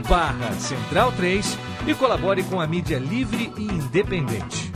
[0.00, 4.72] barra Central 3 e colabore com a mídia livre e independente.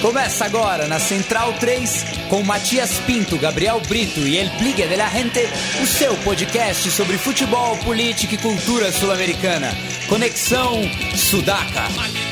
[0.00, 5.08] Começa agora na Central 3 com Matias Pinto, Gabriel Brito e El Pligue de la
[5.08, 5.46] Gente,
[5.82, 9.68] o seu podcast sobre futebol, política e cultura sul-americana.
[10.08, 10.80] Conexão
[11.14, 12.29] Sudaca.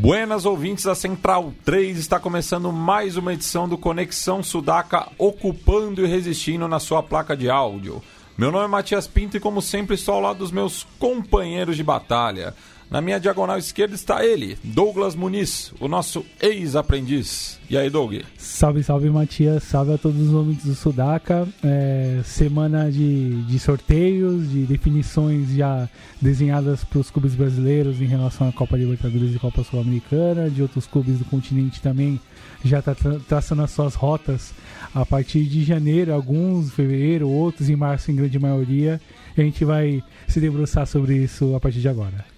[0.00, 6.08] Buenas ouvintes da Central 3, está começando mais uma edição do Conexão Sudaca, ocupando e
[6.08, 8.02] resistindo na sua placa de áudio.
[8.34, 11.84] Meu nome é Matias Pinto e, como sempre, estou ao lado dos meus companheiros de
[11.84, 12.54] batalha.
[12.90, 17.60] Na minha diagonal esquerda está ele, Douglas Muniz, o nosso ex-aprendiz.
[17.70, 18.14] E aí, Doug?
[18.36, 19.62] Salve, salve, Matias.
[19.62, 21.46] Salve a todos os ouvintes do Sudaca.
[21.62, 25.88] É, semana de, de sorteios, de definições já
[26.20, 30.88] desenhadas para os clubes brasileiros em relação à Copa Libertadores e Copa Sul-Americana, de outros
[30.88, 32.20] clubes do continente também
[32.64, 34.52] já está tra traçando as suas rotas
[34.92, 39.00] a partir de janeiro, alguns fevereiro, outros em março, em grande maioria.
[39.38, 42.29] A gente vai se debruçar sobre isso a partir de agora.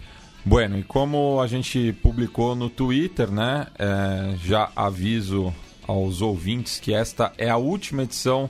[0.45, 5.55] Bueno, e como a gente publicou no Twitter, né, é, já aviso
[5.87, 8.49] aos ouvintes que esta é a última edição,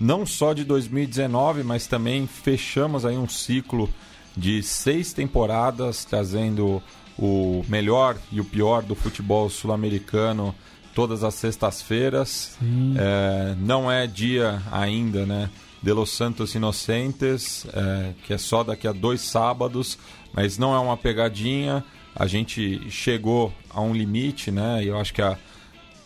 [0.00, 3.90] não só de 2019, mas também fechamos aí um ciclo
[4.36, 6.82] de seis temporadas, trazendo
[7.18, 10.54] o melhor e o pior do futebol sul-americano
[10.94, 12.56] todas as sextas-feiras.
[12.96, 15.50] É, não é dia ainda, né,
[15.82, 19.98] de Los Santos Inocentes, é, que é só daqui a dois sábados,
[20.34, 21.84] mas não é uma pegadinha.
[22.14, 24.82] A gente chegou a um limite, né?
[24.84, 25.38] E eu acho que a,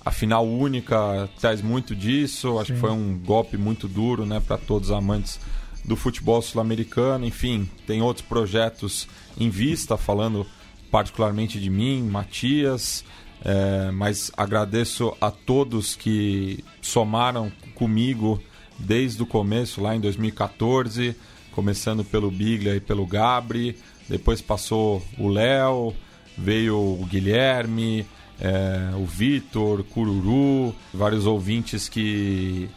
[0.04, 2.58] a final única traz muito disso.
[2.58, 2.74] Acho Sim.
[2.74, 5.40] que foi um golpe muito duro, né, para todos os amantes
[5.84, 7.26] do futebol sul-americano.
[7.26, 9.08] Enfim, tem outros projetos
[9.38, 10.46] em vista, falando
[10.90, 13.04] particularmente de mim, Matias.
[13.44, 18.42] É, mas agradeço a todos que somaram comigo
[18.78, 21.14] desde o começo, lá em 2014,
[21.52, 23.76] começando pelo Biglia e pelo Gabri,
[24.08, 25.94] depois passou o Léo,
[26.36, 28.06] veio o Guilherme,
[28.40, 32.70] é, o Vitor, Cururu, vários ouvintes que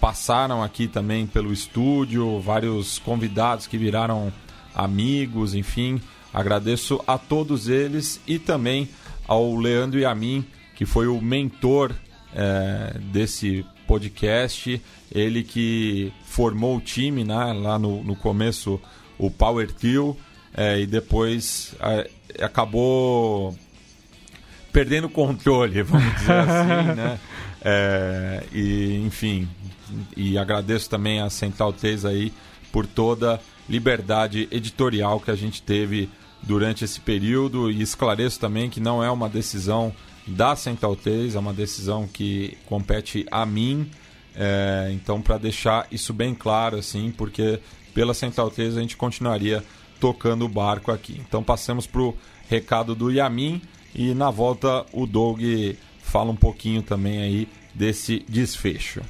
[0.00, 4.32] passaram aqui também pelo estúdio, vários convidados que viraram
[4.74, 6.00] amigos, enfim.
[6.32, 8.88] Agradeço a todos eles e também
[9.26, 10.44] ao Leandro e a mim,
[10.74, 11.92] que foi o mentor
[12.34, 14.80] é, desse podcast,
[15.14, 18.80] ele que formou o time né, lá no, no começo,
[19.18, 20.16] o Power Trio,
[20.54, 21.74] é, e depois
[22.40, 23.56] acabou
[24.72, 27.18] perdendo o controle, vamos dizer assim, né?
[27.64, 29.48] É, e, enfim,
[30.16, 32.32] e agradeço também a Central 3 aí
[32.72, 36.08] por toda liberdade editorial que a gente teve
[36.42, 39.92] durante esse período e esclareço também que não é uma decisão
[40.26, 43.88] da Central 3, é uma decisão que compete a mim.
[44.34, 47.60] É, então, para deixar isso bem claro, assim, porque
[47.94, 49.62] pela Central 3 a gente continuaria
[50.02, 51.22] tocando o barco aqui.
[51.24, 52.16] Então passamos para o
[52.48, 53.62] recado do Yamin
[53.94, 55.40] e na volta o Doug
[56.00, 59.00] fala um pouquinho também aí desse desfecho.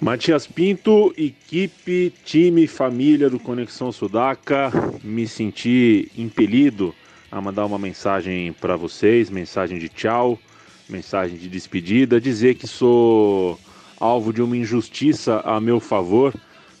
[0.00, 4.70] Matias Pinto, equipe, time, família do Conexão Sudaca,
[5.02, 6.94] me senti impelido
[7.28, 10.38] a mandar uma mensagem para vocês, mensagem de tchau,
[10.88, 13.58] mensagem de despedida, dizer que sou
[13.98, 16.32] alvo de uma injustiça a meu favor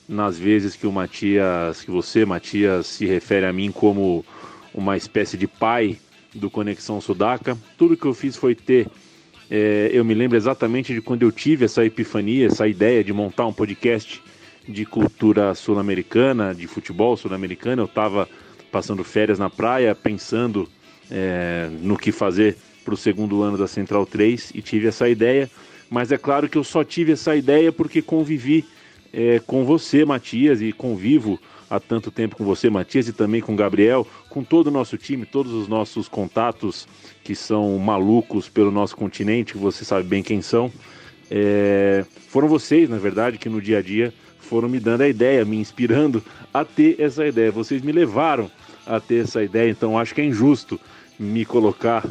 [0.08, 4.24] nas vezes que o Matias, que você, Matias, se refere a mim como
[4.74, 5.98] uma espécie de pai
[6.34, 7.56] do Conexão Sudaca.
[7.78, 8.88] Tudo que eu fiz foi ter.
[9.50, 13.46] É, eu me lembro exatamente de quando eu tive essa epifania, essa ideia de montar
[13.46, 14.22] um podcast
[14.66, 17.82] de cultura sul-americana, de futebol sul-americano.
[17.82, 18.28] Eu estava
[18.72, 20.68] passando férias na praia, pensando
[21.10, 25.50] é, no que fazer para o segundo ano da Central 3 e tive essa ideia.
[25.88, 28.64] Mas é claro que eu só tive essa ideia porque convivi
[29.14, 31.38] é, com você, Matias, e convivo
[31.70, 35.24] há tanto tempo com você, Matias, e também com Gabriel, com todo o nosso time,
[35.24, 36.88] todos os nossos contatos
[37.22, 40.70] que são malucos pelo nosso continente, você sabe bem quem são.
[41.30, 45.44] É, foram vocês, na verdade, que no dia a dia foram me dando a ideia,
[45.44, 46.22] me inspirando
[46.52, 47.50] a ter essa ideia.
[47.50, 48.50] Vocês me levaram
[48.84, 50.78] a ter essa ideia, então acho que é injusto
[51.18, 52.04] me colocar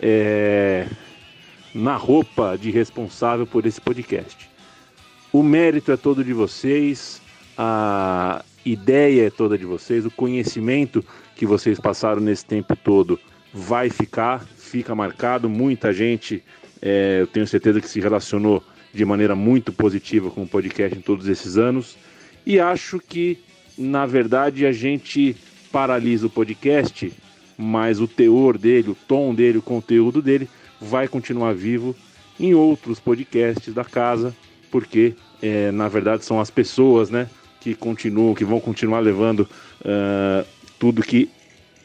[0.00, 0.86] é,
[1.74, 4.47] na roupa de responsável por esse podcast.
[5.32, 7.20] O mérito é todo de vocês,
[7.56, 11.04] a ideia é toda de vocês, o conhecimento
[11.36, 13.20] que vocês passaram nesse tempo todo
[13.52, 15.48] vai ficar, fica marcado.
[15.48, 16.42] Muita gente,
[16.80, 21.02] é, eu tenho certeza que se relacionou de maneira muito positiva com o podcast em
[21.02, 21.96] todos esses anos.
[22.46, 23.38] E acho que,
[23.76, 25.36] na verdade, a gente
[25.70, 27.12] paralisa o podcast,
[27.56, 30.48] mas o teor dele, o tom dele, o conteúdo dele
[30.80, 31.94] vai continuar vivo
[32.40, 34.34] em outros podcasts da casa,
[34.70, 37.28] porque é, na verdade são as pessoas, né,
[37.60, 40.46] que continuam, que vão continuar levando uh,
[40.78, 41.30] tudo que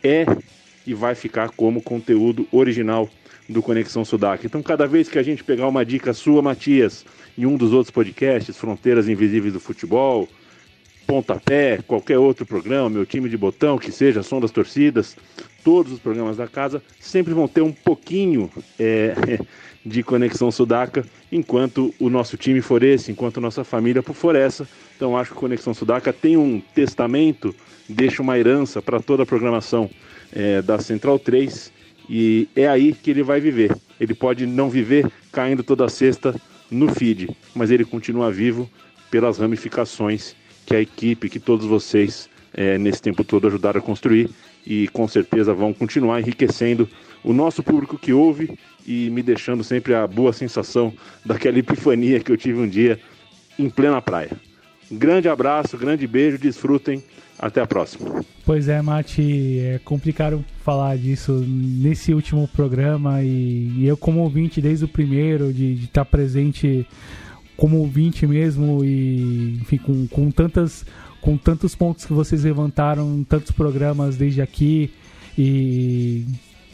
[0.04, 0.26] é
[0.86, 3.10] e vai ficar como conteúdo original
[3.48, 4.46] do Conexão Sudaca.
[4.46, 7.06] Então, cada vez que a gente pegar uma dica sua, Matias,
[7.38, 10.28] em um dos outros podcasts, Fronteiras Invisíveis do Futebol,
[11.06, 15.18] Pontapé, qualquer outro programa, meu time de botão, que seja, Som das Torcidas,
[15.64, 18.50] todos os programas da casa sempre vão ter um pouquinho
[18.80, 19.14] é,
[19.86, 24.68] de Conexão Sudaca, enquanto o nosso time for esse, enquanto a nossa família for essa.
[24.96, 27.54] Então acho que Conexão Sudaca tem um testamento,
[27.88, 29.90] deixa uma herança para toda a programação
[30.32, 31.72] é, da Central 3
[32.10, 33.76] e é aí que ele vai viver.
[34.00, 36.36] Ele pode não viver caindo toda sexta
[36.70, 38.70] no feed, mas ele continua vivo
[39.12, 40.36] pelas ramificações
[40.66, 44.30] que a equipe, que todos vocês é, nesse tempo todo ajudaram a construir
[44.66, 46.88] e com certeza vão continuar enriquecendo
[47.24, 50.94] o nosso público que ouve e me deixando sempre a boa sensação
[51.26, 53.00] daquela epifania que eu tive um dia
[53.58, 54.32] em plena praia.
[54.92, 57.04] Grande abraço, grande beijo, desfrutem.
[57.40, 58.24] Até a próxima.
[58.46, 64.62] Pois é, Mati, é complicado falar disso nesse último programa e, e eu como ouvinte
[64.62, 66.88] desde o primeiro, de estar tá presente
[67.58, 70.86] como ouvinte mesmo e enfim, com, com tantas
[71.24, 74.94] com tantos pontos que vocês levantaram, tantos programas desde aqui
[75.38, 76.28] e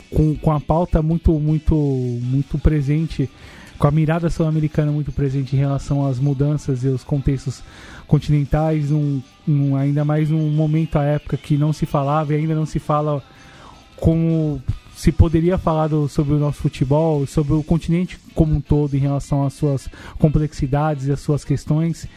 [0.10, 3.30] com, com a pauta muito muito muito presente,
[3.78, 7.62] com a mirada sul-americana muito presente em relação às mudanças e os contextos
[8.08, 12.56] continentais, um, um, ainda mais num momento à época que não se falava e ainda
[12.56, 13.24] não se fala
[13.98, 14.60] como
[14.96, 19.00] se poderia falar do, sobre o nosso futebol, sobre o continente como um todo em
[19.00, 19.88] relação às suas
[20.18, 22.08] complexidades e às suas questões.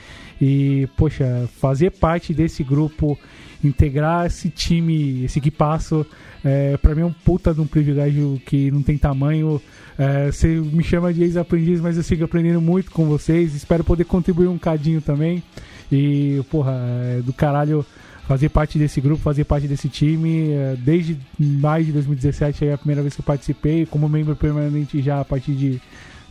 [0.43, 3.17] E, poxa, fazer parte desse grupo,
[3.63, 6.05] integrar esse time, esse equipaço,
[6.45, 9.63] é, para mim é um puta de um privilégio que não tem tamanho.
[9.97, 13.55] É, você me chama de ex-aprendiz, mas eu sigo aprendendo muito com vocês.
[13.55, 15.45] Espero poder contribuir um cadinho também.
[15.93, 16.73] E, porra,
[17.19, 17.87] é do caralho
[18.27, 20.51] fazer parte desse grupo, fazer parte desse time.
[20.51, 25.01] É, desde mais de 2017 é a primeira vez que eu participei, como membro permanente
[25.01, 25.81] já a partir de,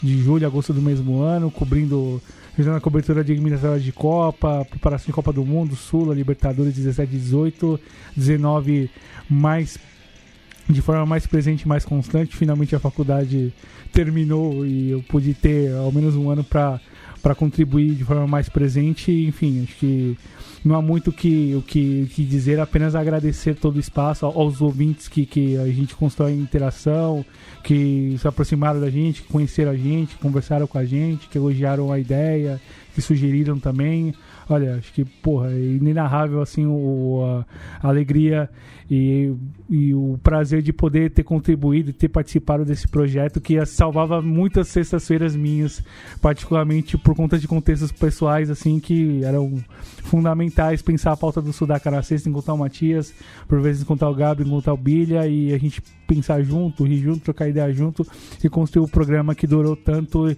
[0.04, 2.22] de julho, agosto do mesmo ano, cobrindo
[2.56, 7.12] fazendo a cobertura de eliminatórias de Copa, preparação de Copa do Mundo, Sula, Libertadores 17
[7.12, 7.80] 18,
[8.16, 8.90] 19
[9.30, 9.80] mais
[10.70, 12.36] de forma mais presente, mais constante.
[12.36, 13.54] Finalmente a faculdade
[13.92, 16.80] terminou e eu pude ter ao menos um ano para
[17.22, 19.12] para contribuir de forma mais presente.
[19.12, 20.18] Enfim, acho que
[20.64, 25.08] não há muito que, o que, que dizer, apenas agradecer todo o espaço aos ouvintes
[25.08, 27.26] que, que a gente constrói interação,
[27.64, 31.92] que se aproximaram da gente, que conheceram a gente, conversaram com a gente, que elogiaram
[31.92, 32.62] a ideia,
[32.94, 34.14] que sugeriram também.
[34.52, 37.46] Olha, acho que, porra, é inenarrável assim o,
[37.82, 38.50] a, alegria
[38.90, 39.34] e,
[39.70, 44.68] e, o prazer de poder ter contribuído e ter participado desse projeto que salvava muitas
[44.68, 45.82] sextas-feiras minhas,
[46.22, 49.64] particularmente por conta de contextos pessoais assim que eram
[50.04, 50.82] fundamentais.
[50.82, 53.14] Pensar a pauta do Sudaca na sexta, encontrar o Matias,
[53.48, 57.22] por vezes encontrar o Gabriel, encontrar o Bilha e a gente pensar junto, rir junto,
[57.22, 58.06] trocar ideia junto
[58.44, 60.36] e construir o programa que durou tanto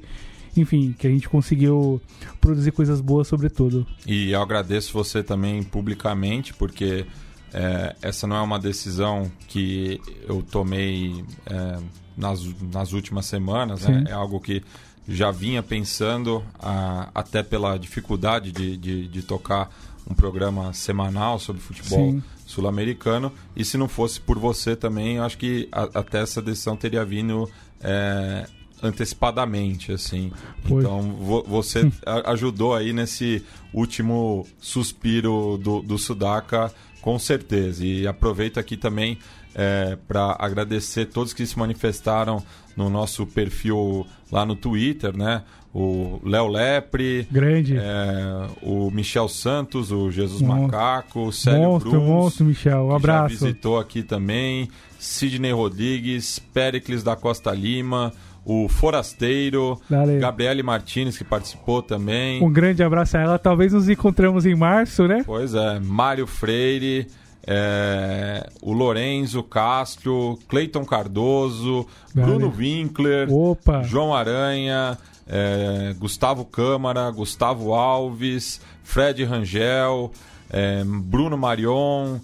[0.56, 2.02] enfim, que a gente conseguiu
[2.40, 3.86] produzir coisas boas sobretudo.
[4.06, 7.06] E eu agradeço você também publicamente, porque
[7.54, 11.80] é, essa não é uma decisão que eu tomei é,
[12.18, 14.06] nas, nas últimas semanas, né?
[14.08, 14.64] é algo que
[15.08, 19.70] já vinha pensando, a, até pela dificuldade de, de, de, tocar
[20.10, 23.32] um programa semanal sobre futebol sul-americano.
[23.56, 27.04] E se não fosse por você também, eu acho que a, até essa decisão teria
[27.04, 27.50] vindo
[27.82, 28.48] é,
[28.84, 30.32] antecipadamente, assim.
[30.66, 30.84] Foi.
[30.84, 31.90] Então, vo você
[32.25, 36.72] ajudou aí nesse último suspiro do, do Sudaca,
[37.02, 37.86] com certeza.
[37.86, 39.18] E aproveito aqui também
[39.56, 42.44] é, para agradecer todos que se manifestaram
[42.75, 45.44] no nosso perfil lá no Twitter, né?
[45.75, 50.66] O Léo Lepre, grande, é, o Michel Santos, o Jesus monstro.
[50.66, 53.34] Macaco, o Célio monstro, Bruns, monstro, Michel, um abraço.
[53.34, 58.13] já visitou aqui também, Sidney Rodrigues, Pericles da Costa Lima,
[58.46, 60.20] o Forasteiro, Valeu.
[60.20, 62.44] Gabriele Martinez, que participou também.
[62.44, 63.40] Um grande abraço a ela.
[63.40, 65.24] Talvez nos encontramos em março, né?
[65.26, 67.08] Pois é, Mário Freire,
[67.48, 72.38] é, o Lorenzo Castro, Cleiton Cardoso, Valeu.
[72.40, 73.84] Bruno Winkler, Opa.
[73.84, 74.98] João Aranha,
[75.28, 80.12] é, Gustavo Câmara, Gustavo Alves, Fred Rangel,
[80.50, 82.18] é, Bruno Marion,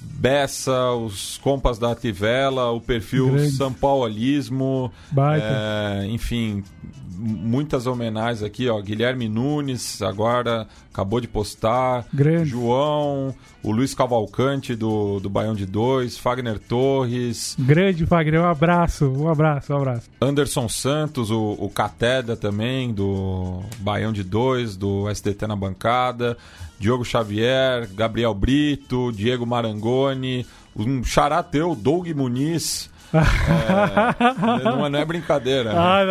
[0.00, 3.52] Bessa, os compas da Tivela, o perfil Grande.
[3.52, 6.64] São Paulismo, é, enfim,
[7.18, 8.80] muitas homenagens aqui, ó.
[8.80, 12.06] Guilherme Nunes, agora acabou de postar.
[12.12, 12.50] Grande.
[12.50, 19.06] João, o Luiz Cavalcante do, do Baião de Dois, Fagner Torres, Grande Wagner, um abraço,
[19.08, 20.10] um abraço, um abraço.
[20.20, 26.36] Anderson Santos, o, o Cateda também, do Baião de Dois, do SDT na bancada,
[26.78, 32.88] Diogo Xavier, Gabriel Brito, Diego Marangoni, um xará teu, Doug Muniz.
[33.12, 35.78] É, não, é- não é brincadeira, né?
[35.78, 36.04] Ah,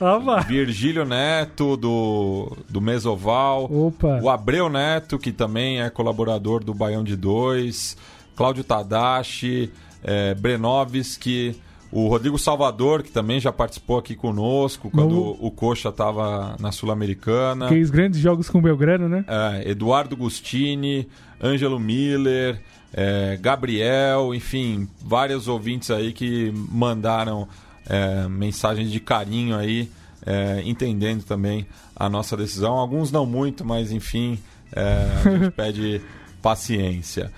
[0.00, 0.40] não, vá.
[0.40, 3.64] Virgílio Neto, do, do Mesoval.
[3.72, 4.18] Opa.
[4.20, 7.96] O Abreu Neto, que também é colaborador do Baião de Dois.
[8.34, 9.70] Cláudio Tadashi,
[10.02, 11.56] é, Brenovski.
[11.92, 16.72] O Rodrigo Salvador, que também já participou aqui conosco quando No- o Coxa estava na
[16.72, 17.68] Sul-Americana.
[17.68, 19.24] Fez grandes jogos com o Belgrano, né?
[19.28, 21.06] É, Eduardo Gustini,
[21.42, 22.60] Ângelo Miller,
[22.94, 27.46] é, Gabriel, enfim, vários ouvintes aí que mandaram
[27.88, 29.90] é, mensagens de carinho aí,
[30.24, 32.74] é, entendendo também a nossa decisão.
[32.78, 34.38] Alguns não muito, mas enfim,
[34.74, 36.00] é, a gente pede
[36.40, 37.30] paciência.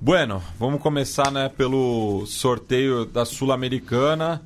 [0.00, 4.42] Bueno, vamos começar né, pelo sorteio da Sul-Americana,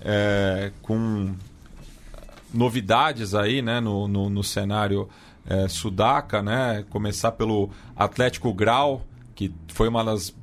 [0.00, 1.34] é, com
[2.52, 5.08] novidades aí, né, no, no, no cenário
[5.48, 6.84] eh, sudaca, né?
[6.90, 10.34] Começar pelo Atlético Grau, que foi uma das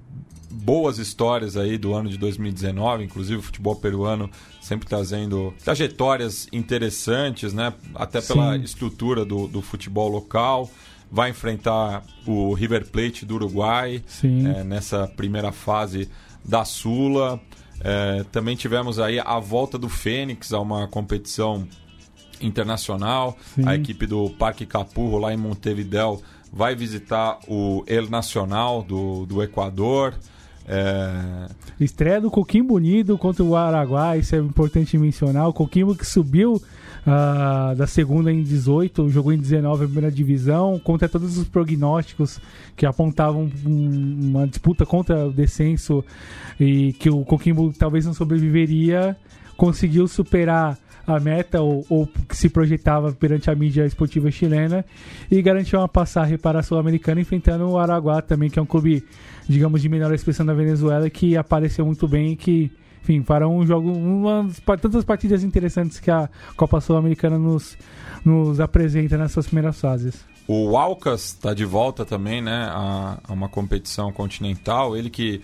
[0.50, 4.30] boas histórias aí do ano de 2019, inclusive o futebol peruano
[4.62, 7.74] sempre trazendo trajetórias interessantes, né?
[7.94, 8.64] Até pela Sim.
[8.64, 10.72] estrutura do, do futebol local.
[11.14, 16.10] Vai enfrentar o River Plate do Uruguai eh, nessa primeira fase
[16.44, 17.40] da Sula.
[17.80, 21.68] Eh, também tivemos aí a volta do Fênix a uma competição
[22.42, 23.38] internacional.
[23.54, 23.62] Sim.
[23.68, 26.20] A equipe do Parque Capurro, lá em Montevideo,
[26.52, 30.16] vai visitar o El Nacional do, do Equador.
[30.68, 31.48] É,
[31.80, 35.48] Estreia do Coquimbo Unido contra o Araguá, isso é importante mencionar.
[35.48, 36.60] O Coquimbo que subiu
[37.06, 42.40] ah, da segunda em 18, jogou em 19 a primeira divisão, contra todos os prognósticos
[42.76, 46.04] que apontavam um- uma disputa contra o descenso
[46.60, 49.18] e que o Coquimbo talvez não sobreviveria,
[49.58, 54.86] conseguiu superar a meta ou, ou que se projetava perante a mídia esportiva chilena
[55.30, 59.04] e garantiu uma passagem para a Sul-Americana enfrentando o Araguá também, que é um clube,
[59.48, 62.72] digamos, de menor expressão da Venezuela que apareceu muito bem e que,
[63.04, 67.78] enfim, farão um jogo, uma tantas partidas interessantes que a Copa Sul-Americana nos,
[68.24, 70.24] nos apresenta nessas primeiras fases.
[70.48, 74.96] o Alcas está de volta também né, a, a uma competição continental.
[74.96, 75.42] Ele que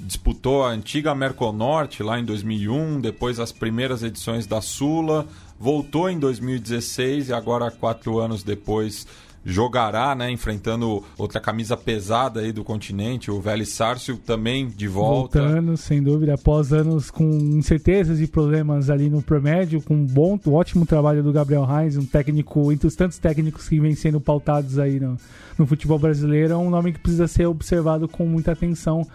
[0.00, 5.26] disputou a antiga Merconorte lá em 2001, depois as primeiras edições da Sula,
[5.60, 9.06] voltou em 2016 e agora, quatro anos depois,
[9.44, 15.40] jogará, né, enfrentando outra camisa pesada aí do continente, o Vélez Sárcio, também de volta.
[15.40, 20.38] Voltando, sem dúvida, após anos com incertezas e problemas ali no promédio, com um bom,
[20.46, 24.20] um ótimo trabalho do Gabriel Reis, um técnico, entre os tantos técnicos que vêm sendo
[24.20, 25.16] pautados aí no,
[25.56, 29.06] no futebol brasileiro, é um nome que precisa ser observado com muita atenção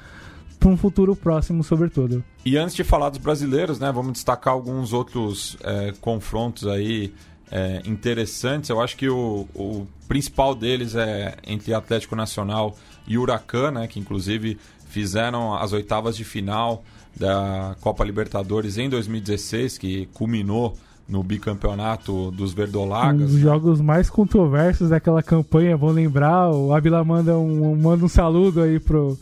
[0.64, 2.24] para um futuro próximo, sobretudo.
[2.46, 7.14] E antes de falar dos brasileiros, né, vamos destacar alguns outros é, confrontos aí
[7.52, 8.70] é, interessantes.
[8.70, 12.76] Eu acho que o, o principal deles é entre Atlético Nacional
[13.08, 14.58] e Huracan, né, que inclusive
[14.88, 16.84] fizeram as oitavas de final
[17.16, 20.76] da Copa Libertadores em 2016, que culminou
[21.08, 23.32] no bicampeonato dos Um Verdolagas.
[23.32, 28.62] dos jogos mais controversos daquela campanha, vou lembrar, o Abila manda um, manda um saludo
[28.62, 29.18] aí pro,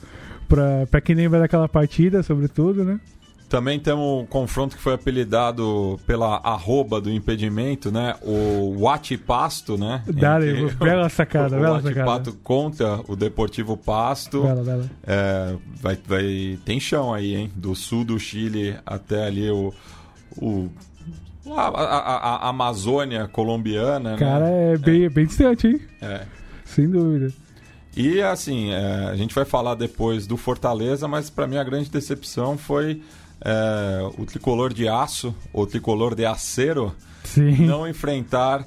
[0.47, 2.99] pra, pra quem lembra daquela partida, sobretudo, né?
[3.51, 8.15] Também temos um confronto que foi apelidado pela arroba do impedimento, né?
[8.22, 8.74] O
[9.27, 10.01] Pasto, né?
[10.08, 12.05] Dale, bela sacada, o bela sacada.
[12.05, 14.43] Pato contra o Deportivo Pasto.
[14.43, 14.89] Bela, bela.
[15.05, 17.51] É, vai, vai, tem chão aí, hein?
[17.53, 19.74] Do sul do Chile até ali o.
[20.38, 20.70] o
[21.48, 24.74] a, a- a- a Amazônia colombiana, Cara, né?
[24.75, 25.81] é bem, é bem distante, hein?
[26.01, 26.22] É.
[26.63, 27.34] Sem dúvida.
[27.98, 31.89] E assim, é, a gente vai falar depois do Fortaleza, mas para mim a grande
[31.89, 33.01] decepção foi
[33.43, 36.93] é, o tricolor de aço, o tricolor de acero,
[37.24, 37.65] Sim.
[37.65, 38.65] não enfrentar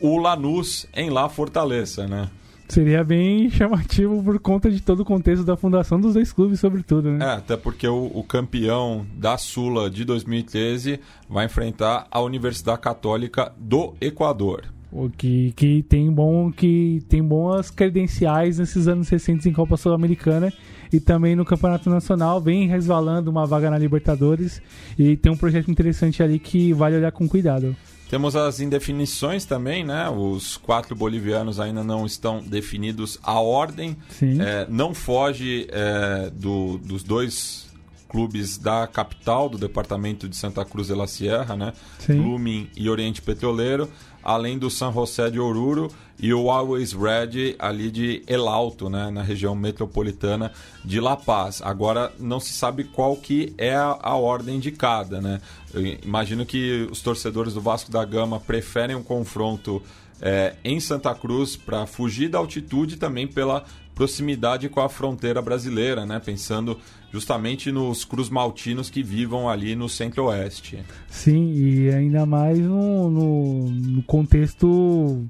[0.00, 2.30] o Lanús em La Fortaleza, né?
[2.68, 7.10] Seria bem chamativo por conta de todo o contexto da fundação dos dois clubes, sobretudo,
[7.10, 7.24] né?
[7.24, 13.52] É, até porque o, o campeão da Sula de 2013 vai enfrentar a Universidade Católica
[13.58, 14.64] do Equador.
[14.90, 20.52] O que, que tem bom que tem boas credenciais nesses anos recentes em Copa Sul-Americana
[20.94, 24.62] e também no Campeonato Nacional, vem resvalando uma vaga na Libertadores
[24.96, 27.74] e tem um projeto interessante ali que vale olhar com cuidado.
[28.08, 30.08] Temos as indefinições também, né?
[30.08, 33.96] Os quatro bolivianos ainda não estão definidos a ordem.
[34.22, 37.66] É, não foge é, do, dos dois
[38.08, 41.72] clubes da capital, do departamento de Santa Cruz de la Sierra, né?
[42.06, 43.90] Blooming e Oriente Petroleiro
[44.24, 45.88] além do San José de Oruro
[46.18, 50.52] e o Always Red ali de El Alto, né, na região metropolitana
[50.84, 51.60] de La Paz.
[51.62, 55.40] Agora não se sabe qual que é a, a ordem de cada, né?
[55.72, 59.82] Eu imagino que os torcedores do Vasco da Gama preferem um confronto
[60.22, 63.64] é, em Santa Cruz para fugir da altitude também pela
[63.94, 66.18] proximidade com a fronteira brasileira, né?
[66.18, 66.78] Pensando
[67.14, 70.80] justamente nos cruz maltinos que vivam ali no centro-oeste.
[71.06, 75.24] Sim, e ainda mais no, no, no, contexto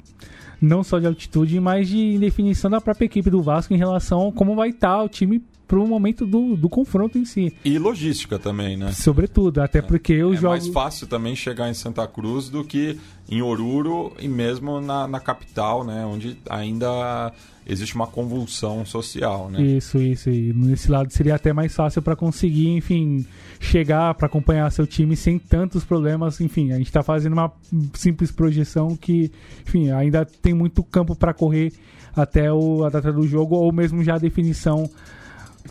[0.59, 4.33] não só de altitude, mas de definição da própria equipe do Vasco em relação a
[4.33, 5.43] como vai estar o time
[5.75, 7.52] para o momento do, do confronto em si.
[7.64, 8.93] E logística também, né?
[8.93, 10.61] Sobretudo, até porque os é jogos...
[10.61, 12.97] mais fácil também chegar em Santa Cruz do que
[13.28, 16.07] em Oruro e mesmo na, na capital, né?
[16.07, 17.33] Onde ainda
[17.66, 19.61] existe uma convulsão social, né?
[19.62, 20.31] Isso, isso.
[20.31, 23.26] E nesse lado seria até mais fácil para conseguir, enfim,
[23.59, 26.40] chegar para acompanhar seu time sem tantos problemas.
[26.40, 27.52] Enfim, a gente está fazendo uma
[27.95, 29.33] simples projeção que,
[29.66, 31.73] enfim, ainda tem muito campo para correr
[32.14, 34.88] até o, a data do jogo ou mesmo já a definição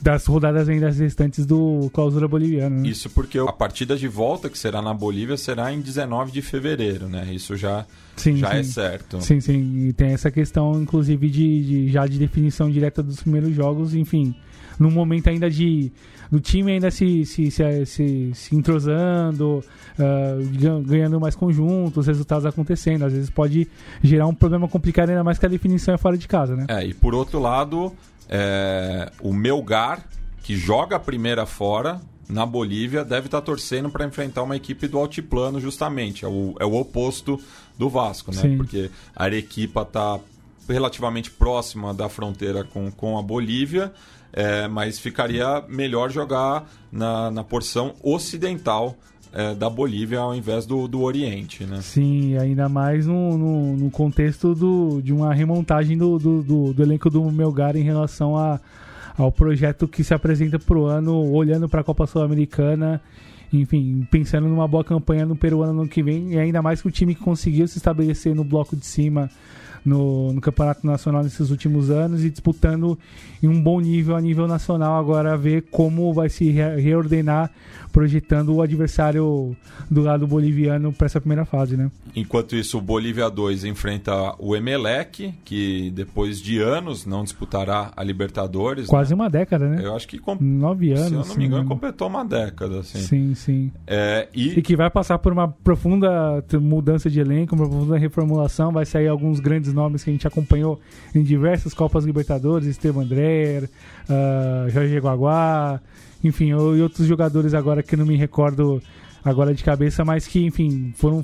[0.02, 2.82] das rodadas ainda restantes do Clausura Boliviana.
[2.82, 2.90] Né?
[2.90, 7.08] Isso porque a partida de volta, que será na Bolívia, será em 19 de fevereiro,
[7.08, 7.30] né?
[7.32, 7.86] Isso já,
[8.16, 8.60] sim, já é sim.
[8.60, 9.22] é certo.
[9.22, 9.88] Sim, sim.
[9.88, 14.36] E tem essa questão, inclusive, de, de, já de definição direta dos primeiros jogos, enfim.
[14.80, 15.92] No momento ainda de.
[16.32, 19.64] do time ainda se, se, se, se, se entrosando,
[20.00, 23.06] uh, ganhando mais conjuntos, resultados acontecendo.
[23.06, 23.68] Às vezes pode
[24.02, 26.66] gerar um problema complicado, ainda mais que a definição é fora de casa, né?
[26.68, 27.94] É, e por outro lado
[28.36, 30.10] é, o Melgar,
[30.42, 34.88] que joga a primeira fora na Bolívia, deve estar tá torcendo para enfrentar uma equipe
[34.88, 36.26] do altiplano, justamente.
[36.26, 37.40] É o, é o oposto
[37.78, 38.42] do Vasco, né?
[38.42, 38.58] Sim.
[38.58, 40.20] Porque a Arequipa está
[40.68, 43.94] relativamente próxima da fronteira com, com a Bolívia,
[44.32, 48.98] é, mas ficaria melhor jogar na, na porção ocidental
[49.34, 51.82] é, da Bolívia ao invés do, do Oriente, né?
[51.82, 57.10] Sim, ainda mais no, no, no contexto do, de uma remontagem do, do, do, elenco
[57.10, 58.60] do Melgar em relação a,
[59.18, 63.02] ao projeto que se apresenta para o ano, olhando para a Copa Sul-Americana,
[63.52, 66.88] enfim, pensando numa boa campanha no peruano no ano que vem, e ainda mais que
[66.88, 69.30] o time que conseguiu se estabelecer no bloco de cima
[69.86, 72.98] no, no Campeonato Nacional nesses últimos anos e disputando
[73.42, 74.98] em um bom nível a nível nacional.
[74.98, 77.52] Agora ver como vai se reordenar
[77.94, 79.56] projetando o adversário
[79.90, 81.92] do lado boliviano para essa primeira fase, né?
[82.16, 88.04] Enquanto isso, o Bolívia 2 enfrenta o Emelec, que depois de anos não disputará a
[88.04, 88.88] Libertadores.
[88.88, 89.16] Quase né?
[89.16, 89.86] uma década, né?
[89.86, 90.36] Eu acho que com...
[90.42, 91.08] nove anos.
[91.08, 92.98] Se eu não me engano, completou uma década, assim.
[93.00, 93.72] Sim, sim.
[93.86, 94.58] É, e...
[94.58, 98.72] e que vai passar por uma profunda mudança de elenco, uma profunda reformulação.
[98.72, 100.80] Vai sair alguns grandes nomes que a gente acompanhou
[101.14, 103.70] em diversas Copas Libertadores, Esteban Dreher,
[104.10, 105.80] uh, Jorge Guaguá,
[106.24, 108.82] enfim, e outros jogadores agora que não me recordo
[109.24, 111.24] agora de cabeça, mas que, enfim, foram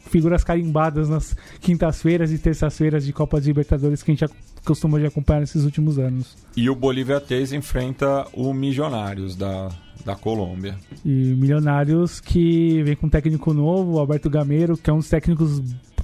[0.00, 4.32] figuras carimbadas nas quintas-feiras e terças-feiras de Copa de Libertadores que a gente
[4.64, 6.36] costuma de acompanhar nesses últimos anos.
[6.56, 9.68] E o Bolívia 3 enfrenta o Milionários da,
[10.04, 10.76] da Colômbia.
[11.04, 15.08] E Milionários que vem com um técnico novo, o Alberto Gameiro, que é um dos
[15.08, 15.62] técnicos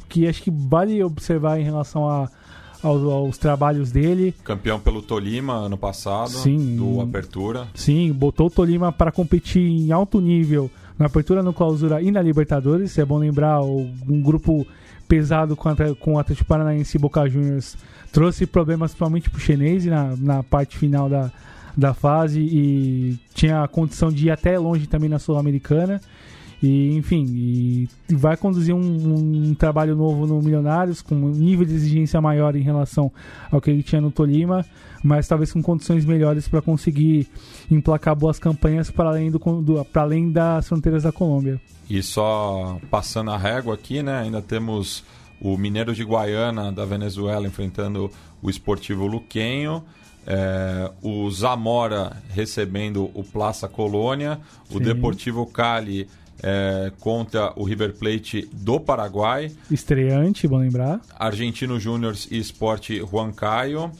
[0.08, 2.28] que acho que vale observar em relação a
[2.82, 4.34] aos, aos, trabalhos dele.
[4.44, 7.68] Campeão pelo Tolima ano passado, sim, do Apertura.
[7.74, 12.22] Sim, botou o Tolima para competir em alto nível na Apertura, no Clausura e na
[12.22, 12.98] Libertadores.
[12.98, 14.66] É bom lembrar, um grupo
[15.08, 17.76] pesado com, a, com o Atlético Paranaense e Boca Juniors
[18.10, 21.30] trouxe problemas principalmente para o chinês na, na parte final da,
[21.76, 26.00] da fase e tinha a condição de ir até longe também na Sul-Americana.
[26.62, 31.74] E, enfim, e vai conduzir um, um, trabalho novo no Milionários, com um nível de
[31.74, 33.10] exigência maior em relação
[33.50, 34.64] ao que ele tinha no Tolima,
[35.02, 37.26] mas talvez com condições melhores para conseguir
[37.68, 41.60] emplacar boas campanhas para além, do, do, para além das fronteiras da Colômbia.
[41.90, 45.02] E só passando a régua aqui, né, ainda temos
[45.40, 48.08] o Mineiro de Guaiana da Venezuela enfrentando
[48.40, 49.82] o Esportivo Luquenho.
[50.24, 54.76] É, o Zamora recebendo o Plaça Colônia, Sim.
[54.76, 56.08] o Deportivo Cali
[56.42, 59.52] é, contra o River Plate do Paraguai.
[59.70, 61.00] Estreante, bom lembrar.
[61.18, 63.90] Argentino Júnior e Esporte Huancayo.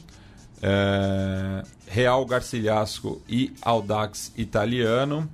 [0.61, 5.29] É, Real Garcilasco e Audax Italiano.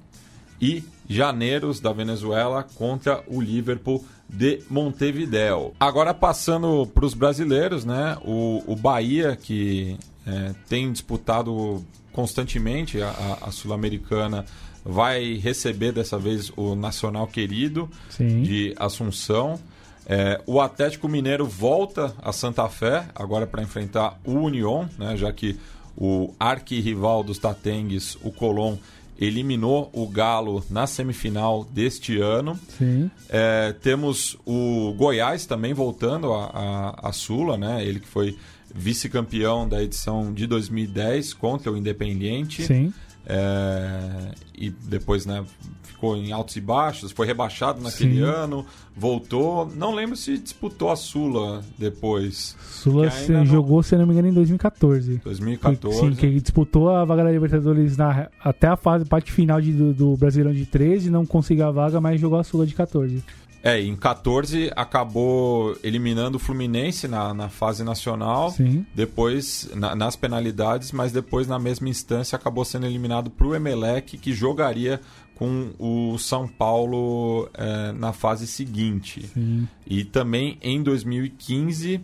[0.62, 5.74] E Janeiros da Venezuela contra o Liverpool de Montevideo.
[5.80, 8.15] Agora passando para os brasileiros, né?
[8.24, 14.45] O, o Bahia, que é, tem disputado constantemente a, a Sul-Americana,
[14.84, 18.44] vai receber dessa vez o Nacional Querido Sim.
[18.44, 19.60] de Assunção.
[20.06, 25.32] É, o Atlético Mineiro volta a Santa Fé, agora para enfrentar o Union, né, já
[25.32, 25.60] que
[25.96, 28.78] o arquirrival dos Tatengues, o Colón,
[29.20, 32.58] eliminou o Galo na semifinal deste ano.
[33.30, 37.84] É, temos o Goiás também voltando a Sula, né?
[37.86, 38.38] ele que foi
[38.74, 42.63] vice-campeão da edição de 2010 contra o Independiente.
[42.65, 42.94] Sim.
[43.30, 45.46] É, e depois né,
[45.84, 48.22] ficou em altos e baixos, foi rebaixado naquele Sim.
[48.22, 48.65] ano,
[48.98, 49.72] voltou.
[49.76, 52.56] Não lembro se disputou a Sula depois.
[52.72, 55.22] Sula se- não- jogou, se não me engano, em 2014.
[55.24, 56.00] 2014.
[56.00, 59.74] Sim, que ele disputou a vaga da Libertadores na, até a fase, parte final de-
[59.74, 63.24] do, do Brasileirão de 13, não conseguiu a vaga, mas jogou a Sula de 14.
[63.62, 68.52] É, em 14 acabou eliminando o Fluminense na, na fase nacional.
[68.52, 68.86] Sim.
[68.95, 74.17] Depois, na- nas penalidades, mas depois, na mesma instância, acabou sendo eliminado para o Emelec,
[74.17, 75.02] que jogaria
[75.36, 79.26] com o São Paulo eh, na fase seguinte.
[79.34, 79.67] Sim.
[79.86, 82.02] E também em 2015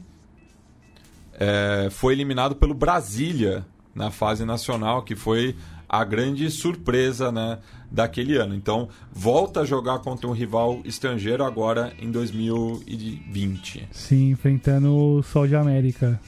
[1.33, 5.55] eh, foi eliminado pelo Brasília na fase nacional, que foi
[5.87, 7.59] a grande surpresa né,
[7.91, 8.55] daquele ano.
[8.55, 13.89] Então, volta a jogar contra um rival estrangeiro agora em 2020.
[13.91, 16.19] Sim, enfrentando o Sol de América.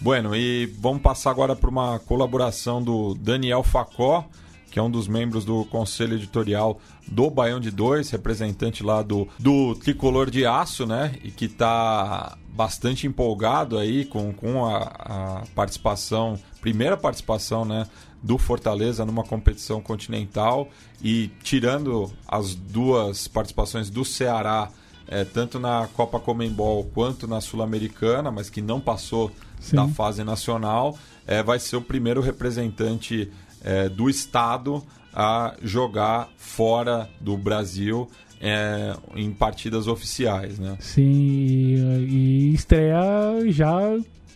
[0.00, 4.28] Bueno, e vamos passar agora para uma colaboração do Daniel Facó,
[4.70, 9.28] que é um dos membros do conselho editorial do Baião de Dois, representante lá do,
[9.38, 11.14] do Tricolor de Aço, né?
[11.22, 17.86] E que está bastante empolgado aí com, com a, a participação, primeira participação, né?
[18.24, 20.68] Do Fortaleza numa competição continental
[21.02, 24.70] e tirando as duas participações do Ceará,
[25.06, 29.76] eh, tanto na Copa Comembol quanto na Sul-Americana, mas que não passou Sim.
[29.76, 33.30] da fase nacional, eh, vai ser o primeiro representante
[33.62, 34.82] eh, do Estado
[35.12, 38.10] a jogar fora do Brasil
[38.40, 40.58] eh, em partidas oficiais.
[40.58, 40.76] Né?
[40.80, 42.98] Sim, e estreia
[43.46, 43.78] já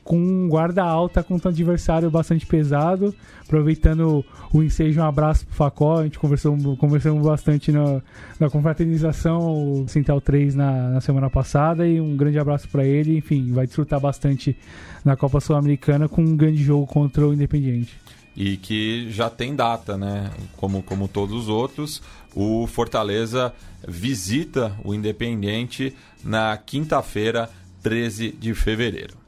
[0.09, 3.15] com um guarda alta contra um adversário bastante pesado.
[3.45, 5.99] Aproveitando o ensejo, um abraço pro Facó.
[5.99, 8.01] A gente conversou, conversamos bastante na,
[8.41, 11.87] na confraternização Central 3 na, na semana passada.
[11.87, 13.19] E um grande abraço para ele.
[13.19, 14.57] Enfim, vai desfrutar bastante
[15.05, 17.95] na Copa Sul-Americana com um grande jogo contra o Independiente.
[18.35, 20.31] E que já tem data, né?
[20.57, 22.01] Como, como todos os outros.
[22.35, 23.53] O Fortaleza
[23.87, 25.95] visita o Independente
[26.25, 27.51] na quinta-feira,
[27.83, 29.28] 13 de fevereiro.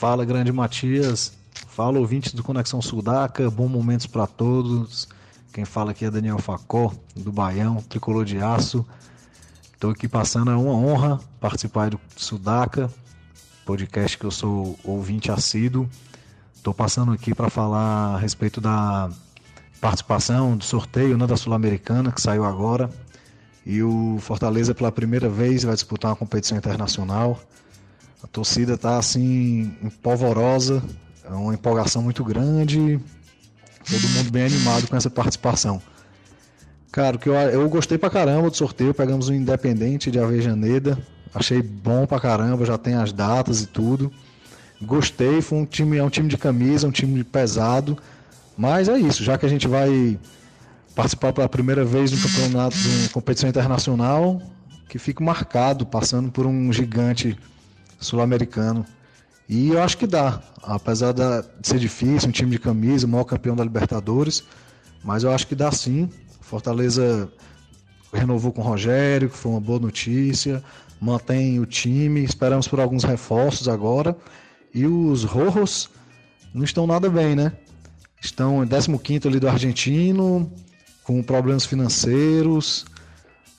[0.00, 1.34] Fala, grande Matias.
[1.68, 3.50] Fala, ouvintes do Conexão Sudaca.
[3.50, 5.06] Bom momentos para todos.
[5.52, 8.82] Quem fala aqui é Daniel Facó, do Baião, tricolor de aço.
[9.74, 12.90] Estou aqui passando, é uma honra participar do Sudaca,
[13.66, 15.86] podcast que eu sou ouvinte assíduo.
[16.56, 19.10] Estou passando aqui para falar a respeito da
[19.82, 22.88] participação do sorteio né, da Sul-Americana, que saiu agora.
[23.66, 27.38] E o Fortaleza, pela primeira vez, vai disputar uma competição internacional.
[28.22, 30.82] A torcida tá assim, empolvorosa,
[31.24, 33.00] é uma empolgação muito grande,
[33.88, 35.80] todo mundo bem animado com essa participação.
[36.92, 40.98] Cara, que eu, eu gostei pra caramba do sorteio, pegamos o Independente de Avejaneda,
[41.34, 44.12] achei bom pra caramba, já tem as datas e tudo.
[44.82, 47.96] Gostei, foi um time, é um time de camisa, um time pesado,
[48.56, 50.18] mas é isso, já que a gente vai
[50.94, 54.42] participar pela primeira vez de um campeonato, de uma competição internacional,
[54.88, 57.38] que fica marcado, passando por um gigante
[58.00, 58.84] sul-americano.
[59.48, 61.22] E eu acho que dá, apesar de
[61.62, 64.44] ser difícil, um time de camisa, o maior campeão da Libertadores,
[65.04, 66.08] mas eu acho que dá sim.
[66.40, 67.30] Fortaleza
[68.12, 70.62] renovou com o Rogério, que foi uma boa notícia,
[71.00, 74.16] mantém o time, esperamos por alguns reforços agora.
[74.72, 75.90] E os Rojos
[76.54, 77.52] não estão nada bem, né?
[78.20, 80.52] Estão em 15 ali do argentino,
[81.02, 82.84] com problemas financeiros.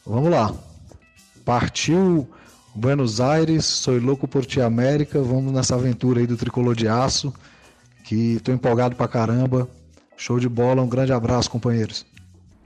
[0.05, 0.53] Vamos lá.
[1.43, 2.29] Partiu
[2.73, 5.21] Buenos Aires, sou louco por ti América.
[5.21, 7.33] Vamos nessa aventura aí do tricolor de aço.
[8.03, 9.67] Que tô empolgado pra caramba.
[10.15, 12.05] Show de bola, um grande abraço, companheiros.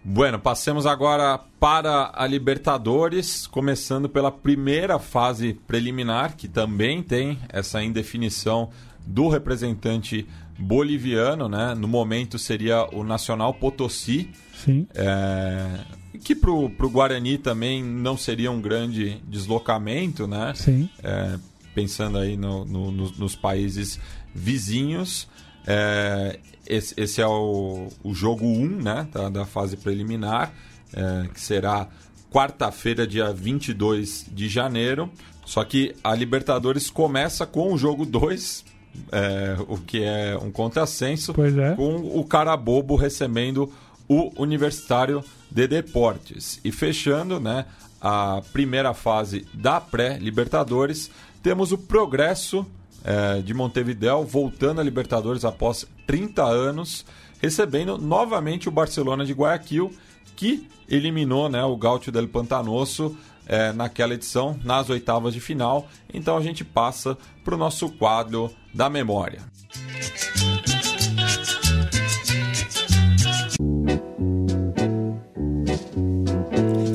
[0.03, 7.81] Bueno, passemos agora para a Libertadores, começando pela primeira fase preliminar, que também tem essa
[7.81, 8.69] indefinição
[9.03, 10.27] do representante
[10.59, 11.73] boliviano, né?
[11.73, 14.29] No momento seria o Nacional Potosí,
[14.63, 14.85] Sim.
[14.93, 15.79] é,
[16.17, 20.53] que para o Guarani também não seria um grande deslocamento, né?
[20.55, 20.89] Sim.
[21.03, 21.37] É,
[21.73, 23.99] pensando aí no, no, nos países
[24.33, 25.27] vizinhos.
[25.67, 30.53] É, esse, esse, é o, o jogo 1 né, da, da fase preliminar,
[30.93, 31.87] é, que será
[32.31, 35.09] quarta-feira, dia 22 de janeiro.
[35.45, 38.65] Só que a Libertadores começa com o jogo 2,
[39.11, 41.75] é, o que é um contrassenso, é.
[41.75, 43.71] com o cara bobo recebendo
[44.07, 46.59] o Universitário de Deportes.
[46.63, 47.65] E fechando né,
[48.01, 51.09] a primeira fase da pré-Libertadores,
[51.41, 52.65] temos o progresso
[53.03, 57.05] é, de Montevideo voltando à Libertadores após 30 anos,
[57.41, 59.93] recebendo novamente o Barcelona de Guayaquil,
[60.35, 65.87] que eliminou né, o Gaúcho del Pantanoso é, naquela edição, nas oitavas de final.
[66.13, 69.41] Então a gente passa para o nosso quadro da memória.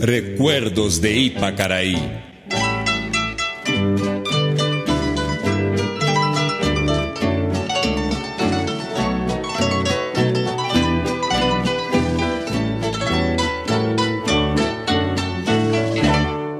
[0.00, 1.94] Recuerdos de Ipacaraí.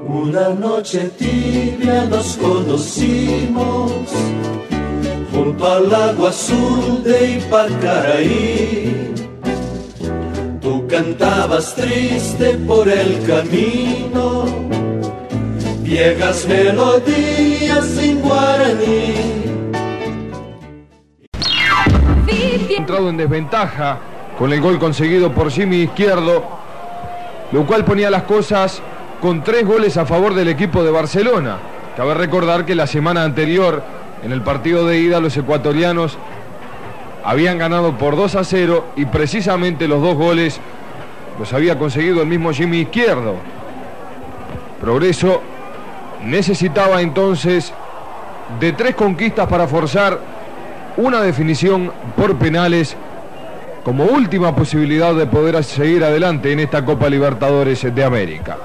[0.05, 3.91] Una noche tibia nos conocimos
[5.33, 9.10] junto al agua azul de Ipacaraí.
[10.91, 14.43] Cantabas triste por el camino,
[15.83, 19.15] viejas melodías en guaraní.
[22.77, 23.99] Entrado en desventaja
[24.37, 26.43] con el gol conseguido por Jimmy Izquierdo,
[27.53, 28.81] lo cual ponía las cosas
[29.21, 31.57] con tres goles a favor del equipo de Barcelona.
[31.95, 33.81] Cabe recordar que la semana anterior,
[34.23, 36.17] en el partido de ida, los ecuatorianos
[37.23, 40.59] habían ganado por 2 a 0 y precisamente los dos goles
[41.41, 43.33] los había conseguido el mismo Jimmy Izquierdo.
[44.79, 45.41] Progreso
[46.23, 47.73] necesitaba entonces
[48.59, 50.19] de tres conquistas para forzar
[50.97, 52.95] una definición por penales
[53.83, 58.57] como última posibilidad de poder seguir adelante en esta Copa Libertadores de América.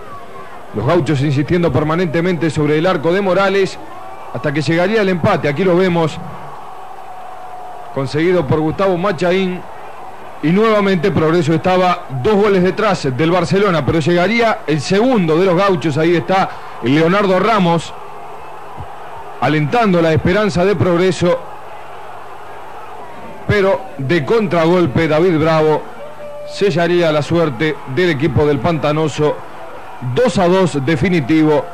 [0.75, 3.79] Los gauchos insistiendo permanentemente sobre el arco de Morales
[4.35, 5.49] hasta que llegaría el empate.
[5.49, 6.19] Aquí lo vemos.
[7.95, 9.63] Conseguido por Gustavo Machaín.
[10.43, 15.57] Y nuevamente Progreso estaba dos goles detrás del Barcelona, pero llegaría el segundo de los
[15.57, 15.97] gauchos.
[15.97, 16.51] Ahí está
[16.83, 17.93] Leonardo Ramos,
[19.41, 21.41] alentando la esperanza de Progreso.
[23.49, 25.83] Pero de contragolpe David Bravo
[26.49, 29.37] sellaría la suerte del equipo del Pantanoso
[30.15, 31.65] 2 a 2 definitivo.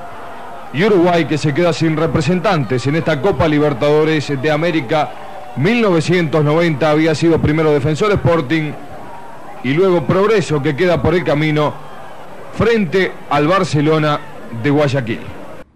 [0.74, 5.10] Y Uruguay que se queda sin representantes en esta Copa Libertadores de América
[5.56, 8.72] 1990 había sido primero Defensor Sporting
[9.62, 11.74] y luego Progreso que queda por el camino
[12.54, 14.20] frente al Barcelona
[14.62, 15.20] de Guayaquil.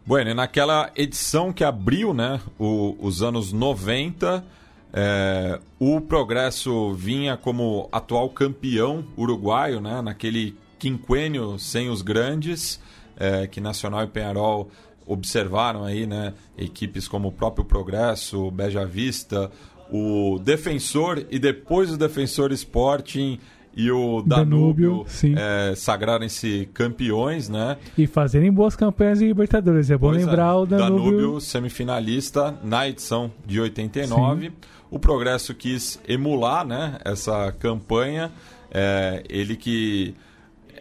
[0.06, 4.44] Bueno, naquela edição que abriu né, o, os anos 90,
[4.92, 12.80] é, o Progresso vinha como atual campeão uruguaio, né, naquele quinquênio sem os grandes,
[13.18, 14.70] é, que Nacional e Penharol
[15.06, 16.34] observaram aí, né?
[16.58, 19.50] Equipes como o próprio Progresso, Beja Vista,
[19.90, 23.38] o Defensor e depois o Defensor Sporting
[23.76, 27.76] e o Danúbio, Danúbio é, sagrarem-se campeões, né?
[27.96, 29.90] E fazerem boas campanhas em Libertadores.
[29.90, 30.24] É bom pois é.
[30.24, 30.54] lembrar é.
[30.54, 31.04] o Danúbio...
[31.04, 34.46] Danúbio semifinalista na edição de 89.
[34.46, 34.52] Sim.
[34.90, 36.98] O Progresso quis emular, né?
[37.04, 38.32] Essa campanha.
[38.70, 40.14] É, ele que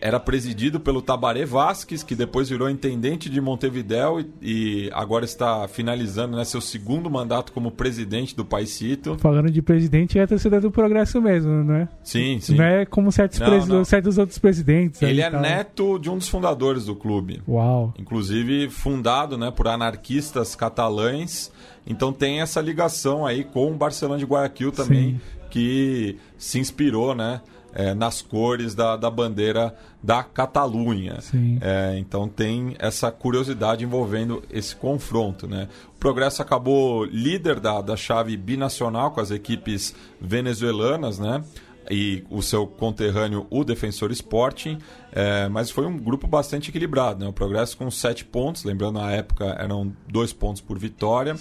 [0.05, 5.67] era presidido pelo Tabaré Vasques, que depois virou intendente de Montevidéu e, e agora está
[5.67, 9.17] finalizando né, seu segundo mandato como presidente do Paisito.
[9.17, 11.87] Falando de presidente, é a torcida do Progresso mesmo, não é?
[12.03, 12.53] Sim, sim.
[12.53, 13.83] Não é como certos, não, não.
[13.83, 15.01] certos outros presidentes.
[15.01, 17.41] Ele é neto de um dos fundadores do clube.
[17.47, 17.91] Uau.
[17.97, 21.51] Inclusive fundado né, por anarquistas catalães.
[21.87, 25.21] Então tem essa ligação aí com o Barcelona de Guayaquil também, sim.
[25.49, 27.41] que se inspirou, né?
[27.75, 31.19] É, nas cores da, da bandeira da Catalunha.
[31.61, 35.45] É, então tem essa curiosidade envolvendo esse confronto.
[35.47, 35.67] Né?
[35.93, 41.43] O Progresso acabou líder da, da chave binacional com as equipes venezuelanas, né?
[41.89, 44.77] E o seu conterrâneo, o Defensor Sporting,
[45.11, 47.23] é, mas foi um grupo bastante equilibrado.
[47.23, 47.29] Né?
[47.29, 51.35] O Progresso com sete pontos, lembrando na época eram dois pontos por vitória,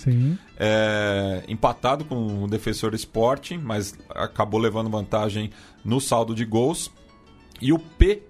[0.59, 5.50] é, empatado com o Defensor Sporting, mas acabou levando vantagem
[5.85, 6.90] no saldo de gols.
[7.61, 8.22] E o P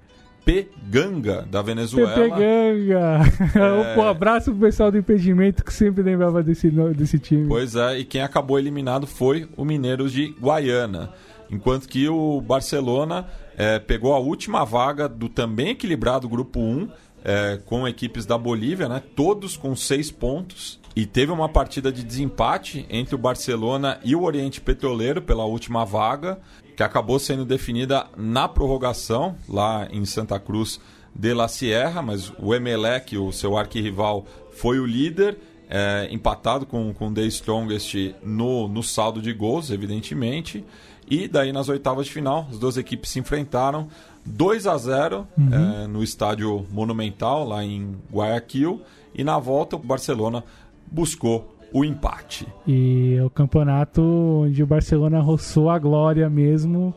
[0.44, 2.12] PP Ganga, da Venezuela.
[2.12, 3.20] PP Ganga!
[3.54, 3.98] É...
[3.98, 7.48] Um abraço pro pessoal do impedimento que sempre lembrava desse, desse time.
[7.48, 11.10] Pois é, e quem acabou eliminado foi o Mineiros de Guaiana.
[11.54, 16.88] Enquanto que o Barcelona é, pegou a última vaga do também equilibrado grupo 1,
[17.24, 19.02] é, com equipes da Bolívia, né?
[19.14, 20.78] todos com seis pontos.
[20.96, 25.84] E teve uma partida de desempate entre o Barcelona e o Oriente Petroleiro pela última
[25.84, 26.38] vaga,
[26.76, 30.80] que acabou sendo definida na prorrogação, lá em Santa Cruz
[31.14, 35.38] de la Sierra, mas o Emelec, o seu arquirrival, foi o líder,
[35.68, 40.64] é, empatado com, com o The Strongest no, no saldo de gols, evidentemente.
[41.08, 43.88] E daí nas oitavas de final, as duas equipes se enfrentaram
[44.24, 45.48] 2 a 0 uhum.
[45.52, 48.80] é, no estádio Monumental, lá em Guayaquil.
[49.14, 50.42] E na volta, o Barcelona
[50.90, 52.46] buscou o empate.
[52.66, 56.94] E é o campeonato onde o Barcelona roçou a glória mesmo.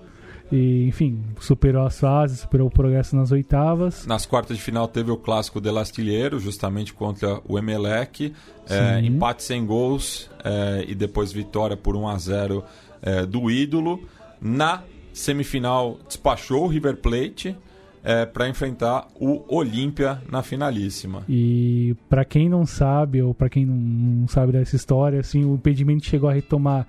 [0.51, 4.05] E, enfim, superou as fases, superou o progresso nas oitavas.
[4.05, 8.33] Nas quartas de final teve o clássico del Astilleiro, justamente contra o Emelec.
[8.69, 12.63] É, empate sem gols é, e depois vitória por 1 a 0
[13.07, 14.01] é, do ídolo.
[14.41, 17.55] Na semifinal despachou o River Plate
[18.03, 21.23] é, para enfrentar o Olímpia na finalíssima.
[21.27, 26.05] E para quem não sabe ou para quem não, sabe dessa história, assim, o impedimento
[26.05, 26.85] chegou a retomar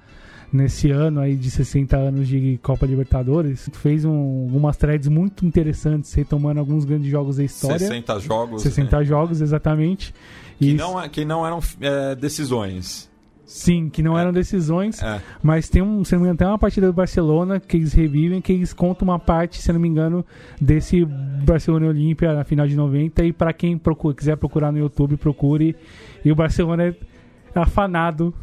[0.52, 6.12] nesse ano aí de 60 anos de Copa Libertadores, fez um, algumas threads muito interessantes,
[6.14, 7.78] retomando alguns grandes jogos da história.
[7.78, 8.62] 60 jogos.
[8.62, 9.04] 60 né?
[9.04, 10.14] jogos, exatamente.
[10.59, 13.09] Que, não, é, que não eram é, decisões.
[13.48, 15.22] Sim, que não eram decisões, é.
[15.42, 18.42] mas tem um, se não me engano, tem uma partida do Barcelona que eles revivem,
[18.42, 20.22] que eles contam uma parte, se não me engano,
[20.61, 25.16] desse Barcelona Olímpia na final de 90 e para quem procura, quiser procurar no YouTube,
[25.16, 25.74] procure.
[26.22, 26.94] E o Barcelona é
[27.54, 28.34] afanado,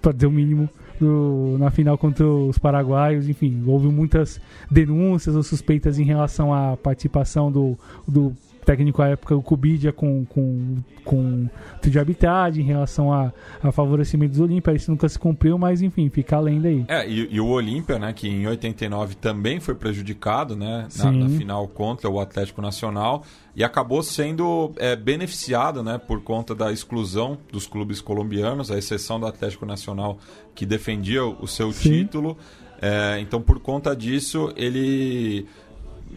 [0.00, 4.40] para dizer o mínimo, do, na final contra os paraguaios, enfim, houve muitas
[4.70, 8.32] denúncias ou suspeitas em relação à participação do, do
[8.64, 11.48] técnico à época, o Cubidia, com, com, com
[11.82, 14.72] de arbitragem em relação a, a favorecimento dos Olímpia.
[14.72, 16.84] Isso nunca se cumpriu, mas enfim, fica além daí.
[16.88, 21.28] É, e, e o Olímpia, né, que em 89 também foi prejudicado né, na, na,
[21.28, 23.22] final contra o Atlético Nacional
[23.54, 29.20] e acabou sendo é, beneficiado né, por conta da exclusão dos clubes colombianos, a exceção
[29.20, 30.18] do Atlético Nacional
[30.54, 31.90] que defendia o seu Sim.
[31.90, 32.36] título.
[32.80, 35.46] É, então, por conta disso, ele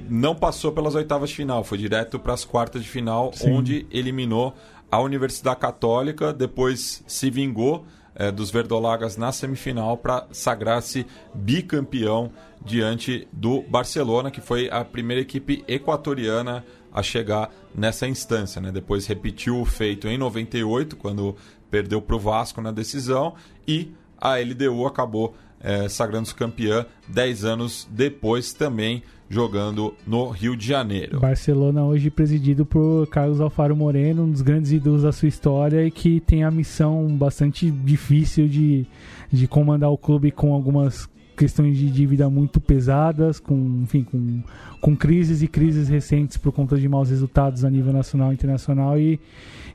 [0.10, 3.51] não passou pelas oitavas de final, foi direto para as quartas de final, Sim.
[3.51, 4.53] onde eliminou
[4.91, 12.31] a Universidade Católica, depois se vingou é, dos Verdolagas na semifinal para sagrar-se bicampeão
[12.65, 18.60] diante do Barcelona, que foi a primeira equipe equatoriana a chegar nessa instância.
[18.60, 18.71] Né?
[18.71, 21.36] Depois repetiu o feito em 98, quando
[21.69, 23.36] perdeu para o Vasco na decisão,
[23.67, 30.65] e a LDU acabou é, sagrando-se campeã 10 anos depois também jogando no Rio de
[30.65, 31.20] Janeiro.
[31.20, 35.91] Barcelona hoje presidido por Carlos Alfaro Moreno, um dos grandes ídolos da sua história e
[35.91, 38.86] que tem a missão bastante difícil de,
[39.32, 44.41] de comandar o clube com algumas questões de dívida muito pesadas, com, enfim, com,
[44.82, 48.97] com crises e crises recentes por conta de maus resultados a nível nacional e internacional
[48.97, 49.19] e,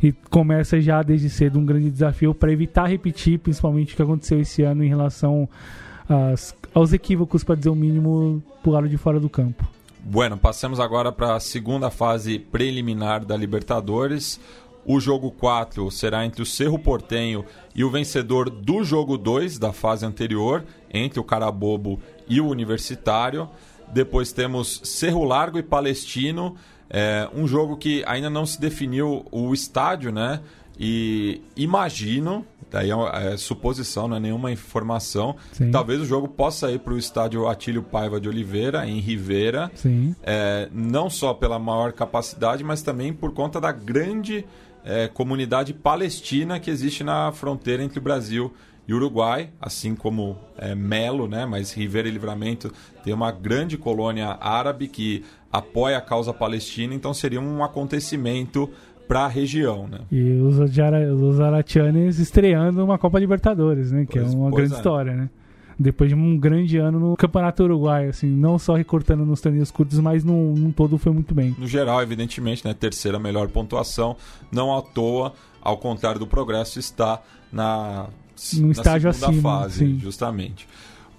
[0.02, 4.40] e começa já desde cedo um grande desafio para evitar repetir, principalmente o que aconteceu
[4.40, 5.48] esse ano em relação
[6.08, 9.64] às, aos equívocos, para dizer o mínimo, por lado de fora do campo.
[10.04, 14.40] Bueno, passamos agora para a segunda fase preliminar da Libertadores.
[14.84, 19.72] O jogo 4 será entre o Cerro Portenho e o vencedor do jogo 2 da
[19.72, 23.48] fase anterior, entre o Carabobo e o Universitário.
[23.92, 26.56] Depois temos Cerro Largo e Palestino,
[26.90, 30.40] é, um jogo que ainda não se definiu o estádio, né?
[30.78, 35.36] E imagino, daí é, é suposição, não é nenhuma informação,
[35.70, 39.70] talvez o jogo possa ir para o estádio Atílio Paiva de Oliveira, em Rivera,
[40.22, 44.44] é, não só pela maior capacidade, mas também por conta da grande
[44.84, 48.52] é, comunidade palestina que existe na fronteira entre o Brasil
[48.86, 51.46] e Uruguai, assim como é, Melo, né?
[51.46, 52.72] mas Rivera e Livramento
[53.04, 58.68] tem uma grande colônia árabe que apoia a causa palestina, então seria um acontecimento
[59.06, 59.86] para a região.
[59.86, 59.98] Né?
[60.10, 64.06] E os, os Aratianes estreando uma Copa Libertadores, né?
[64.06, 64.76] que é pois, é uma grande é.
[64.76, 65.14] história.
[65.14, 65.30] Né?
[65.82, 69.98] Depois de um grande ano no Campeonato Uruguaio, assim, não só recortando nos torneios curtos,
[69.98, 71.54] mas no, no todo foi muito bem.
[71.58, 74.16] No geral, evidentemente, né, terceira melhor pontuação,
[74.50, 77.20] não à toa, ao contrário do progresso, está
[77.52, 78.06] na,
[78.54, 79.98] no na estágio segunda acima, fase, sim.
[79.98, 80.66] justamente.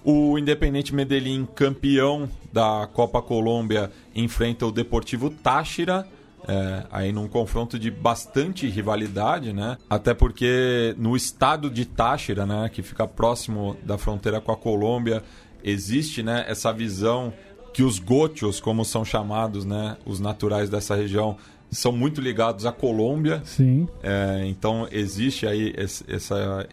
[0.02, 6.06] O Independente Medellín, campeão da Copa Colômbia, enfrenta o Deportivo Táchira
[6.46, 9.78] é, aí num confronto de bastante rivalidade, né?
[9.88, 15.22] Até porque no estado de Táchira, né, que fica próximo da fronteira com a Colômbia,
[15.62, 17.32] existe, né, essa visão
[17.72, 21.36] que os gotios, como são chamados, né, os naturais dessa região,
[21.70, 23.42] são muito ligados à Colômbia.
[23.44, 23.88] Sim.
[24.02, 26.68] É, então existe aí essa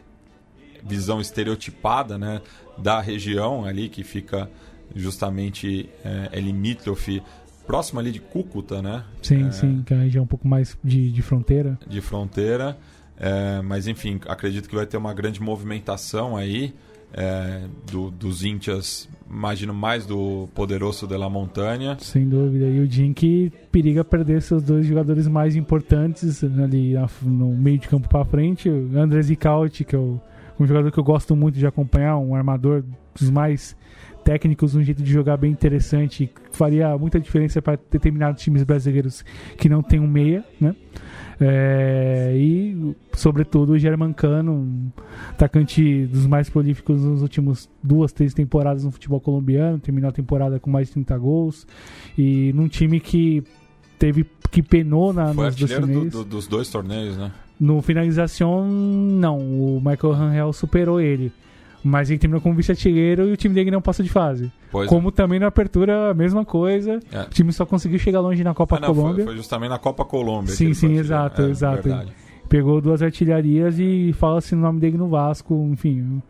[0.84, 2.42] visão estereotipada, né,
[2.78, 4.50] da região ali que fica
[4.96, 7.24] justamente é, é limítrofe,
[7.66, 9.04] próximo ali de Cúcuta, né?
[9.22, 11.78] Sim, É, sim, que a região um pouco mais de, de fronteira.
[11.88, 12.78] de fronteira.
[13.18, 16.74] É, mas enfim, acredito que vai ter uma grande movimentação aí
[17.14, 21.98] é, do- dos índias, imagino mais do Poderoso de la Montanha.
[22.00, 22.66] Sem dúvida.
[22.66, 27.88] E o Jim que periga perder seus dois jogadores mais importantes ali no meio de
[27.90, 28.70] campo para frente.
[28.70, 30.20] O Andrés Icaute, que é o-
[30.60, 32.84] um jogador que eu gosto muito de acompanhar, um armador
[33.20, 33.76] dos mais
[34.24, 39.24] técnicos, um jeito de jogar bem interessante, faria muita diferença para determinados times brasileiros
[39.58, 40.76] que não tem um meia, né?
[41.40, 44.92] É, e, sobretudo, o Germancano, um
[45.30, 50.60] atacante dos mais prolíficos nos últimos duas, três temporadas no futebol colombiano, terminou a temporada
[50.60, 51.66] com mais de 30 gols,
[52.18, 53.44] e num time que
[53.98, 56.14] teve que penou na, Foi nos dois artilheiro do- torneios.
[56.14, 57.32] do- dos dois torneios, né?
[57.60, 59.38] No finalização, não.
[59.40, 61.32] O Michael Rangel superou ele.
[61.84, 64.52] Mas ele terminou como vice-artilheiro e o time dele não passou de fase.
[64.72, 64.90] Pois é.
[64.90, 67.00] como também na apertura, a mesma coisa.
[67.12, 67.22] É.
[67.24, 69.26] O time só conseguiu chegar longe na Copa Ah, não, foi, Colômbia.
[69.26, 70.54] foi justamente na Copa Colômbia.
[70.54, 71.42] Sim, sim, foi exato.
[71.42, 71.82] É, exato.
[71.84, 72.12] verdade.
[72.48, 76.22] Pegou duas artilharias e fala-se o nome dele no Vasco, enfim.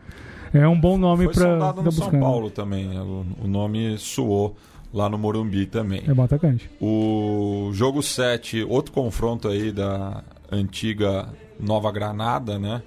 [0.53, 2.11] É um bom nome Foi pra no São.
[2.19, 2.87] Paulo também.
[2.87, 3.01] né?
[3.01, 4.55] O, o nome suou
[4.93, 6.03] lá no Morumbi também.
[6.07, 6.69] É bom atacante.
[6.79, 11.27] O jogo 7, outro confronto aí da antiga
[11.59, 12.81] Nova Granada, né?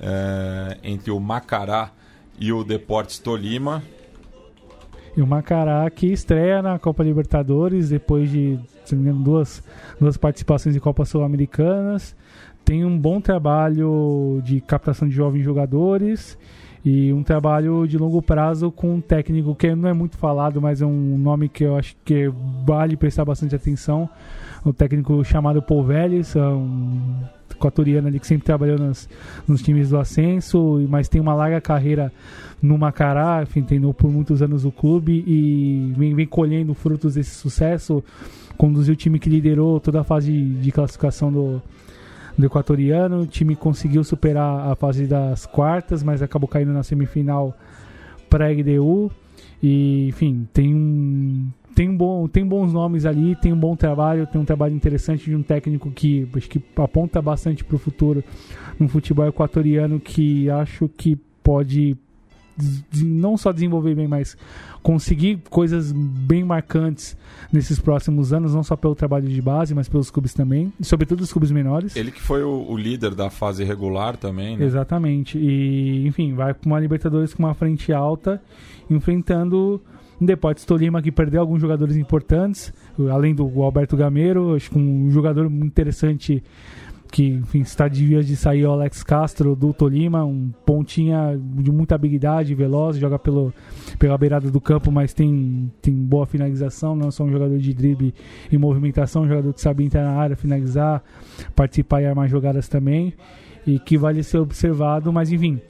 [0.00, 1.90] É, entre o Macará
[2.40, 3.82] e o Deportes Tolima.
[5.16, 9.62] E o Macará que estreia na Copa Libertadores depois de, se não me engano, duas,
[10.00, 12.14] duas participações em Copas Sul-Americanas.
[12.64, 16.38] Tem um bom trabalho de captação de jovens jogadores
[16.84, 20.80] e um trabalho de longo prazo com um técnico que não é muito falado, mas
[20.80, 22.30] é um nome que eu acho que
[22.64, 24.08] vale prestar bastante atenção.
[24.64, 27.22] O técnico chamado Paul Vélez, é um
[27.58, 28.78] equatoriano ali que sempre trabalhou
[29.46, 32.12] nos times do ascenso, mas tem uma larga carreira
[32.62, 37.34] no Macará, enfim, treinou por muitos anos o clube e vem, vem colhendo frutos desse
[37.34, 38.02] sucesso.
[38.56, 41.62] Conduziu o time que liderou toda a fase de, de classificação do,
[42.36, 43.22] do equatoriano.
[43.22, 47.56] O time conseguiu superar a fase das quartas, mas acabou caindo na semifinal
[48.28, 49.10] para a LDU.
[49.62, 51.48] E, enfim, tem um.
[51.78, 55.26] Tem, um bom, tem bons nomes ali, tem um bom trabalho, tem um trabalho interessante
[55.26, 58.24] de um técnico que acho que aponta bastante para o futuro
[58.80, 61.96] no futebol equatoriano que acho que pode
[63.00, 64.36] não só desenvolver bem, mas
[64.82, 67.16] conseguir coisas bem marcantes
[67.52, 71.20] nesses próximos anos, não só pelo trabalho de base, mas pelos clubes também, e sobretudo
[71.20, 71.94] os clubes menores.
[71.94, 74.64] Ele que foi o, o líder da fase regular também, né?
[74.64, 75.38] Exatamente.
[75.38, 78.42] E, enfim, vai para uma Libertadores com uma frente alta,
[78.90, 79.80] enfrentando
[80.20, 82.72] um Deportes Tolima que perdeu alguns jogadores importantes,
[83.10, 86.42] além do Alberto Gameiro, acho que um jogador muito interessante
[87.10, 91.70] que enfim, está de vias de sair o Alex Castro do Tolima, um pontinha de
[91.70, 93.52] muita habilidade, veloz, joga pelo,
[93.98, 97.72] pela beirada do campo, mas tem, tem boa finalização, não é só um jogador de
[97.72, 98.14] drible
[98.50, 101.02] e movimentação, um jogador que sabe entrar na área, finalizar,
[101.56, 103.14] participar e armar jogadas também,
[103.66, 105.60] e que vale ser observado, mas enfim,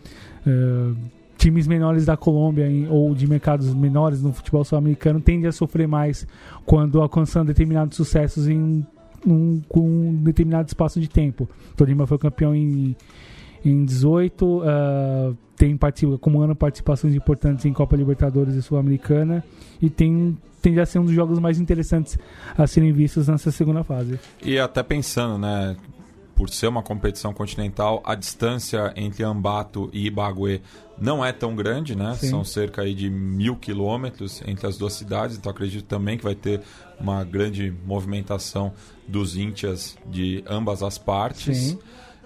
[0.46, 0.92] eh,
[1.38, 5.86] times menores da Colômbia em- ou de mercados menores no futebol sul-americano tendem a sofrer
[5.88, 6.26] mais
[6.66, 8.84] quando alcançam determinados sucessos em
[9.26, 11.48] um, com um determinado espaço de tempo.
[11.76, 12.94] Tolima foi campeão em,
[13.64, 19.42] em 18, ah, tem participa, como ano participações importantes em Copa Libertadores e Sul-Americana
[19.80, 22.18] e tem tende a ser um dos jogos mais interessantes
[22.56, 24.18] a serem vistos nessa segunda fase.
[24.42, 25.76] E até pensando, né?
[26.34, 30.60] Por ser uma competição continental, a distância entre Ambato e Ibagué
[31.00, 32.16] não é tão grande, né?
[32.18, 32.30] Sim.
[32.30, 36.34] São cerca aí de mil quilômetros entre as duas cidades, então acredito também que vai
[36.34, 36.60] ter
[36.98, 38.72] uma grande movimentação
[39.06, 41.76] dos íntias de ambas as partes.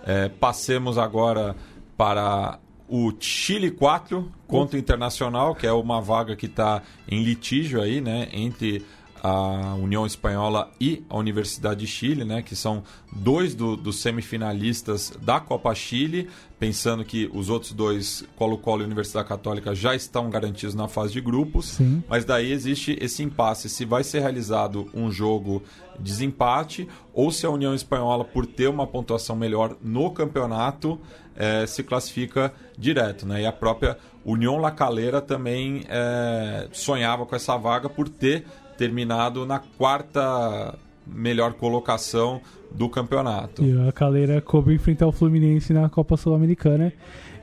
[0.04, 1.54] É, passemos agora
[1.96, 2.58] para
[2.88, 8.00] o Chile 4 contra o Internacional, que é uma vaga que está em litígio aí,
[8.00, 8.84] né, entre
[9.24, 15.12] a União Espanhola e a Universidade de Chile, né, que são dois do- dos semifinalistas
[15.22, 20.74] da Copa Chile, pensando que os outros dois, Colo-Colo e Universidade Católica, já estão garantidos
[20.74, 21.66] na fase de grupos.
[21.66, 22.02] Sim.
[22.08, 25.62] Mas daí existe esse impasse se vai ser realizado um jogo
[25.98, 30.98] desempate ou se a União Espanhola, por ter uma pontuação melhor no campeonato,
[31.36, 33.26] eh, se classifica direto.
[33.26, 33.42] Né?
[33.42, 38.44] E a própria União La Calera também eh, sonhava com essa vaga por ter
[38.76, 40.74] terminado na quarta
[41.06, 43.64] melhor colocação do campeonato.
[43.64, 46.92] E a Caleira coube enfrentar o Fluminense na Copa Sul-Americana.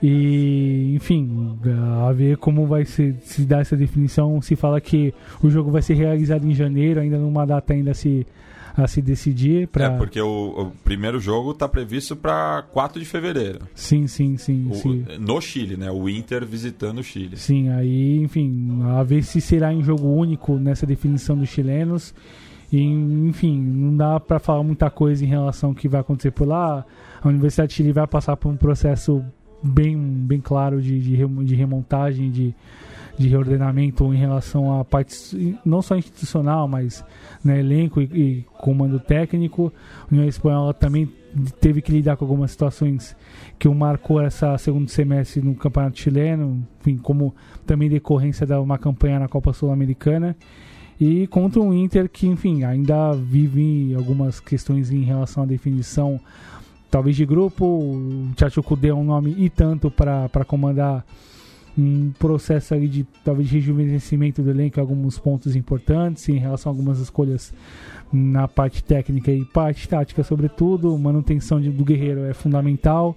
[0.01, 1.57] E, enfim,
[2.07, 4.41] a ver como vai se, se dar essa definição.
[4.41, 5.13] Se fala que
[5.43, 8.25] o jogo vai ser realizado em janeiro, ainda numa data ainda se,
[8.83, 9.67] a se decidir.
[9.67, 9.85] Pra...
[9.85, 13.59] É, porque o, o primeiro jogo está previsto para 4 de fevereiro.
[13.73, 14.67] Sim, sim, sim.
[14.69, 15.05] O- sim.
[15.19, 15.91] no Chile, né?
[15.91, 17.37] O Inter visitando o Chile.
[17.37, 22.13] Sim, aí, enfim, a ver se será em jogo único nessa definição dos chilenos.
[22.71, 26.47] E, enfim, não dá para falar muita coisa em relação ao que vai acontecer por
[26.47, 26.85] lá.
[27.21, 29.23] A Universidade de Chile vai passar por um processo
[29.63, 32.55] bem, bem claro de, de, de remontagem, de,
[33.19, 37.03] de reordenamento em relação à parte não só institucional, mas
[37.43, 39.73] né, elenco e, e, comando técnico.
[40.03, 41.11] A União Espanhola também
[41.59, 43.17] teve que lidar com algumas situações
[43.59, 48.77] que o marcou essa segundo semestre no Campeonato Chileno, enfim, como também decorrência de uma
[48.77, 50.33] campanha na Copa Sul-Americana.
[50.97, 56.21] E contra um Inter que, enfim, ainda vive algumas questões em relação à definição,
[56.89, 57.65] talvez de grupo.
[57.65, 61.05] O Tchatcho Kudê é um nome e tanto para comandar
[61.79, 66.99] um processo ali de talvez rejuvenescimento do elenco alguns pontos importantes em relação a algumas
[66.99, 67.53] escolhas
[68.11, 70.97] na parte técnica e parte tática, sobretudo.
[70.97, 73.15] Manutenção de, do Guerreiro é fundamental.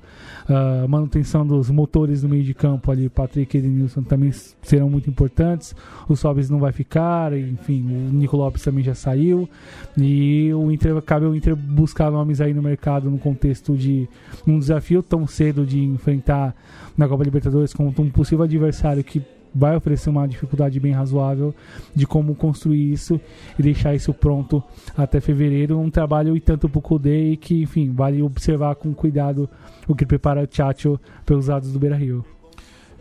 [0.48, 4.30] Uh, manutenção dos motores do meio de campo ali, Patrick e Edenilson também
[4.62, 5.74] serão muito importantes.
[6.08, 9.48] O Sobis não vai ficar, enfim, o Nico Lopes também já saiu.
[9.96, 14.08] E o Inter, cabe ao Inter buscar nomes aí no mercado no contexto de
[14.46, 16.54] um desafio tão cedo de enfrentar
[16.96, 19.22] na Copa Libertadores contra um possível adversário que
[19.54, 21.54] vai oferecer uma dificuldade bem razoável
[21.94, 23.20] de como construir isso
[23.58, 24.62] e deixar isso pronto
[24.96, 25.78] até fevereiro.
[25.78, 29.48] Um trabalho e tanto para o Kudê que, enfim, vale observar com cuidado
[29.86, 32.24] o que prepara o Chacho pelos lados do Beira Rio.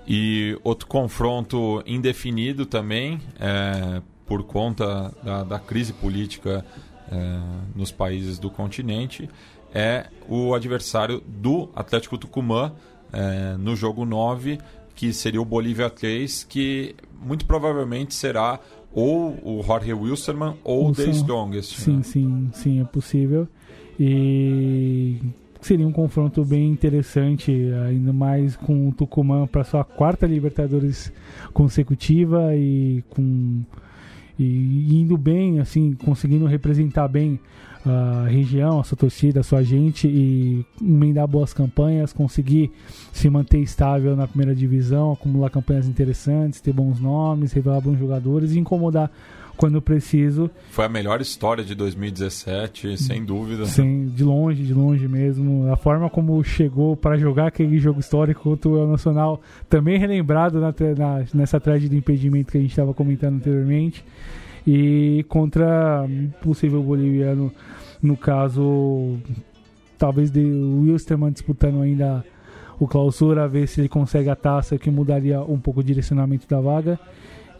[0.07, 6.65] E outro confronto indefinido também, é, por conta da, da crise política
[7.11, 7.39] é,
[7.75, 9.29] nos países do continente,
[9.73, 12.73] é o adversário do Atlético Tucumã
[13.13, 14.59] é, no jogo 9
[15.01, 16.93] que seria o Bolívia 3, que
[17.25, 18.59] muito provavelmente será
[18.93, 21.79] ou o Jorge Wilstermann ou o The Strongest.
[21.79, 22.03] Sim, né?
[22.03, 23.47] sim, sim, é possível.
[23.99, 25.17] E
[25.59, 27.51] seria um confronto bem interessante,
[27.87, 31.11] ainda mais com o Tucumã para sua quarta Libertadores
[31.51, 33.63] consecutiva e com
[34.43, 37.39] e indo bem, assim, conseguindo representar bem
[37.85, 42.71] a região, a sua torcida, a sua gente e emendar boas campanhas, conseguir
[43.11, 48.51] se manter estável na primeira divisão, acumular campanhas interessantes, ter bons nomes, revelar bons jogadores
[48.51, 49.11] e incomodar
[49.61, 50.49] quando preciso.
[50.71, 53.67] Foi a melhor história de 2017, sem dúvida.
[53.67, 55.71] Sim, de longe, de longe mesmo.
[55.71, 59.39] A forma como chegou para jogar aquele jogo histórico contra o Nacional,
[59.69, 64.03] também relembrado na, na, nessa thread de impedimento que a gente estava comentando anteriormente
[64.65, 66.07] e contra
[66.41, 67.51] possível boliviano,
[68.01, 69.15] no caso,
[69.95, 72.25] talvez de Wilstermann disputando ainda
[72.79, 76.59] o clausura, ver se ele consegue a taça, que mudaria um pouco o direcionamento da
[76.59, 76.99] vaga.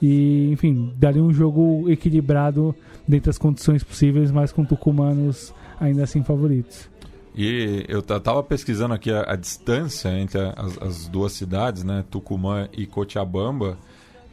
[0.02, 2.76] E, enfim, daria um jogo equilibrado
[3.08, 6.90] dentro das condições possíveis, mas com tucumanos ainda assim favoritos.
[7.36, 12.68] E eu estava pesquisando aqui a, a distância entre as, as, duas cidades, né, Tucumã
[12.74, 13.78] e Cochabamba,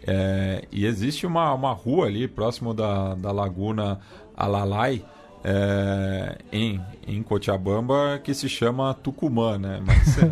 [0.06, 4.00] é, e existe uma, uma rua ali próximo da, da Laguna
[4.36, 5.04] Alalai,
[5.44, 9.80] é, em, em Cochabamba, que se chama Tucumã, né?
[9.84, 10.30] Mas é,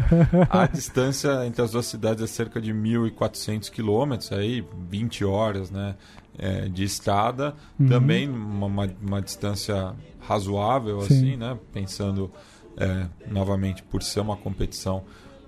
[0.51, 5.95] a distância entre as duas cidades é cerca de 1.400 quilômetros, aí 20 horas, né?
[6.39, 7.89] É, de estrada, uhum.
[7.89, 11.07] também uma, uma, uma, distância razoável, Sim.
[11.07, 11.59] assim, né?
[11.73, 12.31] Pensando
[12.77, 15.03] é, novamente por ser uma competição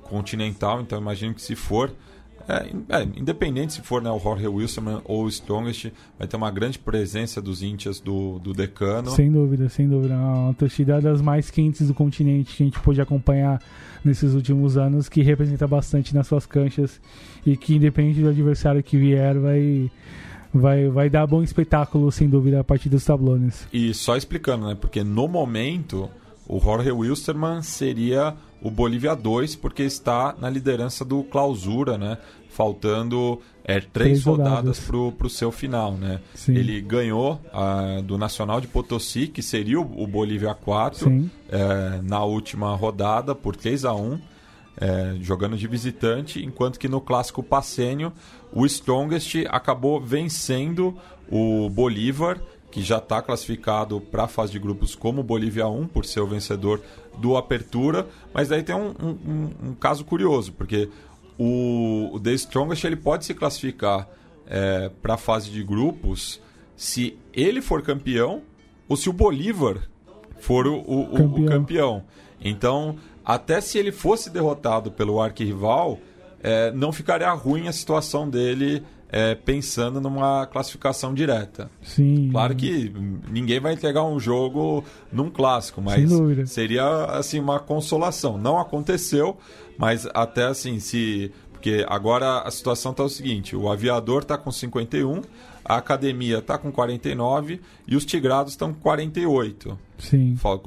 [0.05, 1.93] continental, então imagino que se for
[2.49, 6.51] é, é, independente se for né, o Jorge Wilson ou o Strongest, vai ter uma
[6.51, 9.11] grande presença dos índias do, do decano.
[9.11, 10.15] Sem dúvida, sem dúvida.
[10.15, 13.61] Uma torcida das mais quentes do continente que a gente pôde acompanhar
[14.03, 16.99] nesses últimos anos, que representa bastante nas suas canchas
[17.45, 19.91] e que, independente do adversário que vier, vai
[20.53, 23.69] vai, vai dar bom espetáculo, sem dúvida, a partir dos tablones.
[23.71, 24.75] E só explicando, né?
[24.75, 26.09] Porque no momento
[26.49, 32.19] o Jorge Wilstermann seria o Bolívia 2, porque está na liderança do clausura, né?
[32.49, 35.93] faltando é, três, três rodadas para o seu final.
[35.93, 36.21] Né?
[36.49, 42.25] Ele ganhou uh, do Nacional de Potosí, que seria o, o Bolívia 4, é, na
[42.25, 44.19] última rodada por 3 a 1
[44.81, 48.13] é, jogando de visitante, enquanto que no clássico passênio
[48.53, 50.97] o Strongest acabou vencendo
[51.31, 52.41] o Bolívar,
[52.71, 56.27] que já está classificado para a fase de grupos como Bolívia 1, por ser o
[56.27, 56.81] vencedor
[57.19, 60.89] do Apertura, mas daí tem um, um, um caso curioso, porque
[61.39, 64.09] o, o The Strongest ele pode se classificar
[64.47, 66.41] é, para a fase de grupos
[66.77, 68.43] se ele for campeão
[68.89, 69.79] ou se o Bolívar
[70.41, 71.45] for o, o, campeão.
[71.45, 72.05] o campeão.
[72.41, 75.99] Então, até se ele fosse derrotado pelo arquirrival,
[76.43, 81.71] é, não ficaria ruim a situação dele é, pensando numa classificação direta.
[81.83, 82.29] Sim.
[82.31, 82.93] Claro que
[83.31, 86.11] ninguém vai entregar um jogo num clássico, mas
[86.47, 88.37] seria assim uma consolação.
[88.39, 89.37] Não aconteceu,
[89.79, 94.53] mas até assim, se Porque agora a situação está o seguinte: o aviador está com
[94.53, 95.23] 51,
[95.65, 99.79] a academia está com 49 e os tigrados estão com 48.
[99.99, 100.37] Sim.
[100.37, 100.63] Fal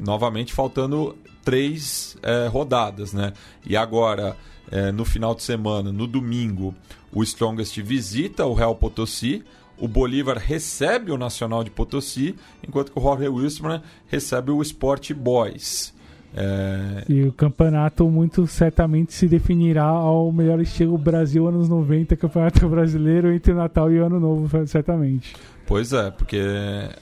[0.00, 3.32] novamente faltando três é, rodadas, né?
[3.64, 4.36] E agora,
[4.70, 6.74] é, no final de semana, no domingo,
[7.12, 9.42] o Strongest visita o Real Potosí.
[9.78, 12.36] O Bolívar recebe o Nacional de Potosí,
[12.66, 15.92] enquanto que o Jorge Wilson recebe o Sport Boys.
[16.34, 17.04] É...
[17.08, 23.32] E o campeonato muito certamente se definirá ao melhor estilo Brasil anos 90, Campeonato Brasileiro
[23.32, 25.34] entre Natal e Ano Novo, certamente.
[25.66, 26.40] Pois é, porque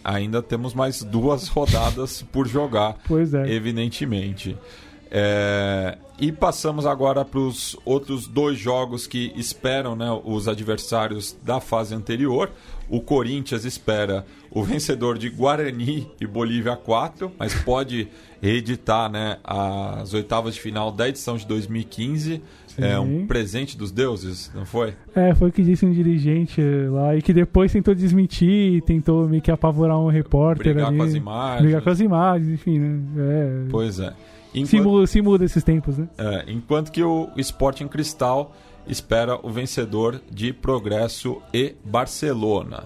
[0.04, 3.50] ainda temos mais duas rodadas por jogar, pois é.
[3.52, 4.56] evidentemente.
[5.10, 5.98] É...
[6.20, 11.94] E passamos agora para os outros dois jogos que esperam né, os adversários da fase
[11.94, 12.50] anterior.
[12.90, 18.08] O Corinthians espera o vencedor de Guarani e Bolívia 4, mas pode
[18.42, 22.42] reeditar né, as oitavas de final da edição de 2015.
[22.66, 22.84] Sim.
[22.84, 24.94] É um presente dos deuses, não foi?
[25.14, 29.42] É, foi o que disse um dirigente lá e que depois tentou desmentir, tentou meio
[29.42, 30.74] que apavorar um repórter.
[30.74, 31.62] Brigar ali, com as imagens.
[31.62, 33.00] Brigar com as imagens, enfim, né?
[33.16, 33.66] É.
[33.70, 34.12] Pois é.
[34.54, 36.08] Enquanto, se, muda, se muda esses tempos, né?
[36.18, 38.54] É, enquanto que o Sporting Cristal
[38.86, 42.84] espera o vencedor de Progresso e Barcelona.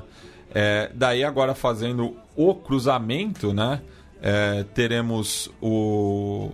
[0.54, 3.80] É, daí agora fazendo o cruzamento, né?
[4.22, 6.50] É, teremos o,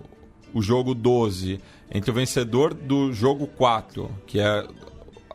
[0.52, 4.66] o jogo 12 entre o vencedor do jogo 4, que é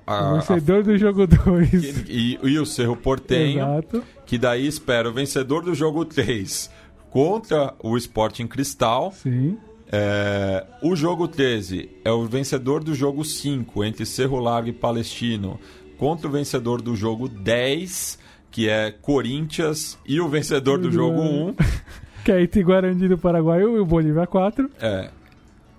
[0.07, 4.03] a, o vencedor a, do jogo 2 e, e, o Cerro Portenho, Exato.
[4.25, 6.69] que daí espera o vencedor do jogo 3
[7.15, 9.13] contra o Sporting Cristal.
[9.13, 9.57] Sim.
[9.89, 15.57] É, o jogo 13 é o vencedor do jogo 5 entre Cerro Largo e Palestino
[15.97, 18.19] contra o vencedor do jogo 10,
[18.51, 21.55] que é Corinthians, e o vencedor do jogo 1.
[22.25, 24.69] que é entre Guarani do Paraguai e o Bolívia 4.
[24.81, 25.09] É.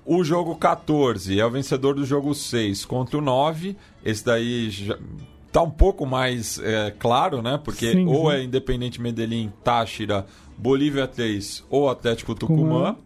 [0.06, 3.76] O jogo 14 é o vencedor do jogo 6 contra o 9.
[4.02, 4.96] Esse daí já
[5.52, 7.60] tá um pouco mais é, claro, né?
[7.62, 8.36] Porque sim, ou sim.
[8.36, 10.24] é Independente Medellín, Táchira,
[10.58, 12.96] Bolívia 3 ou Atlético Tucumã.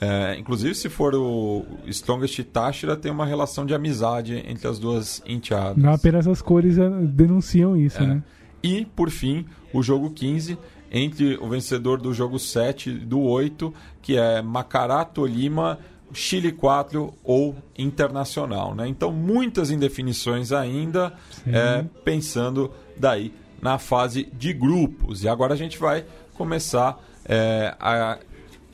[0.00, 5.22] É, inclusive, se for o Strongest Táchira, tem uma relação de amizade entre as duas
[5.26, 5.82] enteadas.
[5.82, 8.06] Não apenas as cores é, denunciam isso, é.
[8.06, 8.22] né?
[8.62, 10.58] E, por fim, o jogo 15
[10.90, 13.72] entre o vencedor do jogo 7 e do 8,
[14.02, 15.78] que é Macará, Tolima,
[16.12, 18.74] Chile 4 ou Internacional.
[18.74, 18.88] Né?
[18.88, 21.12] Então, muitas indefinições ainda,
[21.46, 25.24] é, pensando daí na fase de grupos.
[25.24, 26.04] E agora a gente vai
[26.36, 28.18] começar é, a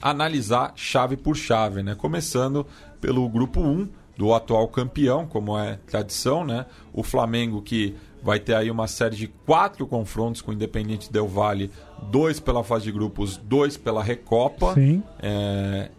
[0.00, 1.94] analisar chave por chave, né?
[1.94, 2.66] começando
[3.00, 6.66] pelo grupo 1 do atual campeão, como é tradição, né?
[6.92, 11.26] o Flamengo que vai ter aí uma série de quatro confrontos com o Independente Del
[11.26, 11.70] Valle,
[12.10, 14.74] dois pela fase de grupos, dois pela Recopa.
[14.74, 15.02] Sim.
[15.20, 15.90] É,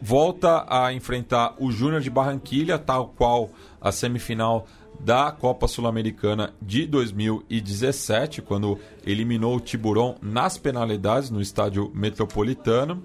[0.00, 3.50] volta a enfrentar o Júnior de Barranquilha, tal qual
[3.80, 4.66] a semifinal
[5.00, 13.02] da Copa Sul-Americana de 2017, quando eliminou o Tiburon nas penalidades no estádio metropolitano.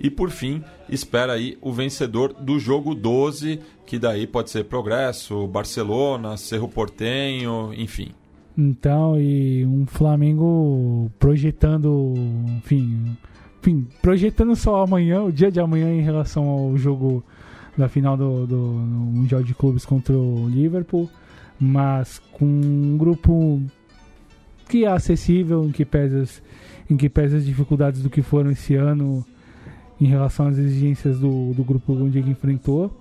[0.00, 5.46] E por fim, espera aí o vencedor do jogo 12, que daí pode ser Progresso,
[5.46, 8.10] Barcelona, Cerro Portenho, enfim.
[8.58, 12.14] Então, e um Flamengo projetando,
[12.58, 13.16] enfim,
[13.60, 17.22] enfim, projetando só amanhã, o dia de amanhã em relação ao jogo
[17.76, 21.10] da final do, do Mundial de Clubes contra o Liverpool,
[21.58, 23.62] mas com um grupo
[24.68, 26.24] que é acessível, em que pesa,
[26.90, 29.24] em que pesa as dificuldades do que foram esse ano
[30.00, 32.94] em relação às exigências do, do grupo onde ele enfrentou.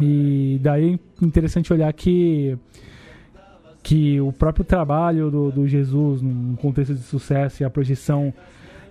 [0.00, 2.56] E daí é interessante olhar que,
[3.82, 8.32] que o próprio trabalho do, do Jesus, num contexto de sucesso e a projeção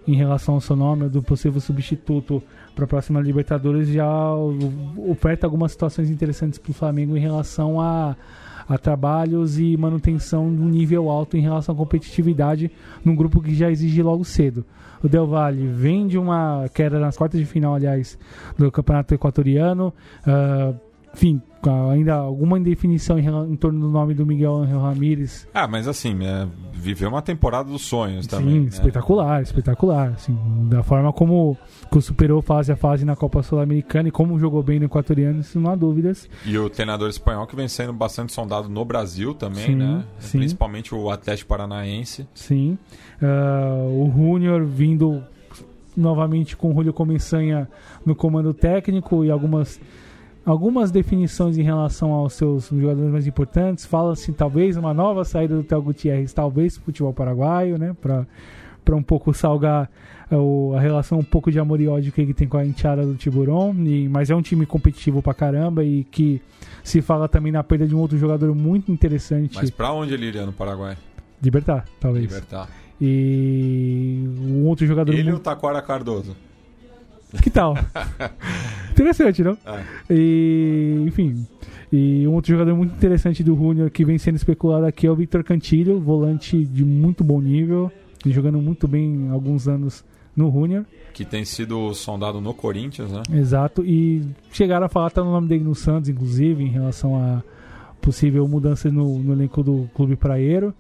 [0.08, 2.44] em relação ao seu nome, do possível substituto
[2.76, 4.34] para a próxima Libertadores, já
[5.08, 8.16] oferta algumas situações interessantes para o Flamengo em relação a,
[8.68, 12.72] a trabalhos e manutenção de um nível alto em relação à competitividade
[13.04, 14.66] num grupo que já exige logo cedo.
[15.04, 18.18] O Del Valle vem de uma queda nas quartas de final, aliás,
[18.58, 19.94] do Campeonato Equatoriano.
[20.26, 21.42] Uh, enfim,
[21.92, 25.48] ainda alguma indefinição em, em, torno do nome do Miguel Angel Ramírez.
[25.54, 28.54] Ah, mas assim, é, viveu uma temporada dos sonhos também.
[28.54, 28.68] Sim, né?
[28.68, 30.10] espetacular, espetacular.
[30.10, 30.36] Assim,
[30.70, 31.58] da forma como,
[31.90, 35.60] como superou fase a fase na Copa Sul-Americana e como jogou bem no equatoriano, isso
[35.60, 36.28] não há dúvidas.
[36.46, 40.04] E o treinador espanhol que vem sendo bastante sondado no Brasil também, sim, né?
[40.20, 40.40] Sim.
[40.40, 42.28] Principalmente o Atlético Paranaense.
[42.34, 42.78] Sim.
[43.22, 45.24] Uh, o Júnior vindo
[45.96, 47.70] novamente com o Julio Comensanha
[48.04, 49.80] no comando técnico e algumas
[50.46, 53.86] algumas definições em relação aos seus jogadores mais importantes.
[53.86, 57.96] Fala-se talvez uma nova saída do Théo Gutierrez, talvez futebol paraguaio, né?
[58.02, 58.26] Para
[58.84, 59.90] para um pouco salgar
[60.32, 63.06] o, a relação um pouco de amor e ódio que ele tem com a enteada
[63.06, 66.42] do Tiburon, e, mas é um time competitivo pra caramba e que
[66.84, 69.56] se fala também na perda de um outro jogador muito interessante.
[69.56, 70.98] Mas pra onde ele iria no Paraguai?
[71.42, 72.26] Libertar, talvez.
[72.26, 72.70] Libertar.
[73.02, 75.14] E um outro jogador.
[75.14, 75.36] Ele muito...
[75.36, 76.36] ou Taquara Cardoso?
[77.42, 77.76] Que tal?
[78.92, 79.58] interessante, não?
[79.66, 79.84] É.
[80.10, 81.46] E, enfim.
[81.92, 85.16] E um outro jogador muito interessante do Júnior que vem sendo especulado aqui é o
[85.16, 87.92] Victor Cantilho, volante de muito bom nível,
[88.26, 90.04] jogando muito bem há alguns anos
[90.36, 90.86] no Júnior.
[91.14, 93.22] Que tem sido sondado no Corinthians, né?
[93.32, 93.86] Exato.
[93.86, 97.44] E chegaram a falar até no nome dele no Santos, inclusive, em relação a
[98.02, 100.74] possível mudança no, no elenco do clube praieiro.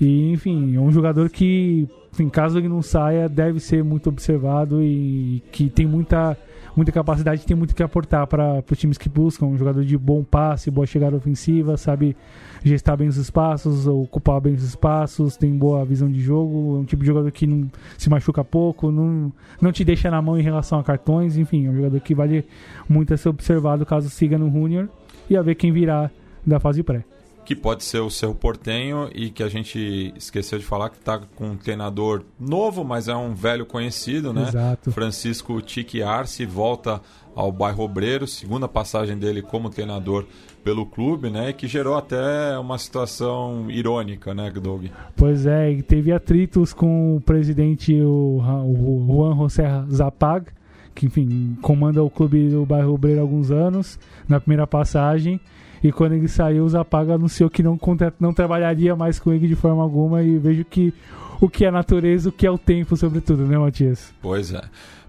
[0.00, 1.88] E, enfim, é um jogador que,
[2.22, 6.36] em caso ele não saia, deve ser muito observado e que tem muita,
[6.76, 9.46] muita capacidade, tem muito que aportar para os times que buscam.
[9.46, 12.16] Um jogador de bom passe, boa chegada ofensiva, sabe
[12.64, 16.84] gestar bem os espaços, ocupar bem os espaços, tem boa visão de jogo, é um
[16.84, 20.42] tipo de jogador que não se machuca pouco, não, não te deixa na mão em
[20.42, 22.44] relação a cartões, enfim, é um jogador que vale
[22.88, 24.88] muito a ser observado caso siga no Junior
[25.30, 26.10] e a ver quem virá
[26.46, 27.04] da fase pré
[27.48, 31.18] que pode ser o seu Portenho e que a gente esqueceu de falar que está
[31.34, 34.48] com um treinador novo, mas é um velho conhecido, né?
[34.48, 34.92] Exato.
[34.92, 37.00] Francisco Tique Arce volta
[37.34, 40.26] ao bairro Obreiro, segunda passagem dele como treinador
[40.62, 41.54] pelo clube, né?
[41.54, 44.84] Que gerou até uma situação irônica, né, Doug?
[45.16, 50.48] Pois é, e teve atritos com o presidente, o, o Juan José Zapag,
[50.94, 55.40] que, enfim, comanda o clube do bairro Obreiro há alguns anos, na primeira passagem.
[55.82, 57.78] E quando ele saiu, o Zapaga anunciou que não,
[58.18, 60.22] não trabalharia mais com ele de forma alguma.
[60.22, 60.92] E vejo que
[61.40, 64.12] o que é natureza, o que é o tempo, sobretudo, né, Matias?
[64.20, 64.62] Pois é.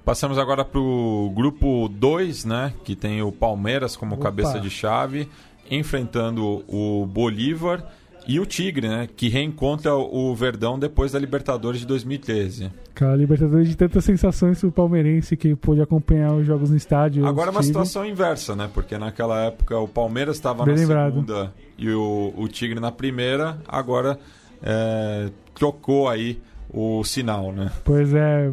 [0.06, 2.74] Passamos agora para o grupo 2, né?
[2.84, 4.24] Que tem o Palmeiras como Opa.
[4.24, 5.30] cabeça de chave,
[5.70, 7.84] enfrentando o Bolívar
[8.28, 9.08] e o Tigre, né?
[9.16, 12.72] Que reencontra o Verdão depois da Libertadores de 2013.
[12.94, 17.26] Cara, Libertadores de tantas sensações pro palmeirense que pôde acompanhar os jogos no estádio.
[17.26, 18.70] Agora é uma situação inversa, né?
[18.74, 21.14] Porque naquela época o Palmeiras estava na lembrado.
[21.14, 23.58] segunda e o, o Tigre na primeira.
[23.68, 24.20] Agora
[24.62, 26.40] é, trocou aí
[26.72, 27.72] o sinal, né?
[27.84, 28.52] Pois é.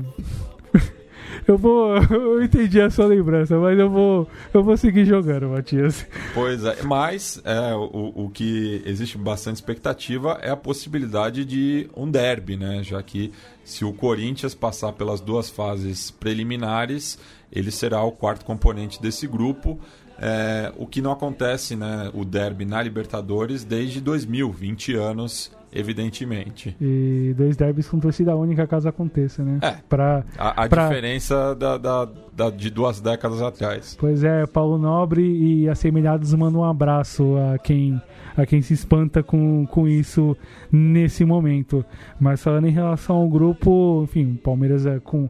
[1.47, 1.97] Eu vou.
[2.11, 4.29] Eu entendi a sua lembrança, mas eu vou.
[4.53, 6.07] Eu vou seguir jogando, Matias.
[6.35, 12.11] Pois é, mas é, o, o que existe bastante expectativa é a possibilidade de um
[12.11, 12.83] derby, né?
[12.83, 13.33] Já que
[13.65, 17.19] se o Corinthians passar pelas duas fases preliminares,
[17.53, 19.81] ele será o quarto componente desse grupo.
[20.19, 22.11] É, o que não acontece, né?
[22.15, 26.77] O derby na Libertadores desde 2000, 20 anos evidentemente.
[26.81, 29.59] E dois derbys com torcida única caso aconteça, né?
[29.63, 29.77] É.
[29.89, 30.89] Pra, a, a pra...
[30.89, 33.97] diferença da, da, da, de duas décadas atrás.
[33.99, 38.01] Pois é, Paulo Nobre e Assemelhados mandam um abraço a quem,
[38.37, 40.37] a quem se espanta com, com isso
[40.71, 41.85] nesse momento.
[42.19, 45.29] Mas falando em relação ao grupo, enfim, Palmeiras é com,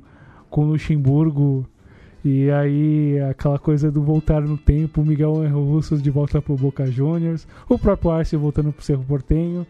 [0.48, 1.66] com Luxemburgo.
[2.24, 7.46] E aí, aquela coisa do voltar no tempo, Miguel Russos de volta pro Boca Juniors,
[7.68, 9.64] o próprio Arce voltando pro Cerro Portenho.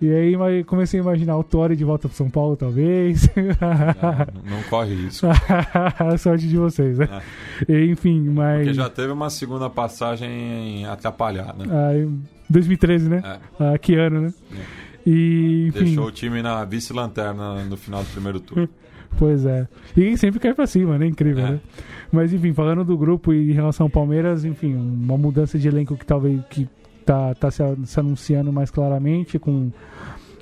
[0.00, 3.28] E aí comecei a imaginar o Tori de volta para São Paulo, talvez.
[3.36, 5.26] Não, não corre isso.
[5.26, 7.22] a sorte de vocês, né?
[7.68, 7.84] É.
[7.84, 8.58] Enfim, mas.
[8.58, 11.64] Porque já teve uma segunda passagem atrapalhada.
[11.70, 11.92] Ah,
[12.50, 13.22] 2013, né?
[13.24, 13.38] É.
[13.60, 14.34] Ah, que ano, né?
[14.52, 14.82] É.
[15.06, 15.84] E, enfim...
[15.84, 18.68] Deixou o time na vice-lanterna no final do primeiro turno.
[19.18, 19.68] Pois é.
[19.94, 21.06] E sempre cai pra cima, né?
[21.06, 21.50] Incrível, é.
[21.50, 21.60] né?
[22.10, 25.98] Mas enfim, falando do grupo e em relação ao Palmeiras, enfim, uma mudança de elenco
[25.98, 26.66] que talvez que
[27.04, 29.70] tá, tá se, se anunciando mais claramente com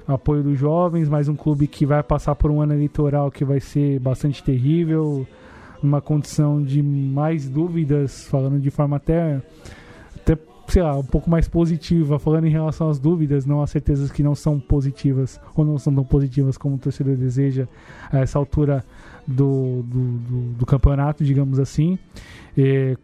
[0.06, 3.60] apoio dos jovens, mais um clube que vai passar por um ano eleitoral que vai
[3.60, 5.26] ser bastante terrível,
[5.82, 9.40] uma condição de mais dúvidas, falando de forma até,
[10.16, 10.36] até
[10.68, 14.22] sei lá, um pouco mais positiva, falando em relação às dúvidas, não às certezas que
[14.22, 17.66] não são positivas ou não são tão positivas como o torcedor deseja
[18.12, 18.84] a essa altura
[19.26, 21.98] do, do, do, do campeonato, digamos assim.
[22.56, 22.96] É,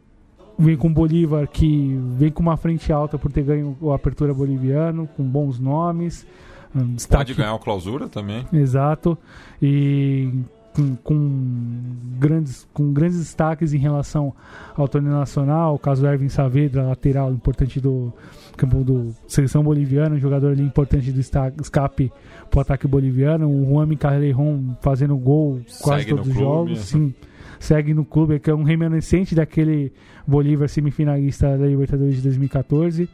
[0.58, 5.08] vem com Bolívar que vem com uma frente alta por ter ganho o Apertura Boliviano,
[5.16, 6.26] com bons nomes.
[6.74, 7.26] Um destaque...
[7.26, 8.46] Pode ganhar o Clausura também.
[8.52, 9.16] Exato.
[9.60, 10.30] E
[10.74, 14.34] com, com, grandes, com grandes destaques em relação
[14.74, 18.12] ao torneio nacional, o caso do Erwin Saavedra, lateral importante do
[18.56, 22.12] campo do seleção boliviana, um jogador ali importante do escape
[22.50, 27.14] para o ataque boliviano, o Juan Carreron fazendo gol quase Segue todos os jogos, sim
[27.58, 29.92] segue no clube, que é um remanescente daquele
[30.26, 33.04] Bolívar semifinalista da Libertadores de 2014.
[33.04, 33.08] Uh,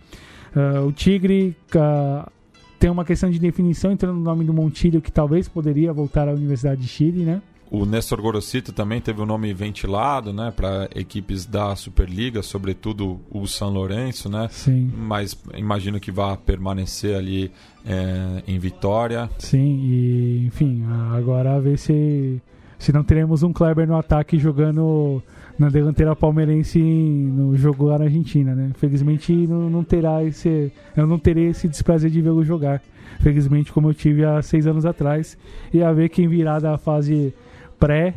[0.55, 2.31] ah, o Tigre uh,
[2.79, 6.33] tem uma questão de definição entrando no nome do Montilho, que talvez poderia voltar à
[6.33, 7.41] Universidade de Chile, né?
[7.73, 13.47] o Nestor Gorosito também teve o nome ventilado, né, para equipes da Superliga, sobretudo o
[13.47, 14.47] São Lourenço, né?
[14.51, 14.93] Sim.
[14.95, 17.51] Mas imagino que vá permanecer ali
[17.87, 19.31] é, em Vitória.
[19.39, 20.85] Sim, e enfim,
[21.17, 22.43] agora ver se
[22.79, 25.23] se não teremos um Kleber no ataque jogando
[25.59, 28.71] na delantera palmeirense no jogo lá na Argentina, né?
[28.75, 32.83] Felizmente não, não terá esse, eu não terei esse desprazer de vê-lo jogar.
[33.21, 35.37] Felizmente como eu tive há seis anos atrás
[35.73, 37.35] e a ver quem virá da fase
[37.79, 38.15] pré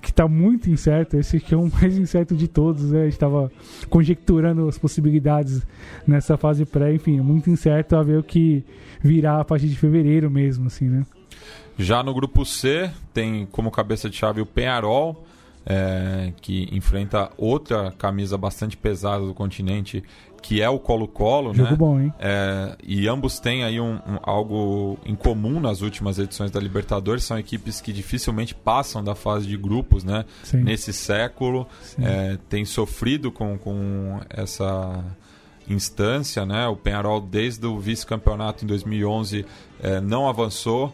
[0.00, 3.00] que está muito incerto, esse que é o mais incerto de todos, né?
[3.00, 3.50] A gente estava
[3.88, 5.66] conjecturando as possibilidades
[6.06, 8.64] nessa fase pré, enfim, é muito incerto a ver o que
[9.00, 11.04] virá a partir de fevereiro mesmo, assim, né?
[11.78, 15.24] Já no grupo C, tem como cabeça de chave o Penharol,
[15.64, 20.02] é, que enfrenta outra camisa bastante pesada do continente,
[20.40, 21.76] que é o Colo-Colo, Jogo né?
[21.76, 22.12] bom, hein?
[22.18, 27.24] É, e ambos têm aí um, um, algo em comum nas últimas edições da Libertadores,
[27.24, 30.24] são equipes que dificilmente passam da fase de grupos, né?
[30.42, 30.62] Sim.
[30.62, 31.66] Nesse século,
[32.00, 35.04] é, tem sofrido com, com essa
[35.68, 36.66] instância, né?
[36.68, 39.44] O Penharol desde o vice-campeonato em 2011
[39.82, 40.92] é, não avançou,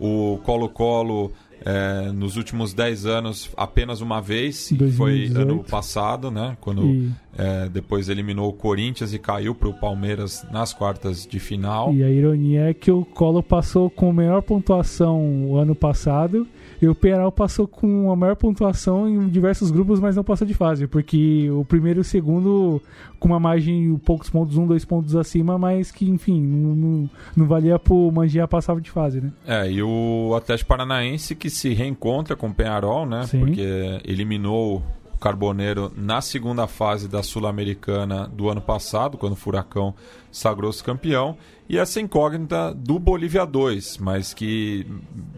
[0.00, 1.32] o Colo-Colo
[1.64, 5.40] é, nos últimos 10 anos apenas uma vez, foi 2018.
[5.40, 6.56] ano passado, né?
[6.60, 11.38] Quando E- é, depois eliminou o Corinthians e caiu para o Palmeiras nas quartas de
[11.38, 11.92] final.
[11.92, 16.46] E a ironia é que o Colo passou com a menor pontuação o ano passado
[16.86, 20.54] e o Penal passou com a maior pontuação em diversos grupos, mas não passou de
[20.54, 22.80] fase, porque o primeiro e o segundo
[23.18, 27.46] com uma margem poucos pontos, um, dois pontos acima, mas que, enfim, não, não, não
[27.46, 29.32] valia pro Mangia passar de fase, né?
[29.46, 33.26] É, e o Atlético Paranaense que se reencontra com o Penharol, né?
[33.26, 33.40] Sim.
[33.40, 34.82] Porque eliminou
[35.16, 39.94] o Carboneiro na segunda fase da Sul-Americana do ano passado, quando o Furacão
[40.30, 41.36] sagrou-se campeão.
[41.68, 44.86] E essa incógnita do Bolívia 2, mas que,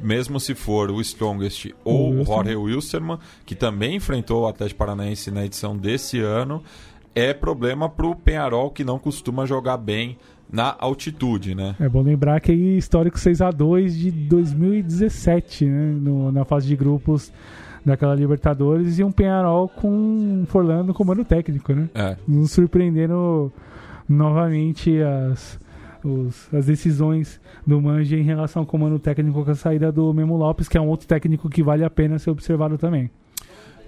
[0.02, 2.34] mesmo se for o Strongest ou o Wilson.
[2.34, 6.62] Jorge Wilstermann, que também enfrentou o Atlético Paranaense na edição desse ano,
[7.14, 10.18] é problema para o Penharol, que não costuma jogar bem
[10.50, 11.76] na altitude, né?
[11.78, 15.92] É bom lembrar que é histórico 6 a 2 de 2017, né?
[16.00, 17.32] No- na fase de grupos
[17.84, 21.88] daquela Libertadores e um Penharol com um Forlan no comando técnico, né?
[21.94, 23.52] É, nos surpreendendo
[24.08, 25.58] novamente as,
[26.04, 30.36] os- as decisões do Manja em relação ao comando técnico com a saída do Memo
[30.36, 33.10] Lopes, que é um outro técnico que vale a pena ser observado também.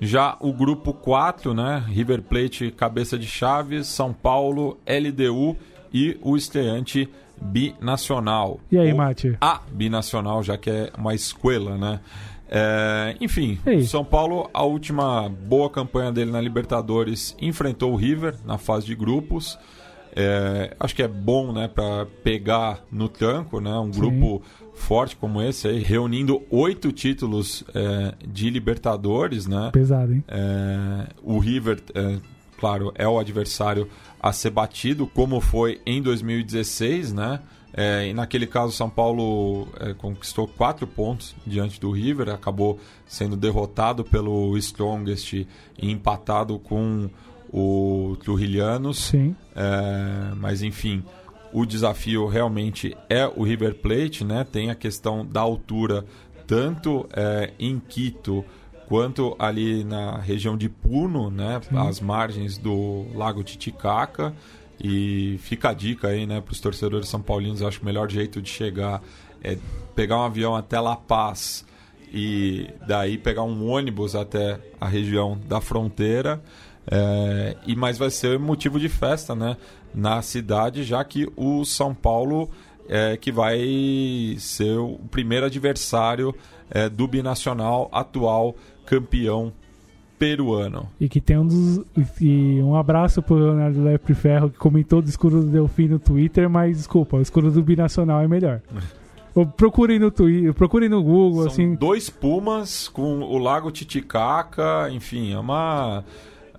[0.00, 1.84] Já o grupo 4, né?
[1.86, 5.56] River Plate, cabeça de chave, São Paulo, LDU
[5.92, 7.06] e o estreante
[7.40, 8.60] binacional.
[8.70, 9.36] E aí, Ou Mate?
[9.40, 12.00] A binacional, já que é uma escola, né?
[12.52, 18.34] É, enfim, o São Paulo, a última boa campanha dele na Libertadores, enfrentou o River
[18.44, 19.56] na fase de grupos.
[20.16, 24.00] É, acho que é bom, né, para pegar no tranco, né, um Sim.
[24.00, 24.42] grupo
[24.74, 29.70] forte como esse aí, reunindo oito títulos é, de Libertadores, né?
[29.72, 30.24] Pesado, hein?
[30.26, 32.18] É, o River, é,
[32.58, 33.88] claro, é o adversário
[34.20, 37.40] a ser batido, como foi em 2016, né?
[37.72, 43.36] É, e naquele caso, São Paulo é, conquistou quatro pontos diante do River, acabou sendo
[43.36, 45.46] derrotado pelo Strongest e
[45.80, 47.08] empatado com
[47.52, 48.98] o Trujillianos.
[48.98, 49.36] Sim.
[49.54, 51.04] É, mas enfim,
[51.52, 54.44] o desafio realmente é o River Plate, né?
[54.44, 56.04] Tem a questão da altura,
[56.46, 58.44] tanto é, em Quito
[58.86, 61.60] quanto ali na região de Puno, né?
[61.76, 64.34] As margens do Lago Titicaca.
[64.82, 67.62] E fica a dica aí, né, para os torcedores são paulinos.
[67.62, 69.02] Acho que o melhor jeito de chegar
[69.42, 69.58] é
[69.94, 71.64] pegar um avião até La Paz
[72.12, 76.42] e daí pegar um ônibus até a região da fronteira.
[76.90, 79.56] É, e mas vai ser motivo de festa, né,
[79.94, 82.50] na cidade, já que o São Paulo
[82.88, 86.34] é que vai ser o primeiro adversário
[86.70, 89.52] é, do binacional atual campeão
[90.20, 90.86] peruano.
[91.00, 91.80] E que tem um dos.
[92.20, 96.48] E um abraço pro Leonardo Lepre Ferro que comentou do escuro do Delfim no Twitter,
[96.48, 98.60] mas desculpa, o escuro do Binacional é melhor.
[99.56, 101.74] Procurem no Twitter, procurem no Google, São assim.
[101.76, 106.04] dois Pumas com o Lago Titicaca, enfim, é uma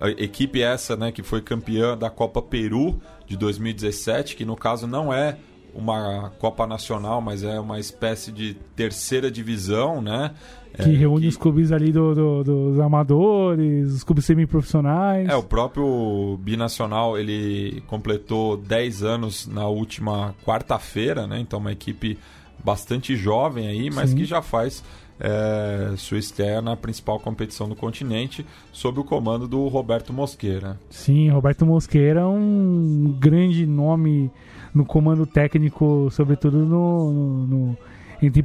[0.00, 4.86] a equipe essa, né, que foi campeã da Copa Peru de 2017, que no caso
[4.86, 5.36] não é
[5.74, 10.32] uma Copa Nacional, mas é uma espécie de terceira divisão, né?
[10.74, 15.28] Que É, reúne os clubes ali do, do- dos amadores, os clubes semiprofissionais.
[15.28, 21.38] É, o próprio Binacional, ele completou 10 anos na última quarta-feira, né?
[21.40, 22.18] Então uma equipe
[22.64, 24.16] bastante jovem aí, mas Sim.
[24.16, 24.82] que já faz
[25.20, 30.80] é, sua estreia na principal competição do continente, sob o comando do Roberto Mosqueira.
[30.90, 34.30] Sim, Roberto Mosqueira é um grande nome
[34.74, 37.78] no comando técnico, sobretudo no, no- no-
[38.22, 38.42] entre,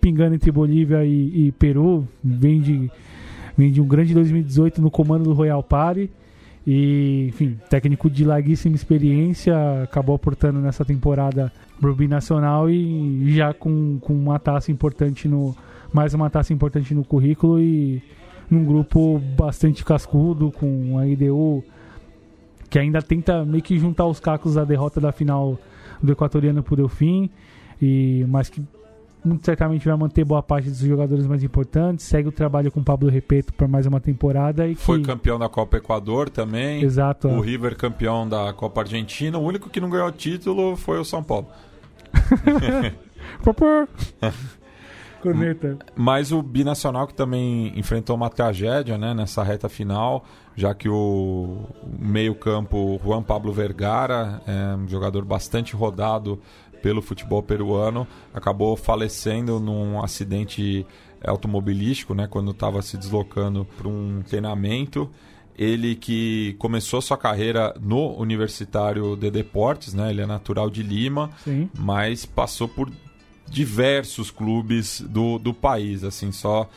[0.00, 2.06] pingando entre Bolívia e, e, Peru.
[2.22, 2.90] Vem de,
[3.56, 6.10] vem de um grande 2018 no comando do Royal Party.
[6.66, 13.98] E, enfim, técnico de larguíssima experiência, acabou aportando nessa temporada pro Binacional e já com,
[14.00, 15.56] com uma taça importante no.
[15.90, 18.02] Mais uma taça importante no currículo e
[18.50, 21.64] num grupo bastante cascudo, com a IDU
[22.68, 25.58] que ainda tenta meio que juntar os cacos da derrota da final
[26.02, 27.30] do Equatoriano por Delfim,
[27.80, 28.62] e, mas que
[29.28, 32.06] muito certamente vai manter boa parte dos jogadores mais importantes.
[32.06, 34.66] Segue o trabalho com o Pablo Repeto para mais uma temporada.
[34.66, 36.82] E Foi campeão da Copa Equador também.
[36.82, 37.28] Exato.
[37.28, 39.38] O River campeão da Copa Argentina.
[39.38, 41.46] O único que não ganhou título foi o São Paulo.
[45.20, 45.78] Corneta.
[45.96, 50.24] Mas o Binacional que também enfrentou uma tragédia né, nessa reta final,
[50.54, 51.66] já que o
[51.98, 56.40] meio-campo Juan Pablo Vergara, é um jogador bastante rodado
[56.82, 60.86] pelo futebol peruano, acabou falecendo num acidente
[61.24, 65.10] automobilístico, né, quando estava se deslocando para um treinamento.
[65.56, 70.10] Ele que começou sua carreira no Universitário de Deportes, né?
[70.10, 71.68] Ele é natural de Lima, Sim.
[71.76, 72.88] mas passou por
[73.50, 76.70] diversos clubes do, do país, assim, só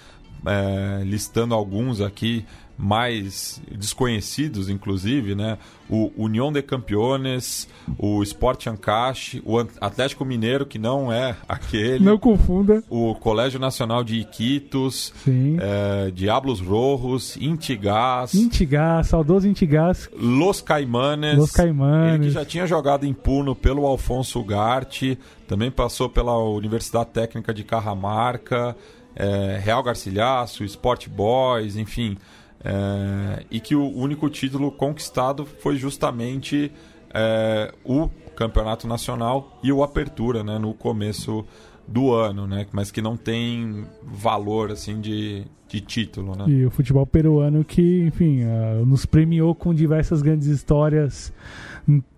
[0.46, 2.44] é, listando alguns aqui
[2.82, 5.60] mais desconhecidos, inclusive, né?
[5.88, 12.04] O União de Campeones, o Sport Ancash, o Atlético Mineiro, que não é aquele.
[12.04, 12.84] Não confunda.
[12.90, 15.58] O Colégio Nacional de Iquitos, Sim.
[15.62, 18.34] é, Diablos Rojos, Intigás.
[18.34, 20.10] Intigás, saudoso Intigás.
[20.18, 21.38] Los Caimanes.
[21.38, 22.16] Los Caimanes.
[22.16, 27.54] Ele que já tinha jogado em Puno pelo Alfonso Ugarte, também passou pela Universidade Técnica
[27.54, 28.76] de Carramarca,
[29.16, 32.18] é, Real Garcilhaço, Sport Boys, enfim.
[32.64, 36.72] É, e que o único título conquistado foi justamente
[37.14, 41.46] é, o Campeonato Nacional e o Apertura, né, no começo
[41.88, 46.46] do ano, né, mas que não tem valor assim de, de título, né?
[46.48, 51.34] E o futebol peruano que, enfim, uh, nos premiou com diversas grandes histórias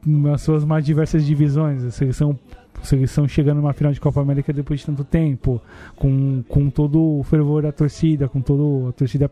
[0.06, 1.84] nas suas mais diversas divisões.
[1.84, 2.38] A seleção
[2.84, 5.62] seleção chegando numa final de Copa América depois de tanto tempo,
[5.96, 9.32] com, com todo o fervor da torcida, com toda a torcida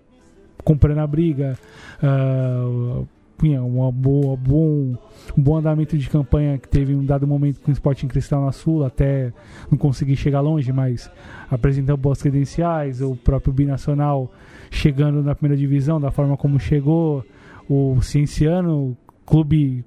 [0.63, 1.57] comprando a briga,
[2.03, 3.07] uh,
[3.43, 4.95] uma boa, bom,
[5.35, 8.51] um bom andamento de campanha que teve um dado momento com o Sporting Cristal na
[8.51, 9.33] Sul, até
[9.69, 11.09] não conseguir chegar longe, mas
[11.49, 14.31] apresentando boas credenciais, o próprio Binacional
[14.69, 17.25] chegando na primeira divisão, da forma como chegou,
[17.67, 18.95] o Cienciano,
[19.25, 19.83] clube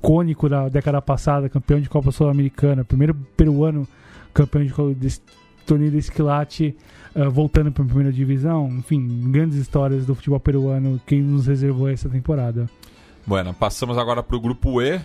[0.00, 3.86] cônico da década passada, campeão de Copa Sul-Americana, primeiro peruano
[4.34, 5.20] campeão de, de
[5.66, 6.76] torneio de esquilate,
[7.14, 8.68] uh, voltando para a primeira divisão.
[8.68, 12.68] Enfim, grandes histórias do futebol peruano que nos reservou essa temporada.
[13.26, 15.00] Bueno, passamos agora para o grupo E.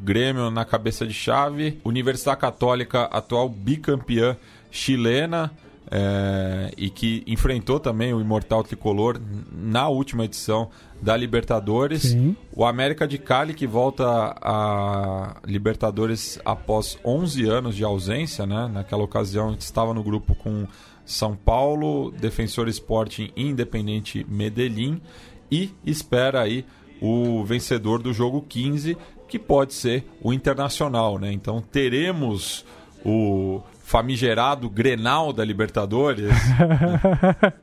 [0.00, 1.78] Grêmio na cabeça de chave.
[1.84, 4.36] Universidade Católica, atual bicampeã
[4.70, 5.52] chilena.
[5.90, 9.18] É, e que enfrentou também o Imortal Tricolor
[9.50, 10.68] na última edição
[11.00, 12.02] da Libertadores.
[12.02, 12.36] Sim.
[12.52, 18.68] O América de Cali, que volta a Libertadores após 11 anos de ausência, né?
[18.70, 20.66] naquela ocasião estava no grupo com
[21.08, 25.00] São Paulo, Defensor Sporting Independente Medellín,
[25.50, 26.66] e espera aí
[27.00, 28.94] o vencedor do jogo 15,
[29.26, 31.18] que pode ser o Internacional.
[31.18, 31.32] Né?
[31.32, 32.62] Então teremos
[33.02, 36.30] o famigerado Grenal da Libertadores.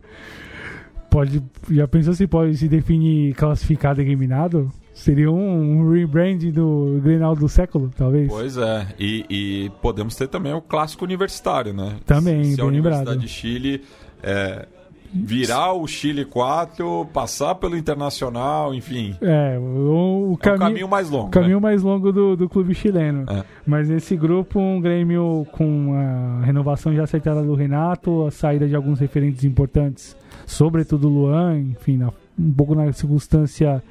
[1.12, 4.72] pode, já pensou se pode se definir classificado e eliminado?
[4.96, 8.30] Seria um, rebrand do Grenal do século, talvez.
[8.30, 11.98] Pois é, e, e, podemos ter também o clássico universitário, né?
[12.06, 13.20] Também, se, se a Universidade lembrado.
[13.20, 13.84] de Chile
[14.24, 14.66] é,
[15.14, 19.16] virar o Chile 4, passar pelo Internacional, enfim.
[19.22, 21.28] É, o, o, caminho, é o caminho mais longo.
[21.28, 21.62] O caminho né?
[21.62, 23.26] mais longo do, do clube chileno.
[23.30, 23.44] É.
[23.66, 28.76] Mas nesse grupo, um Grêmio com a renovação já aceitada do Renato, a saída de
[28.76, 30.16] alguns referentes importantes,
[30.46, 33.84] sobretudo Luan, enfim, na, um pouco na circunstância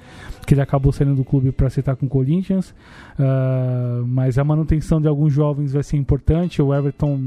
[0.46, 2.74] que ele acabou saindo do clube para aceitar com o Corinthians.
[3.18, 6.60] Uh, mas a manutenção de alguns jovens vai ser importante.
[6.60, 7.18] O Everton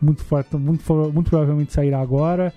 [0.00, 0.24] muito,
[0.58, 2.52] muito, muito provavelmente sairá agora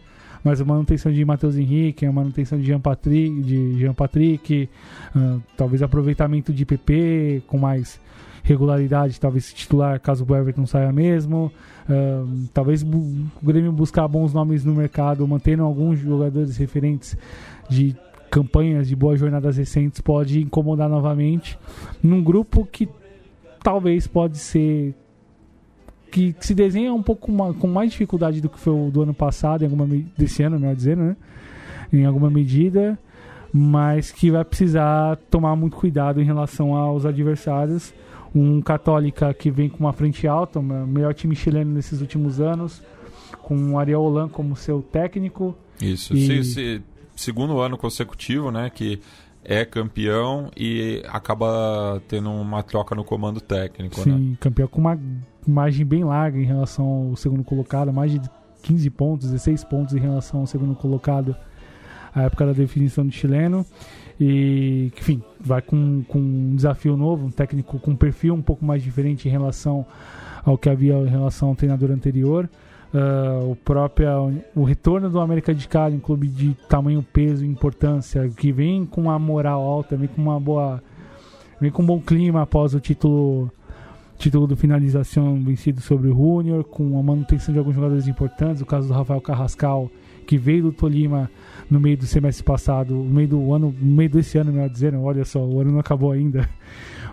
[0.46, 4.70] mas a manutenção de Matheus Henrique, a manutenção de Jean Patrick, de Jean Patrick
[5.16, 8.00] uh, talvez aproveitamento de PP com mais
[8.44, 11.52] regularidade, talvez titular caso o Everton saia mesmo,
[11.90, 17.18] uh, talvez o Grêmio buscar bons nomes no mercado, mantendo alguns jogadores referentes
[17.68, 17.98] de
[18.30, 21.58] campanhas de boas jornadas recentes pode incomodar novamente
[22.04, 22.88] num grupo que
[23.64, 24.94] talvez pode ser
[26.16, 29.02] que, que, se desenha um pouco uma, com mais dificuldade do que foi o do
[29.02, 29.86] ano passado, em alguma
[30.18, 31.18] desse ano, melhor dizendo, né?
[31.92, 32.98] Em alguma medida,
[33.52, 37.94] mas que vai precisar tomar muito cuidado em relação aos adversários.
[38.34, 42.82] um Católica que vem com uma frente alta, o melhor time chileno nesses últimos anos,
[43.42, 45.54] com o Ariel Holan como seu técnico.
[45.82, 46.26] Isso, e...
[46.26, 46.82] se, se,
[47.14, 49.02] segundo ano consecutivo, né, que
[49.46, 54.38] é campeão e acaba tendo uma troca no comando técnico, Sim, né?
[54.40, 55.00] campeão com uma
[55.48, 58.20] margem bem larga em relação ao segundo colocado, mais de
[58.64, 61.36] 15 pontos, 16 pontos em relação ao segundo colocado
[62.14, 63.66] à época da definição do chileno.
[64.20, 68.66] E, enfim, vai com, com um desafio novo, um técnico com um perfil um pouco
[68.66, 69.86] mais diferente em relação
[70.44, 72.50] ao que havia em relação ao treinador anterior.
[72.94, 77.48] Uh, o próprio o retorno do América de Cali, um clube de tamanho, peso e
[77.48, 80.82] importância, que vem com uma moral alta, vem com uma boa,
[81.60, 83.52] vem com um bom clima após o título
[84.18, 88.66] título do finalização vencido sobre o Júnior, com a manutenção de alguns jogadores importantes, o
[88.66, 89.92] caso do Rafael Carrascal,
[90.26, 91.30] que veio do Tolima
[91.70, 95.02] no meio do semestre passado, no meio do ano, no meio desse ano, melhor dizendo,
[95.02, 96.50] olha só, o ano não acabou ainda.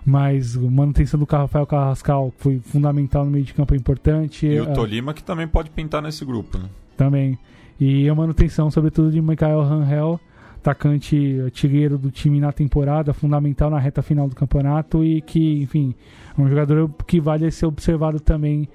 [0.05, 4.47] Mas a manutenção do Rafael Carrascal foi fundamental no meio de campo é importante.
[4.47, 6.65] E o é, Tolima que também pode pintar nesse grupo, né?
[6.97, 7.39] Também.
[7.79, 10.21] E a manutenção, sobretudo, de Michael Rangel,
[10.57, 15.95] atacante artilheiro do time na temporada, fundamental na reta final do campeonato e que, enfim,
[16.37, 18.69] é um jogador que vale ser observado também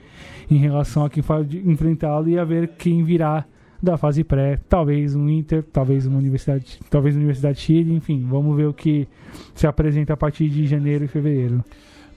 [0.52, 3.46] em relação a quem pode enfrentá-lo e a ver quem virá
[3.82, 8.56] da fase pré, talvez um Inter, talvez uma Universidade, talvez uma Universidade Chile, enfim, vamos
[8.56, 9.08] ver o que
[9.54, 11.64] se apresenta a partir de janeiro e fevereiro.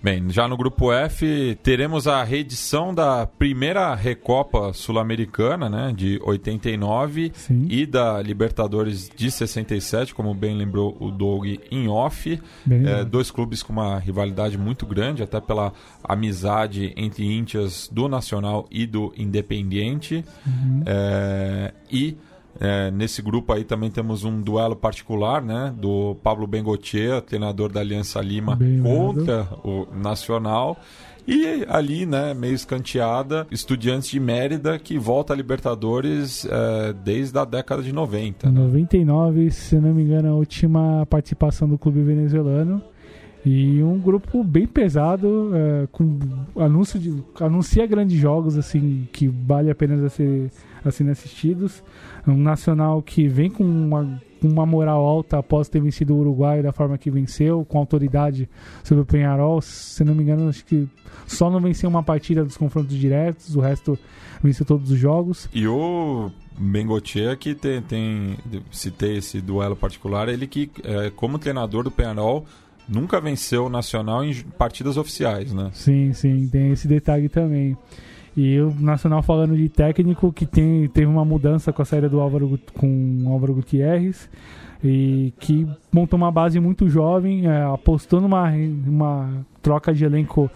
[0.03, 7.33] Bem, já no grupo F teremos a reedição da primeira Recopa Sul-Americana, né, de 89
[7.35, 7.67] Sim.
[7.69, 12.41] e da Libertadores de 67, como bem lembrou o Doug em off.
[12.71, 15.73] É, dois clubes com uma rivalidade muito grande, até pela
[16.03, 20.25] amizade entre índias do Nacional e do Independiente.
[20.47, 20.83] Uhum.
[20.87, 22.17] É, e
[22.59, 25.73] é, nesse grupo aí também temos um duelo particular, né?
[25.77, 30.79] Do Pablo Bengotier, treinador da Aliança Lima, Bem contra o Nacional.
[31.27, 37.45] E ali, né, meio escanteada, Estudiantes de Mérida, que volta a Libertadores é, desde a
[37.45, 38.51] década de 90.
[38.51, 38.61] Né?
[38.61, 42.83] 99, se não me engano, a última participação do clube venezuelano.
[43.45, 46.19] E um grupo bem pesado, é, com
[46.57, 50.51] anúncio de, anuncia grandes jogos, assim, que vale a pena ser
[50.85, 51.83] assim, assistidos.
[52.27, 56.73] Um Nacional que vem com uma, uma moral alta após ter vencido o Uruguai da
[56.73, 58.49] forma que venceu, com autoridade
[58.83, 59.61] sobre o Penharol.
[59.61, 60.89] Se não me engano, acho que
[61.27, 63.99] só não venceu uma partida dos confrontos diretos, o resto
[64.43, 65.49] venceu todos os jogos.
[65.53, 68.37] E o Bengotier que tem, tem
[68.71, 72.45] citei esse duelo particular, ele que é, como treinador do Penharol
[72.89, 75.71] nunca venceu o Nacional em partidas oficiais, né?
[75.73, 77.77] Sim, sim, tem esse detalhe também.
[78.37, 82.21] E o Nacional falando de técnico que tem, teve uma mudança com a saída do
[82.21, 84.29] Álvaro com Álvaro Gutierrez
[84.83, 88.51] e que montou uma base muito jovem, é, apostou numa
[88.87, 90.51] uma troca de elenco,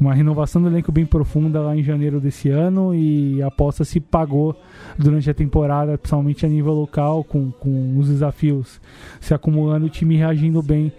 [0.00, 4.00] uma renovação do elenco bem profunda lá em janeiro desse ano e a aposta se
[4.00, 4.56] pagou
[4.98, 8.80] durante a temporada, principalmente a nível local, com, com os desafios
[9.20, 10.92] se acumulando, o time reagindo bem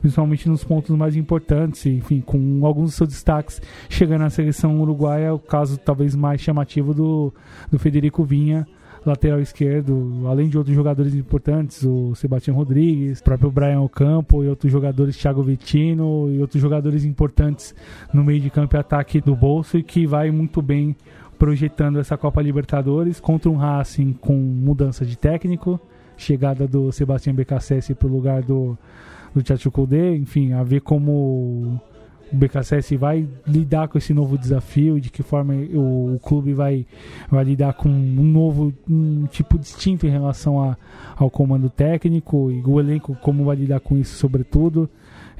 [0.00, 3.60] principalmente nos pontos mais importantes, enfim, com alguns dos seus destaques.
[3.88, 7.32] Chegando na seleção uruguaia, o caso talvez mais chamativo do,
[7.70, 8.66] do Federico Vinha,
[9.04, 14.48] lateral esquerdo, além de outros jogadores importantes, o Sebastião Rodrigues, o próprio Brian Ocampo e
[14.48, 17.74] outros jogadores, Thiago Vittino e outros jogadores importantes
[18.12, 20.94] no meio de campo e ataque do bolso e que vai muito bem
[21.38, 25.80] projetando essa Copa Libertadores contra um Racing com mudança de técnico,
[26.16, 28.76] chegada do Sebastião BKSS para o lugar do
[29.34, 31.80] do Tchatcho Koudé, enfim, a ver como
[32.32, 36.86] o BKSS vai lidar com esse novo desafio, de que forma o, o, clube vai,
[37.28, 40.76] vai lidar com um novo um tipo distinto em relação a,
[41.16, 44.88] ao comando técnico e o elenco como vai lidar com isso sobretudo.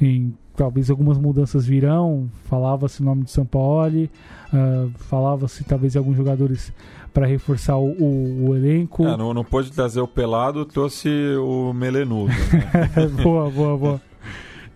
[0.00, 6.16] Em, talvez algumas mudanças virão, falava-se o nome de São Paulo, uh, falava-se talvez alguns
[6.16, 6.72] jogadores
[7.12, 9.06] para reforçar o, o, o elenco.
[9.06, 12.32] É, não, não pôde trazer o pelado, trouxe o melenudo.
[12.32, 13.08] Né?
[13.22, 14.00] boa, boa, boa.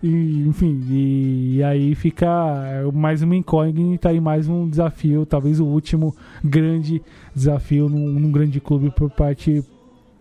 [0.03, 2.27] E, enfim, e, e, aí fica
[2.93, 7.01] mais uma incógnita e mais um desafio, talvez o último grande
[7.33, 9.63] desafio num, num grande clube por parte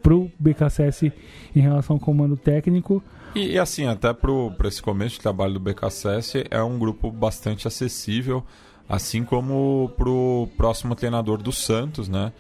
[0.02, 1.12] pro BKSS
[1.54, 3.02] em relação ao comando técnico.
[3.34, 7.66] E, e assim, até para esse começo de trabalho do BKSS, é um grupo bastante
[7.66, 8.44] acessível
[8.88, 12.32] Assim como para o próximo treinador do Santos, né?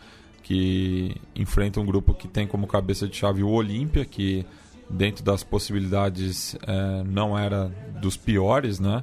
[0.42, 4.44] Que enfrenta um grupo que tem como cabeça de chave o Olímpia, que
[4.88, 9.02] dentro das possibilidades é, não era dos piores, né?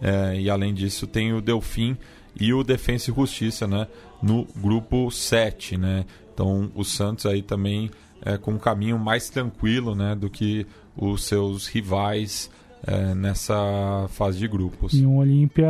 [0.00, 1.96] É, e além disso tem o Delfim
[2.38, 3.86] e o Defensa e Justiça, né?
[4.22, 6.04] No grupo 7, né?
[6.32, 7.90] Então o Santos aí também
[8.24, 10.14] é com um caminho mais tranquilo, né?
[10.14, 10.66] Do que
[10.96, 12.50] os seus rivais
[12.86, 14.92] é, nessa fase de grupos.
[14.94, 15.68] E um Olímpia,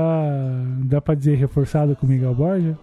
[0.85, 2.79] dá para dizer, reforçado com o Miguel Borja?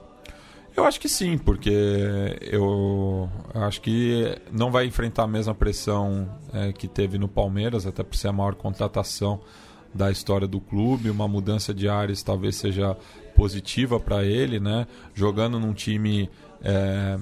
[0.75, 6.71] Eu acho que sim, porque eu acho que não vai enfrentar a mesma pressão é,
[6.71, 9.41] que teve no Palmeiras, até por ser a maior contratação
[9.93, 11.09] da história do clube.
[11.09, 12.95] Uma mudança de áreas talvez seja
[13.35, 14.87] positiva para ele, né?
[15.13, 16.29] Jogando num time
[16.63, 17.17] é,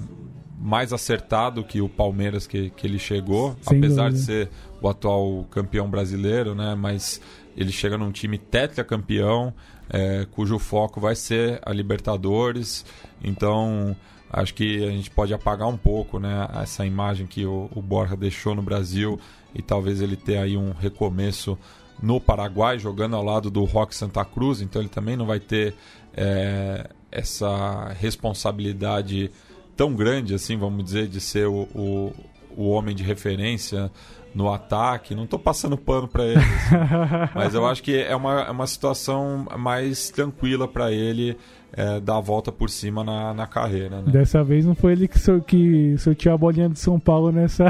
[0.60, 4.18] mais acertado que o Palmeiras que, que ele chegou, Sem apesar dúvida.
[4.18, 6.74] de ser o atual campeão brasileiro, né?
[6.74, 7.20] Mas
[7.56, 9.54] ele chega num time tetracampeão,
[9.88, 12.84] é, cujo foco vai ser a Libertadores.
[13.22, 13.96] Então,
[14.30, 16.48] acho que a gente pode apagar um pouco, né?
[16.60, 19.18] Essa imagem que o, o Borja deixou no Brasil
[19.54, 21.56] e talvez ele ter aí um recomeço
[22.02, 24.60] no Paraguai, jogando ao lado do Rock Santa Cruz.
[24.60, 25.74] Então, ele também não vai ter
[26.16, 29.30] é, essa responsabilidade
[29.78, 32.12] tão grande assim, vamos dizer, de ser o, o,
[32.56, 33.90] o homem de referência
[34.34, 35.14] no ataque.
[35.14, 37.30] Não estou passando pano para ele, assim.
[37.32, 41.36] mas eu acho que é uma, é uma situação mais tranquila para ele
[41.72, 44.02] é, dar a volta por cima na, na carreira.
[44.02, 44.10] Né?
[44.10, 47.68] Dessa vez não foi ele que, sor que sorteou a bolinha de São Paulo nessa,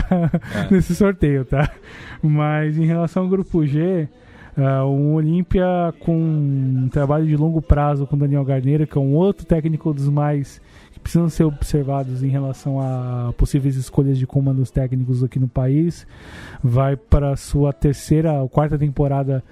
[0.55, 0.69] É.
[0.73, 1.71] nesse sorteio, tá?
[2.23, 4.09] Mas em relação ao grupo G,
[4.57, 9.15] uh, o Olímpia com um trabalho de longo prazo com Daniel Garneiro, que é um
[9.15, 10.59] outro técnico dos mais
[11.09, 16.07] precisam ser observados em relação a possíveis escolhas de comandos técnicos aqui no país,
[16.63, 19.43] vai para sua terceira ou quarta temporada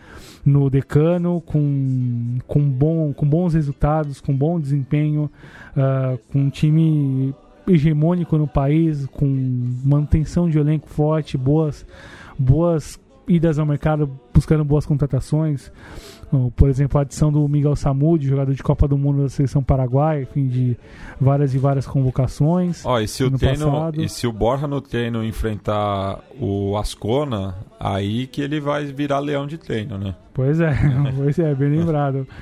[0.44, 5.30] no Decano com, com, bom, com bons resultados, com bom desempenho,
[5.74, 7.34] uh, com um time
[7.66, 9.26] hegemônico no país, com
[9.82, 11.86] manutenção de elenco forte, boas,
[12.38, 15.72] boas idas ao mercado buscando boas contratações.
[16.32, 19.62] Uh, Por exemplo, a adição do Miguel Samud, jogador de Copa do Mundo da seleção
[19.62, 20.76] paraguaia, enfim, de
[21.20, 22.84] várias e várias convocações.
[22.84, 24.02] Ó, e se o no treino, passado.
[24.02, 29.46] e se o Borja no treino enfrentar o Ascona, aí que ele vai virar leão
[29.46, 30.14] de treino, né?
[30.34, 30.72] Pois é,
[31.16, 32.26] pois é, bem lembrado.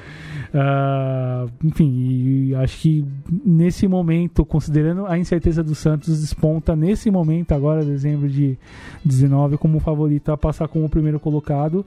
[0.57, 3.05] Ah, enfim, e acho que
[3.45, 8.57] nesse momento, considerando a incerteza do Santos, desponta nesse momento, agora, dezembro de
[9.05, 11.85] 19, como favorito a passar como primeiro colocado.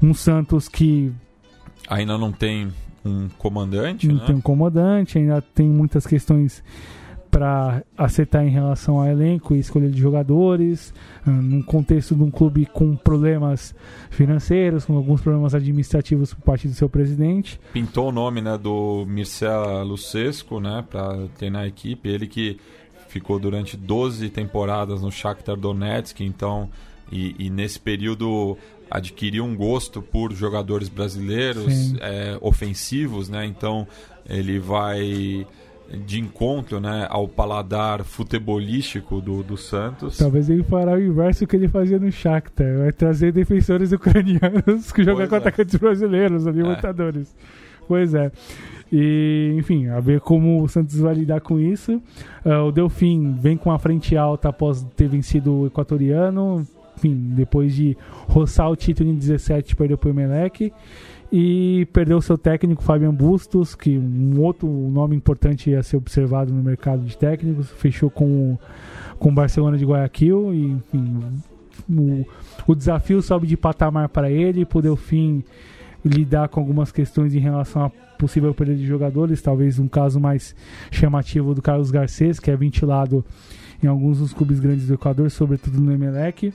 [0.00, 1.12] Um Santos que
[1.88, 2.72] Ainda não tem
[3.04, 4.24] um comandante, não né?
[4.26, 6.62] tem um comandante, ainda tem muitas questões
[7.30, 10.94] para acertar em relação ao elenco e escolha de jogadores,
[11.26, 13.74] ah, num contexto de um clube com problemas
[14.08, 17.60] financeiros, com alguns problemas administrativos por parte do seu presidente.
[17.74, 22.08] Pintou o nome né, do Mircea Lucescu né, para treinar a equipe.
[22.08, 22.58] Ele que
[23.08, 26.70] ficou durante 12 temporadas no Shakhtar Donetsk, então,
[27.12, 28.56] e, e nesse período
[28.90, 33.44] adquiriu um gosto por jogadores brasileiros é, ofensivos, né?
[33.44, 33.86] Então
[34.28, 35.46] ele vai
[36.04, 40.18] de encontro né, ao paladar futebolístico do, do Santos.
[40.18, 45.04] Talvez ele fará o inverso que ele fazia no Shakhtar, vai trazer defensores ucranianos que
[45.04, 45.38] jogam com é.
[45.38, 47.34] atacantes brasileiros na Libertadores.
[47.86, 48.32] Pois é.
[48.90, 52.00] E, enfim, a ver como o Santos vai lidar com isso.
[52.44, 56.66] Ah, o Delfim vem com a frente alta após ter vencido o equatoriano.
[56.96, 57.96] Enfim, depois de
[58.26, 60.72] roçar o título em 17, perdeu para o Emelec.
[61.32, 66.62] E perdeu seu técnico, Fabian Bustos, que um outro nome importante a ser observado no
[66.62, 67.68] mercado de técnicos.
[67.70, 68.56] Fechou com
[69.18, 70.54] com o Barcelona de Guayaquil.
[70.54, 71.22] E, enfim,
[71.88, 72.26] o,
[72.66, 75.44] o desafio sobe de patamar para ele, para o Delfim
[76.04, 80.54] lidar com algumas questões em relação à possível perda de jogadores, talvez um caso mais
[80.90, 83.24] chamativo do Carlos Garcês, que é ventilado
[83.82, 86.52] em alguns dos clubes grandes do Equador, sobretudo no Emelec.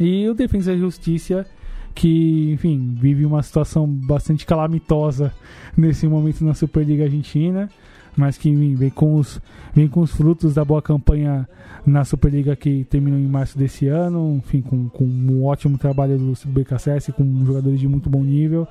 [0.00, 1.46] E o Defensa e Justiça,
[1.94, 5.30] que, enfim, vive uma situação bastante calamitosa
[5.76, 7.68] nesse momento na Superliga Argentina,
[8.16, 9.38] mas que enfim, vem com os,
[9.74, 11.46] vem com os frutos da boa campanha
[11.84, 16.32] na Superliga que terminou em março desse ano, enfim, com, com um ótimo trabalho do
[16.46, 18.66] BKSS, com jogadores de muito bom nível.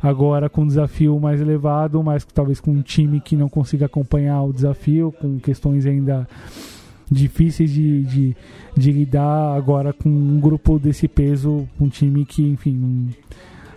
[0.00, 4.40] Agora com um desafio mais elevado, mas talvez com um time que não consiga acompanhar
[4.42, 6.28] o desafio, com questões ainda
[7.10, 8.36] difíceis de, de,
[8.76, 13.08] de lidar agora com um grupo desse peso, um time que, enfim, não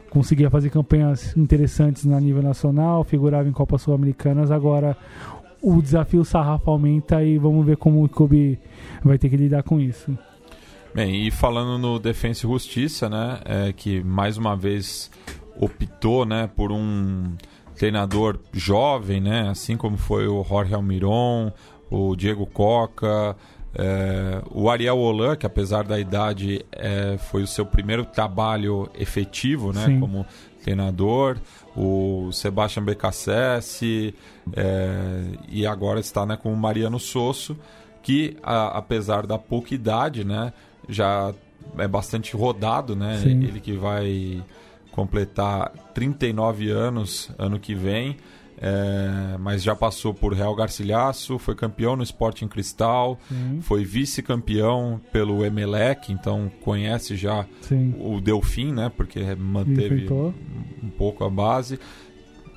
[0.10, 4.96] conseguia fazer campanhas interessantes na nível nacional, figurava em Copas Sul-Americanas, agora
[5.60, 8.60] o desafio sarrafo aumenta e vamos ver como o clube
[9.04, 10.16] vai ter que lidar com isso.
[10.94, 15.10] Bem, e falando no Defensa e Justiça, né, é, que mais uma vez
[15.60, 17.34] optou, né, por um
[17.76, 21.52] treinador jovem, né, assim como foi o Jorge Almiron,
[21.96, 23.36] o Diego Coca,
[23.76, 29.72] é, o Ariel Holan, que apesar da idade é, foi o seu primeiro trabalho efetivo,
[29.74, 30.00] né, Sim.
[30.00, 30.26] como
[30.64, 31.38] treinador,
[31.76, 34.14] o Sebastian Becassese,
[34.56, 37.58] é, e agora está né, com o Mariano Sosso,
[38.02, 40.54] que a- apesar da pouca idade, né,
[40.88, 41.34] já
[41.78, 43.20] é bastante rodado, né?
[43.24, 43.44] Sim.
[43.44, 44.44] Ele que vai
[44.92, 48.18] completar 39 anos ano que vem.
[48.66, 53.60] É, mas já passou por Real Garcilhaço, foi campeão no Sporting Cristal, Sim.
[53.62, 57.94] foi vice-campeão pelo Emelec, então conhece já Sim.
[58.00, 58.90] o Delfim, né?
[58.96, 60.08] Porque manteve
[60.82, 61.78] um pouco a base.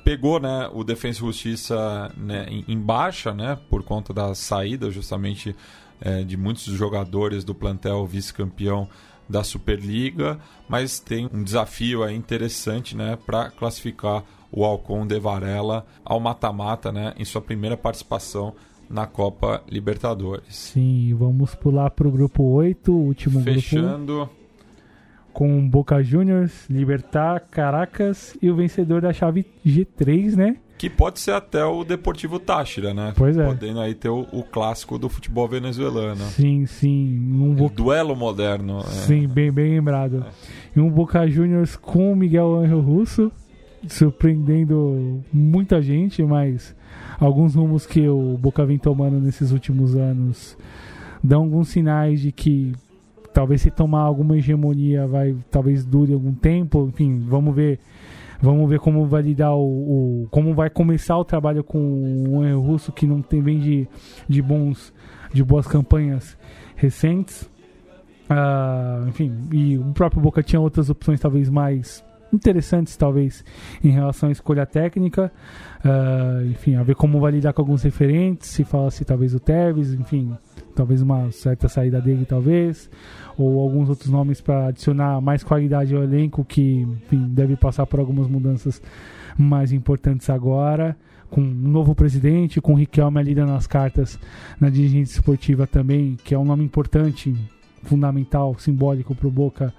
[0.05, 3.57] Pegou né, o Defensa e Justiça né, em, em baixa, né?
[3.69, 5.53] Por conta da saída justamente
[5.99, 8.87] é, de muitos jogadores do plantel vice-campeão
[9.27, 10.39] da Superliga,
[10.69, 16.91] mas tem um desafio aí interessante né, para classificar o Alcon de Varela ao mata-mata
[16.91, 18.53] né, em sua primeira participação
[18.89, 20.55] na Copa Libertadores.
[20.55, 23.53] Sim, vamos pular pro grupo 8, o último grupo.
[23.53, 24.29] Fechando,
[25.33, 30.55] Com Boca Juniors, Libertar, Caracas e o vencedor da chave G3, né?
[30.77, 33.11] que pode ser até o Deportivo Táchira, né?
[33.17, 33.43] Pois é.
[33.43, 36.21] Podendo aí ter o, o clássico do futebol venezuelano.
[36.25, 37.19] Sim, sim.
[37.33, 37.75] Um O Boca...
[37.75, 38.81] duelo moderno.
[38.81, 38.83] é.
[38.83, 40.23] Sim, bem, bem lembrado.
[40.75, 43.31] E um Boca Juniors com o Miguel Angel Russo,
[43.87, 46.75] surpreendendo muita gente, mas
[47.19, 50.57] alguns rumos que o Boca vem tomando nesses últimos anos
[51.23, 52.73] dão alguns sinais de que
[53.33, 57.79] talvez se tomar alguma hegemonia vai talvez dure algum tempo, enfim, vamos ver
[58.41, 59.63] vamos ver como vai lidar o,
[60.23, 63.87] o- como vai começar o trabalho com Angel Russo que não tem vem de,
[64.27, 64.93] de bons
[65.33, 66.37] de boas campanhas
[66.75, 67.49] recentes.
[68.29, 73.43] Ah, enfim, e o próprio Boca tinha outras opções talvez mais interessantes, talvez,
[73.83, 75.31] em relação à escolha técnica.
[75.83, 79.93] Ah, enfim, a ver como vai lidar com alguns referentes, se fala-se talvez o Tevez,
[79.93, 80.35] enfim,
[80.75, 82.89] talvez uma certa saída dele, talvez,
[83.37, 87.99] ou alguns outros nomes para adicionar mais qualidade ao elenco, que enfim, deve passar por
[87.99, 88.81] algumas mudanças
[89.37, 90.95] mais importantes agora.
[91.29, 94.17] Com um novo presidente, com o Riquelme ali dando as cartas
[94.61, 97.35] na dirigente esportiva também, que é um nome importante,
[97.83, 99.73] fundamental, simbólico para o Boca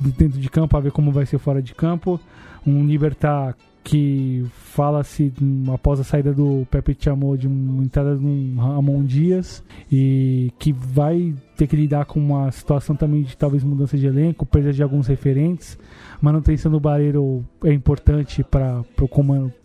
[0.00, 2.20] dentro de campo, a ver como vai ser fora de campo.
[2.66, 5.32] Um Libertar que fala-se
[5.72, 10.72] após a saída do Pepe Chamou de uma entrada de um Ramon Dias e que
[10.72, 14.82] vai ter que lidar com uma situação também de talvez mudança de elenco, perda de
[14.82, 15.76] alguns referentes.
[16.20, 18.84] Manutenção do Barreiro é importante para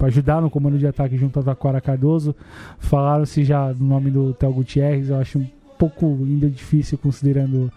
[0.04, 2.36] ajudar no comando de ataque junto ao Taquara Cardoso.
[2.80, 5.48] Falaram-se já do nome do Theo Gutierrez, eu acho um
[5.78, 7.72] pouco ainda difícil considerando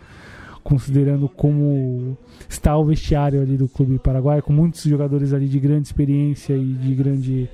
[0.63, 2.17] considerando como
[2.49, 6.73] está o vestiário ali do clube paraguaio, com muitos jogadores ali de grande experiência e
[6.75, 7.51] de grande,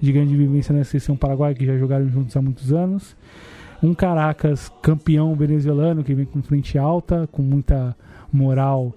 [0.00, 3.16] de grande vivência na seleção paraguaia, que já jogaram juntos há muitos anos.
[3.82, 7.94] Um Caracas campeão venezuelano, que vem com frente alta, com muita
[8.32, 8.94] moral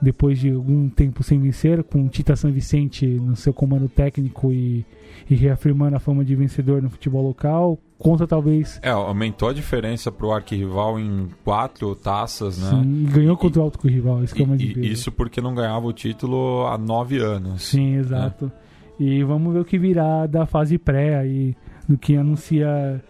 [0.00, 4.84] depois de algum tempo sem vencer, com Tita San Vicente no seu comando técnico e,
[5.28, 10.10] e reafirmando a fama de vencedor no futebol local, contra talvez É, aumentou a diferença
[10.10, 12.70] pro arquirrival em quatro taças, né?
[12.70, 15.54] sim, e ganhou contra o alto rival, isso que é o mais isso porque não
[15.54, 17.62] ganhava o título há nove anos.
[17.62, 18.50] Sim, exato.
[18.98, 21.56] E vamos ver o que virá da fase pré aí,
[21.88, 23.02] do que anuncia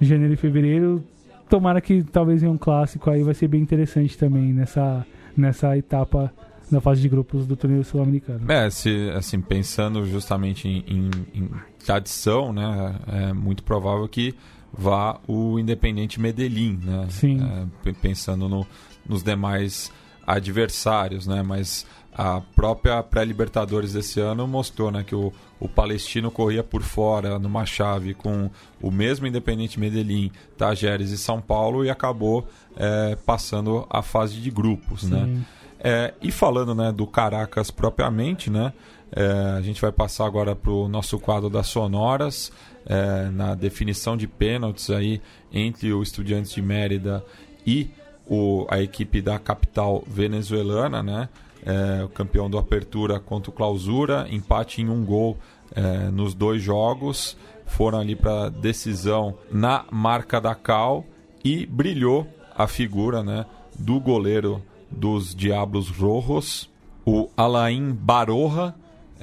[0.00, 1.02] janeiro e fevereiro.
[1.48, 5.04] Tomara que talvez em um clássico aí vai ser bem interessante também nessa,
[5.36, 6.32] nessa etapa
[6.70, 8.50] da fase de grupos do torneio sul-americano.
[8.50, 11.50] É, se, assim, pensando justamente em, em- em
[11.84, 12.94] tradição, né?
[13.08, 14.34] É muito provável que
[14.72, 17.06] vá o Independente Medellín, né?
[17.10, 17.42] Sim.
[17.42, 18.66] É, pe- pensando no-
[19.06, 19.92] nos demais
[20.26, 21.42] adversários, né?
[21.42, 27.38] Mas a própria pré-Libertadores desse ano mostrou, né, que o, o Palestino corria por fora
[27.38, 33.86] numa chave com o mesmo Independente Medellín, Tajeres e São Paulo e acabou é, passando
[33.88, 35.42] a fase de grupos, né?
[35.84, 38.72] É, e falando né, do Caracas propriamente, né,
[39.10, 42.52] é, a gente vai passar agora para o nosso quadro das sonoras,
[42.86, 45.20] é, na definição de pênaltis aí
[45.52, 47.24] entre o Estudiantes de Mérida
[47.66, 47.90] e
[48.26, 51.28] o, a equipe da capital venezuelana, né,
[51.64, 55.36] é, o campeão do Apertura contra o Clausura, empate em um gol
[55.74, 57.36] é, nos dois jogos,
[57.66, 61.04] foram ali para decisão na marca da Cal
[61.44, 63.46] e brilhou a figura né,
[63.78, 66.68] do goleiro dos Diablos Rojos,
[67.04, 68.74] o Alain Baroja,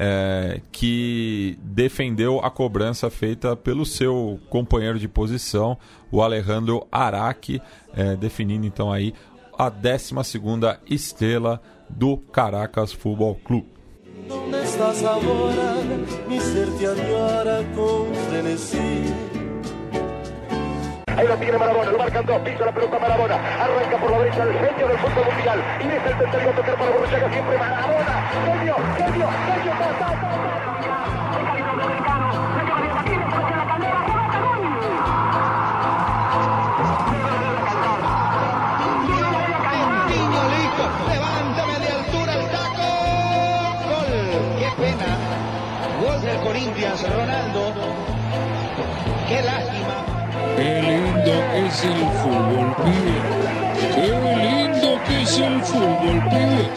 [0.01, 5.77] é, que defendeu a cobrança feita pelo seu companheiro de posição,
[6.09, 7.61] o Alejandro Araque,
[7.93, 9.13] é, definindo então aí
[9.57, 10.15] a 12
[10.87, 13.67] estrela do Caracas Futebol Clube.
[14.27, 15.75] ¿Dónde estás ahora?
[16.27, 19.13] Mi ser te añora con frenesí.
[21.17, 24.43] Ahí lo tiene Marabona, lo marcan dos, pisa la pelota Marabona, arranca por la derecha
[24.43, 28.29] el genio del fútbol mundial, y es el tercero a tocar para Borruchaga siempre Marabona,
[28.31, 30.78] genio, genio, genio, ta, ta, ta, ta.
[51.69, 53.21] Es el fútbol, pibe.
[53.95, 56.69] Qué lindo que es el fútbol, pibe.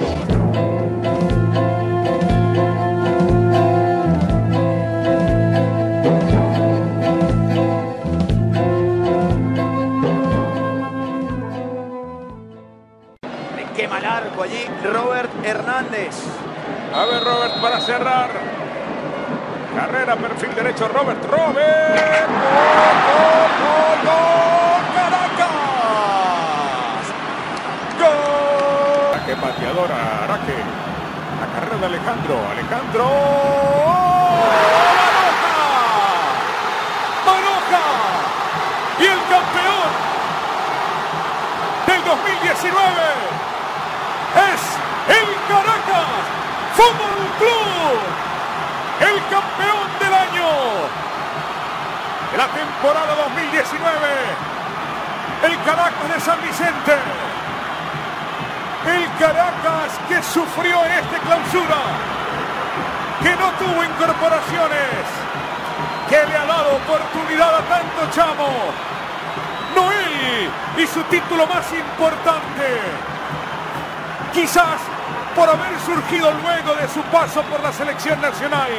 [13.77, 16.17] Quema el arco allí Robert Hernández.
[16.95, 18.31] A ver, Robert, para cerrar.
[19.75, 21.25] Carrera, perfil derecho, Robert.
[21.25, 22.29] Robert.
[23.09, 24.83] ¡Gol, gol, gol, gol!
[24.95, 25.63] ¡Caracas!
[29.43, 29.51] ¡Gol!
[29.51, 30.57] ¡Qué pateadora, Araque!
[31.41, 32.35] La carrera de Alejandro.
[32.51, 33.05] Alejandro.
[35.27, 35.59] ¡Baroja!
[37.27, 37.87] ¡Baroja!
[39.01, 39.91] Y el campeón
[41.87, 42.83] del 2019
[44.53, 44.63] es
[45.09, 46.23] el Caracas
[46.77, 47.99] Fútbol Club,
[49.01, 50.51] el campeón del año
[52.31, 53.91] de la temporada 2019,
[55.45, 56.97] el Caracas de San Vicente,
[58.87, 61.79] el Caracas que sufrió en esta clausura,
[63.23, 65.05] que no tuvo incorporaciones,
[66.09, 68.49] que le ha dado oportunidad a tanto chamo,
[69.75, 72.81] Noel y su título más importante.
[74.33, 74.81] Quizás
[75.37, 78.71] por haber surgido luego de su paso por la selección nacional.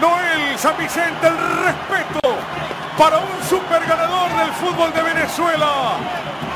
[0.00, 2.36] Noel San Vicente, el respeto
[2.98, 5.94] para un super ganador del fútbol de Venezuela,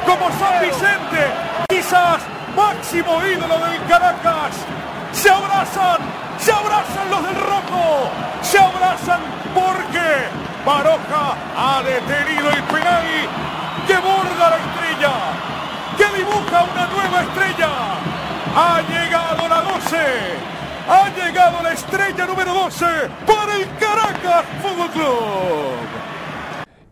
[0.05, 1.31] como San Vicente,
[1.69, 2.19] quizás
[2.57, 4.57] máximo ídolo del Caracas.
[5.13, 5.99] Se abrazan,
[6.39, 8.11] se abrazan los del rojo,
[8.43, 9.21] se abrazan
[9.55, 10.27] porque
[10.67, 13.05] Baroja ha detenido el penal
[13.87, 15.13] que borda la estrella
[15.97, 17.71] que dibuja una nueva estrella.
[18.57, 19.97] Ha llegado la 12.
[20.89, 22.85] Ha llegado la estrella número 12
[23.27, 26.02] para el Caracas Fútbol Club.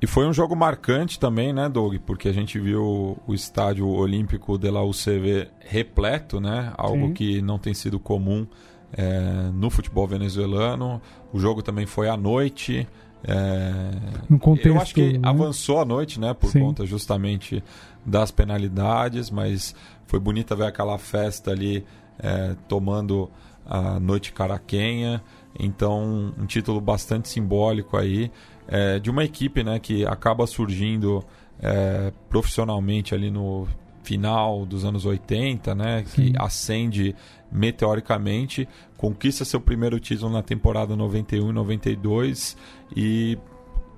[0.02, 1.96] E foi um jogo marcante também, né, Doug?
[2.06, 6.72] Porque a gente viu o estádio olímpico de la UCV repleto, né?
[6.76, 7.12] Algo Sim.
[7.12, 8.46] que não tem sido comum
[8.94, 11.02] é, no futebol venezuelano.
[11.32, 12.88] O jogo também foi à noite.
[13.22, 15.20] é, contexto, eu acho que né?
[15.22, 16.32] avançou à noite, né?
[16.32, 16.60] Por Sim.
[16.60, 17.62] conta justamente
[18.04, 19.74] das penalidades, mas
[20.06, 21.84] foi bonita ver aquela festa ali
[22.18, 23.30] é, tomando
[23.66, 25.22] a noite caraquenha.
[25.58, 28.30] Então, um título bastante simbólico aí
[28.70, 31.24] é, de uma equipe né, que acaba surgindo
[31.60, 33.66] é, profissionalmente ali no
[34.02, 37.14] final dos anos 80, né, que ascende
[37.52, 38.66] meteoricamente,
[38.96, 42.56] conquista seu primeiro título na temporada 91 e 92
[42.96, 43.38] e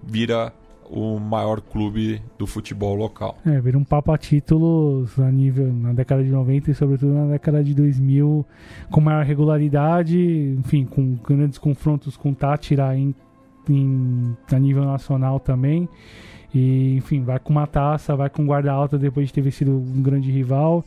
[0.03, 0.53] vira
[0.91, 3.39] o maior clube do futebol local.
[3.47, 7.27] É, vira um papo a títulos a nível na década de 90 e sobretudo na
[7.27, 8.45] década de 2000
[8.91, 10.19] com maior regularidade,
[10.59, 13.15] enfim, com grandes confrontos com Tátira em,
[13.69, 15.89] em, a nível nacional também.
[16.55, 20.03] E, enfim, vai com uma taça, vai com guarda alta depois de ter vencido um
[20.03, 20.85] grande rival.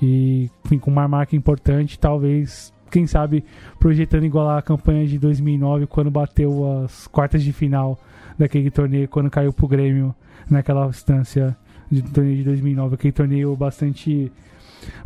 [0.00, 3.44] E, enfim, com uma marca importante, talvez, quem sabe,
[3.78, 7.98] projetando igualar a campanha de 2009, quando bateu as quartas de final
[8.38, 10.14] daquele torneio, quando caiu pro Grêmio
[10.48, 11.56] naquela instância
[11.90, 12.94] de torneio de 2009.
[12.94, 14.32] Aquele torneio bastante,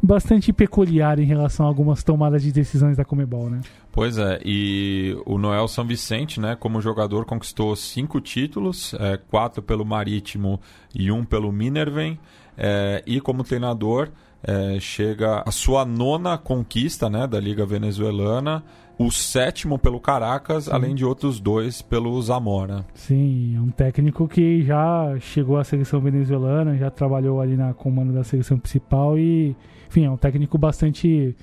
[0.03, 3.61] bastante peculiar em relação a algumas tomadas de decisões da Comebol, né?
[3.93, 9.63] Pois é, e o Noel São Vicente, né, como jogador, conquistou cinco títulos, é, quatro
[9.63, 10.61] pelo Marítimo
[10.95, 12.19] e um pelo Minervem,
[12.57, 14.11] é, e como treinador
[14.43, 18.63] é, chega a sua nona conquista né, da Liga Venezuelana,
[18.99, 22.85] o sétimo pelo Caracas, além de outros dois pelo Zamora.
[22.95, 28.13] Sim, é um técnico que já chegou à seleção venezuelana, já trabalhou ali na comando
[28.13, 29.57] da seleção principal e,
[29.89, 31.37] enfim, é um técnico bastante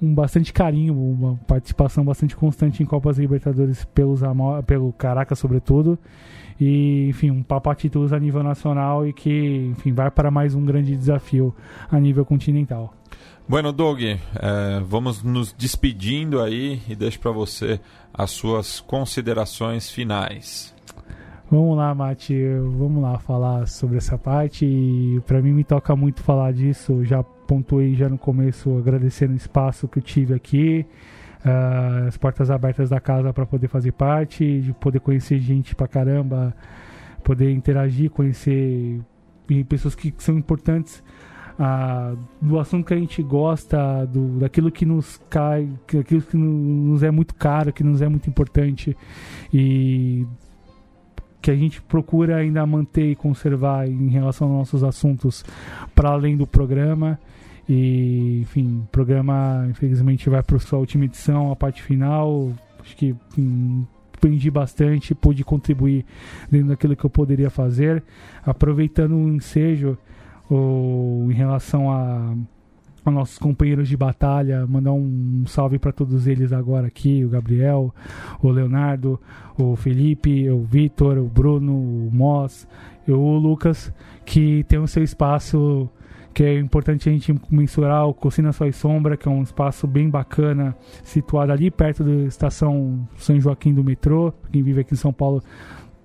[0.00, 5.98] um bastante carinho, uma participação bastante constante em Copas Libertadores pelo Zamora, pelo Caracas sobretudo.
[6.60, 10.54] E, enfim, um papo a títulos a nível nacional e que, enfim, vai para mais
[10.54, 11.54] um grande desafio
[11.90, 12.94] a nível continental.
[13.48, 14.18] Bueno, Doug, é,
[14.84, 17.78] vamos nos despedindo aí e deixo para você
[18.12, 20.74] as suas considerações finais.
[21.48, 22.34] Vamos lá, Mati,
[22.76, 24.66] vamos lá falar sobre essa parte.
[24.66, 27.04] E para mim me toca muito falar disso.
[27.04, 30.84] Já pontuei já no começo, agradecendo o espaço que eu tive aqui,
[31.44, 35.86] uh, as portas abertas da casa para poder fazer parte, de poder conhecer gente pra
[35.86, 36.52] caramba,
[37.22, 39.00] poder interagir, conhecer
[39.68, 41.00] pessoas que são importantes
[41.58, 47.02] uh, do assunto que a gente gosta, do, daquilo que nos cai, daquilo que nos
[47.02, 48.96] é muito caro, que nos é muito importante
[49.52, 50.26] e
[51.40, 55.44] que a gente procura ainda manter e conservar em relação aos nossos assuntos
[55.94, 57.18] para além do programa.
[57.68, 62.52] E, enfim, o programa infelizmente vai para sua última edição, a parte final.
[62.80, 66.04] Acho que hum, aprendi bastante, pude contribuir
[66.50, 68.02] dentro daquilo que eu poderia fazer.
[68.44, 69.96] Aproveitando o ensejo
[70.50, 72.34] o, em relação a,
[73.04, 77.94] a nossos companheiros de batalha, mandar um salve para todos eles agora aqui, o Gabriel,
[78.42, 79.20] o Leonardo,
[79.58, 82.66] o Felipe, o Vitor, o Bruno, o Moss,
[83.06, 83.92] e o Lucas,
[84.24, 85.88] que tem o seu espaço
[86.36, 89.86] que é importante a gente mensurar o Cocina Sol e Sombra, que é um espaço
[89.86, 94.34] bem bacana, situado ali perto da estação São Joaquim do metrô.
[94.52, 95.42] Quem vive aqui em São Paulo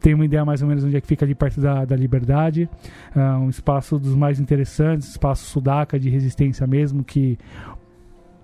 [0.02, 2.68] tem uma ideia mais ou menos onde é que fica ali perto da, da Liberdade.
[3.15, 7.38] É um espaço dos mais interessantes, espaço sudaca de resistência mesmo, que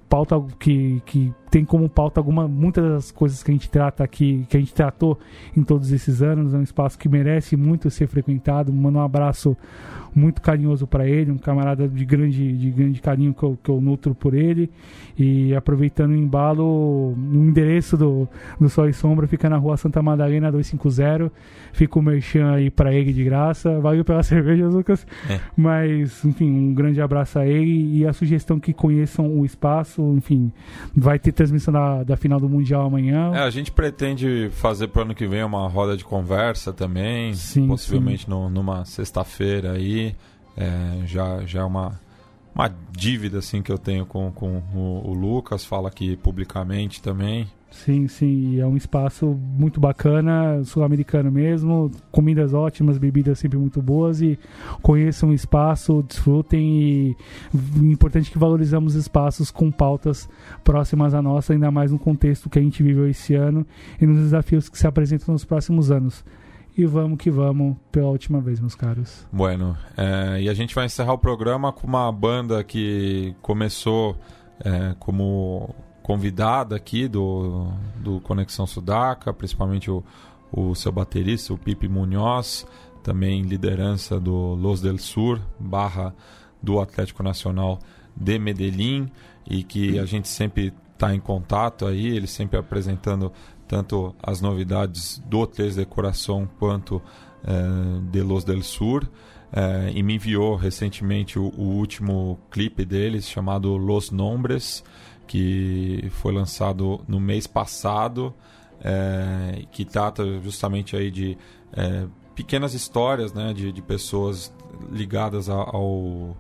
[0.07, 4.45] pauta que, que tem como pauta alguma muitas das coisas que a gente trata aqui,
[4.47, 5.17] que a gente tratou
[5.55, 8.71] em todos esses anos, é um espaço que merece muito ser frequentado.
[8.71, 9.57] Mando um abraço
[10.17, 13.79] muito carinhoso para ele, um camarada de grande, de grande carinho que eu, que eu
[13.79, 14.69] nutro por ele.
[15.17, 18.27] E aproveitando o embalo, o endereço do,
[18.59, 21.31] do Sol e Sombra fica na rua Santa Madalena 250.
[21.71, 23.79] Fica o merchan aí para ele de graça.
[23.79, 25.05] Valeu pela cerveja, Lucas.
[25.29, 25.39] É.
[25.55, 30.01] Mas, enfim, um grande abraço a ele e a sugestão que conheçam o espaço.
[30.17, 30.51] Enfim,
[30.95, 33.31] vai ter transmissão da, da final do Mundial amanhã.
[33.33, 37.33] É, a gente pretende fazer para o ano que vem uma roda de conversa também.
[37.33, 38.31] Sim, possivelmente sim.
[38.31, 40.15] No, numa sexta-feira aí.
[40.55, 41.99] É, já, já é uma,
[42.53, 47.47] uma dívida assim que eu tenho com, com o, o Lucas, fala aqui publicamente também.
[47.83, 54.19] Sim, sim, é um espaço muito bacana, sul-americano mesmo, comidas ótimas, bebidas sempre muito boas
[54.21, 54.37] e
[54.81, 57.17] conheçam o espaço, desfrutem e
[57.77, 60.27] importante que valorizamos espaços com pautas
[60.63, 63.65] próximas à nossa, ainda mais no contexto que a gente viveu esse ano
[64.01, 66.25] e nos desafios que se apresentam nos próximos anos.
[66.75, 69.25] E vamos que vamos pela última vez, meus caros.
[69.31, 74.15] Bueno, é, e a gente vai encerrar o programa com uma banda que começou
[74.63, 75.73] é, como
[76.07, 77.67] convidada aqui do,
[77.97, 80.01] do Conexão Sudaca, principalmente o,
[80.49, 82.65] o seu baterista, o Pipe Munhoz,
[83.03, 86.15] também liderança do Los del Sur, barra
[86.63, 87.77] do Atlético Nacional
[88.15, 89.11] de Medellín,
[89.45, 93.29] e que a gente sempre está em contato aí, ele sempre apresentando
[93.67, 97.01] tanto as novidades do Três de Coração quanto
[97.43, 97.51] é,
[98.09, 99.05] de Los del Sur.
[99.51, 104.83] É, e me enviou recentemente o, o, último clipe deles chamado Los Nombres,
[105.27, 108.33] que foi lançado no mês passado,
[108.81, 111.37] é, que trata justamente aí de
[112.33, 114.53] pequenas histórias né, de, de pessoas
[114.91, 116.37] ligadas ao ao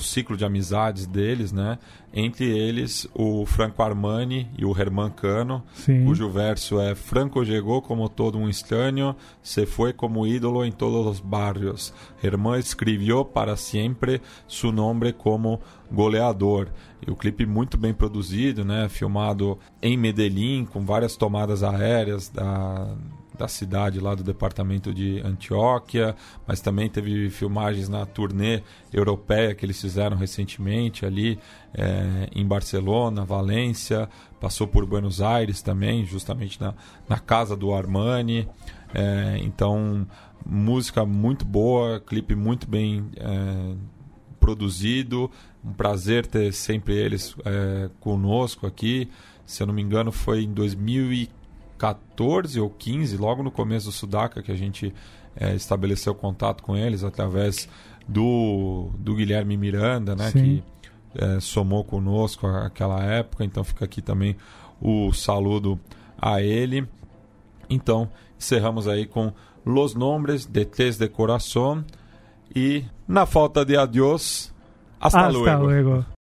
[0.00, 1.78] ciclo de amizades deles, né?
[2.12, 6.04] Entre eles o Franco Armani e o Herman Cano, Sim.
[6.04, 11.06] cujo verso é Franco chegou como todo um estranho, se foi como ídolo em todos
[11.06, 11.92] os barrios.
[12.22, 15.60] Herman escreveu para sempre seu nome como
[15.90, 16.68] goleador.
[17.06, 18.88] E o clipe muito bem produzido, né?
[18.88, 22.96] Filmado em Medellín, com várias tomadas aéreas da
[23.36, 29.64] da cidade lá do departamento de Antioquia, mas também teve filmagens na turnê europeia que
[29.64, 31.38] eles fizeram recentemente ali
[31.74, 34.08] é, em Barcelona, Valência,
[34.40, 36.74] passou por Buenos Aires também, justamente na,
[37.08, 38.48] na casa do Armani.
[38.94, 40.06] É, então,
[40.44, 43.74] música muito boa, clipe muito bem é,
[44.40, 45.30] produzido.
[45.64, 49.10] Um prazer ter sempre eles é, conosco aqui.
[49.44, 51.36] Se eu não me engano, foi em 2015
[51.78, 54.92] 14 ou 15, logo no começo do Sudaca, que a gente
[55.34, 57.68] é, estabeleceu contato com eles através
[58.08, 60.62] do, do Guilherme Miranda, né, que
[61.14, 63.44] é, somou conosco aquela época.
[63.44, 64.36] Então fica aqui também
[64.80, 65.78] o saludo
[66.20, 66.86] a ele.
[67.68, 68.08] Então
[68.38, 69.32] encerramos aí com
[69.64, 71.82] Los Nombres de Tes de Corazón
[72.54, 74.52] e na falta de adiós,
[75.00, 75.64] hasta, hasta luego.
[75.64, 76.15] luego.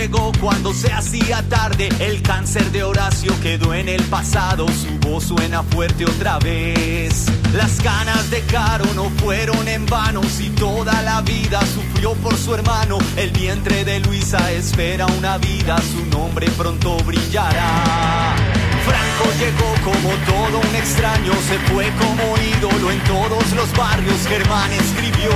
[0.00, 1.90] Llegó cuando se hacía tarde.
[1.98, 7.26] El cáncer de Horacio quedó en el pasado, su voz suena fuerte otra vez.
[7.52, 12.54] Las ganas de Caro no fueron en vano, si toda la vida sufrió por su
[12.54, 12.96] hermano.
[13.16, 18.36] El vientre de Luisa espera una vida, su nombre pronto brillará.
[18.86, 24.26] Franco llegó como todo un extraño, se fue como ídolo en todos los barrios.
[24.26, 25.30] Germán escribió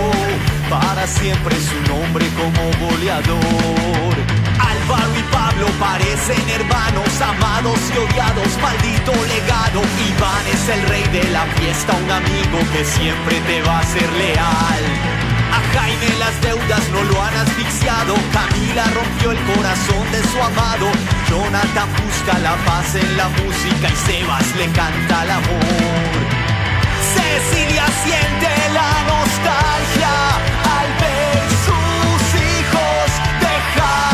[0.70, 4.43] para siempre su nombre como goleador.
[4.84, 9.80] Álvaro y Pablo parecen hermanos, amados y odiados, maldito legado.
[9.80, 14.10] Iván es el rey de la fiesta, un amigo que siempre te va a ser
[14.12, 14.84] leal.
[15.52, 18.14] A Jaime las deudas no lo han asfixiado.
[18.32, 20.86] Camila rompió el corazón de su amado.
[21.30, 26.20] Jonathan busca la paz en la música y Sebas le canta el amor.
[27.14, 30.14] Cecilia siente la nostalgia
[30.76, 33.06] al ver sus hijos
[33.40, 34.13] dejar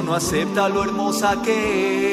[0.00, 2.11] No acepta lo hermosa que.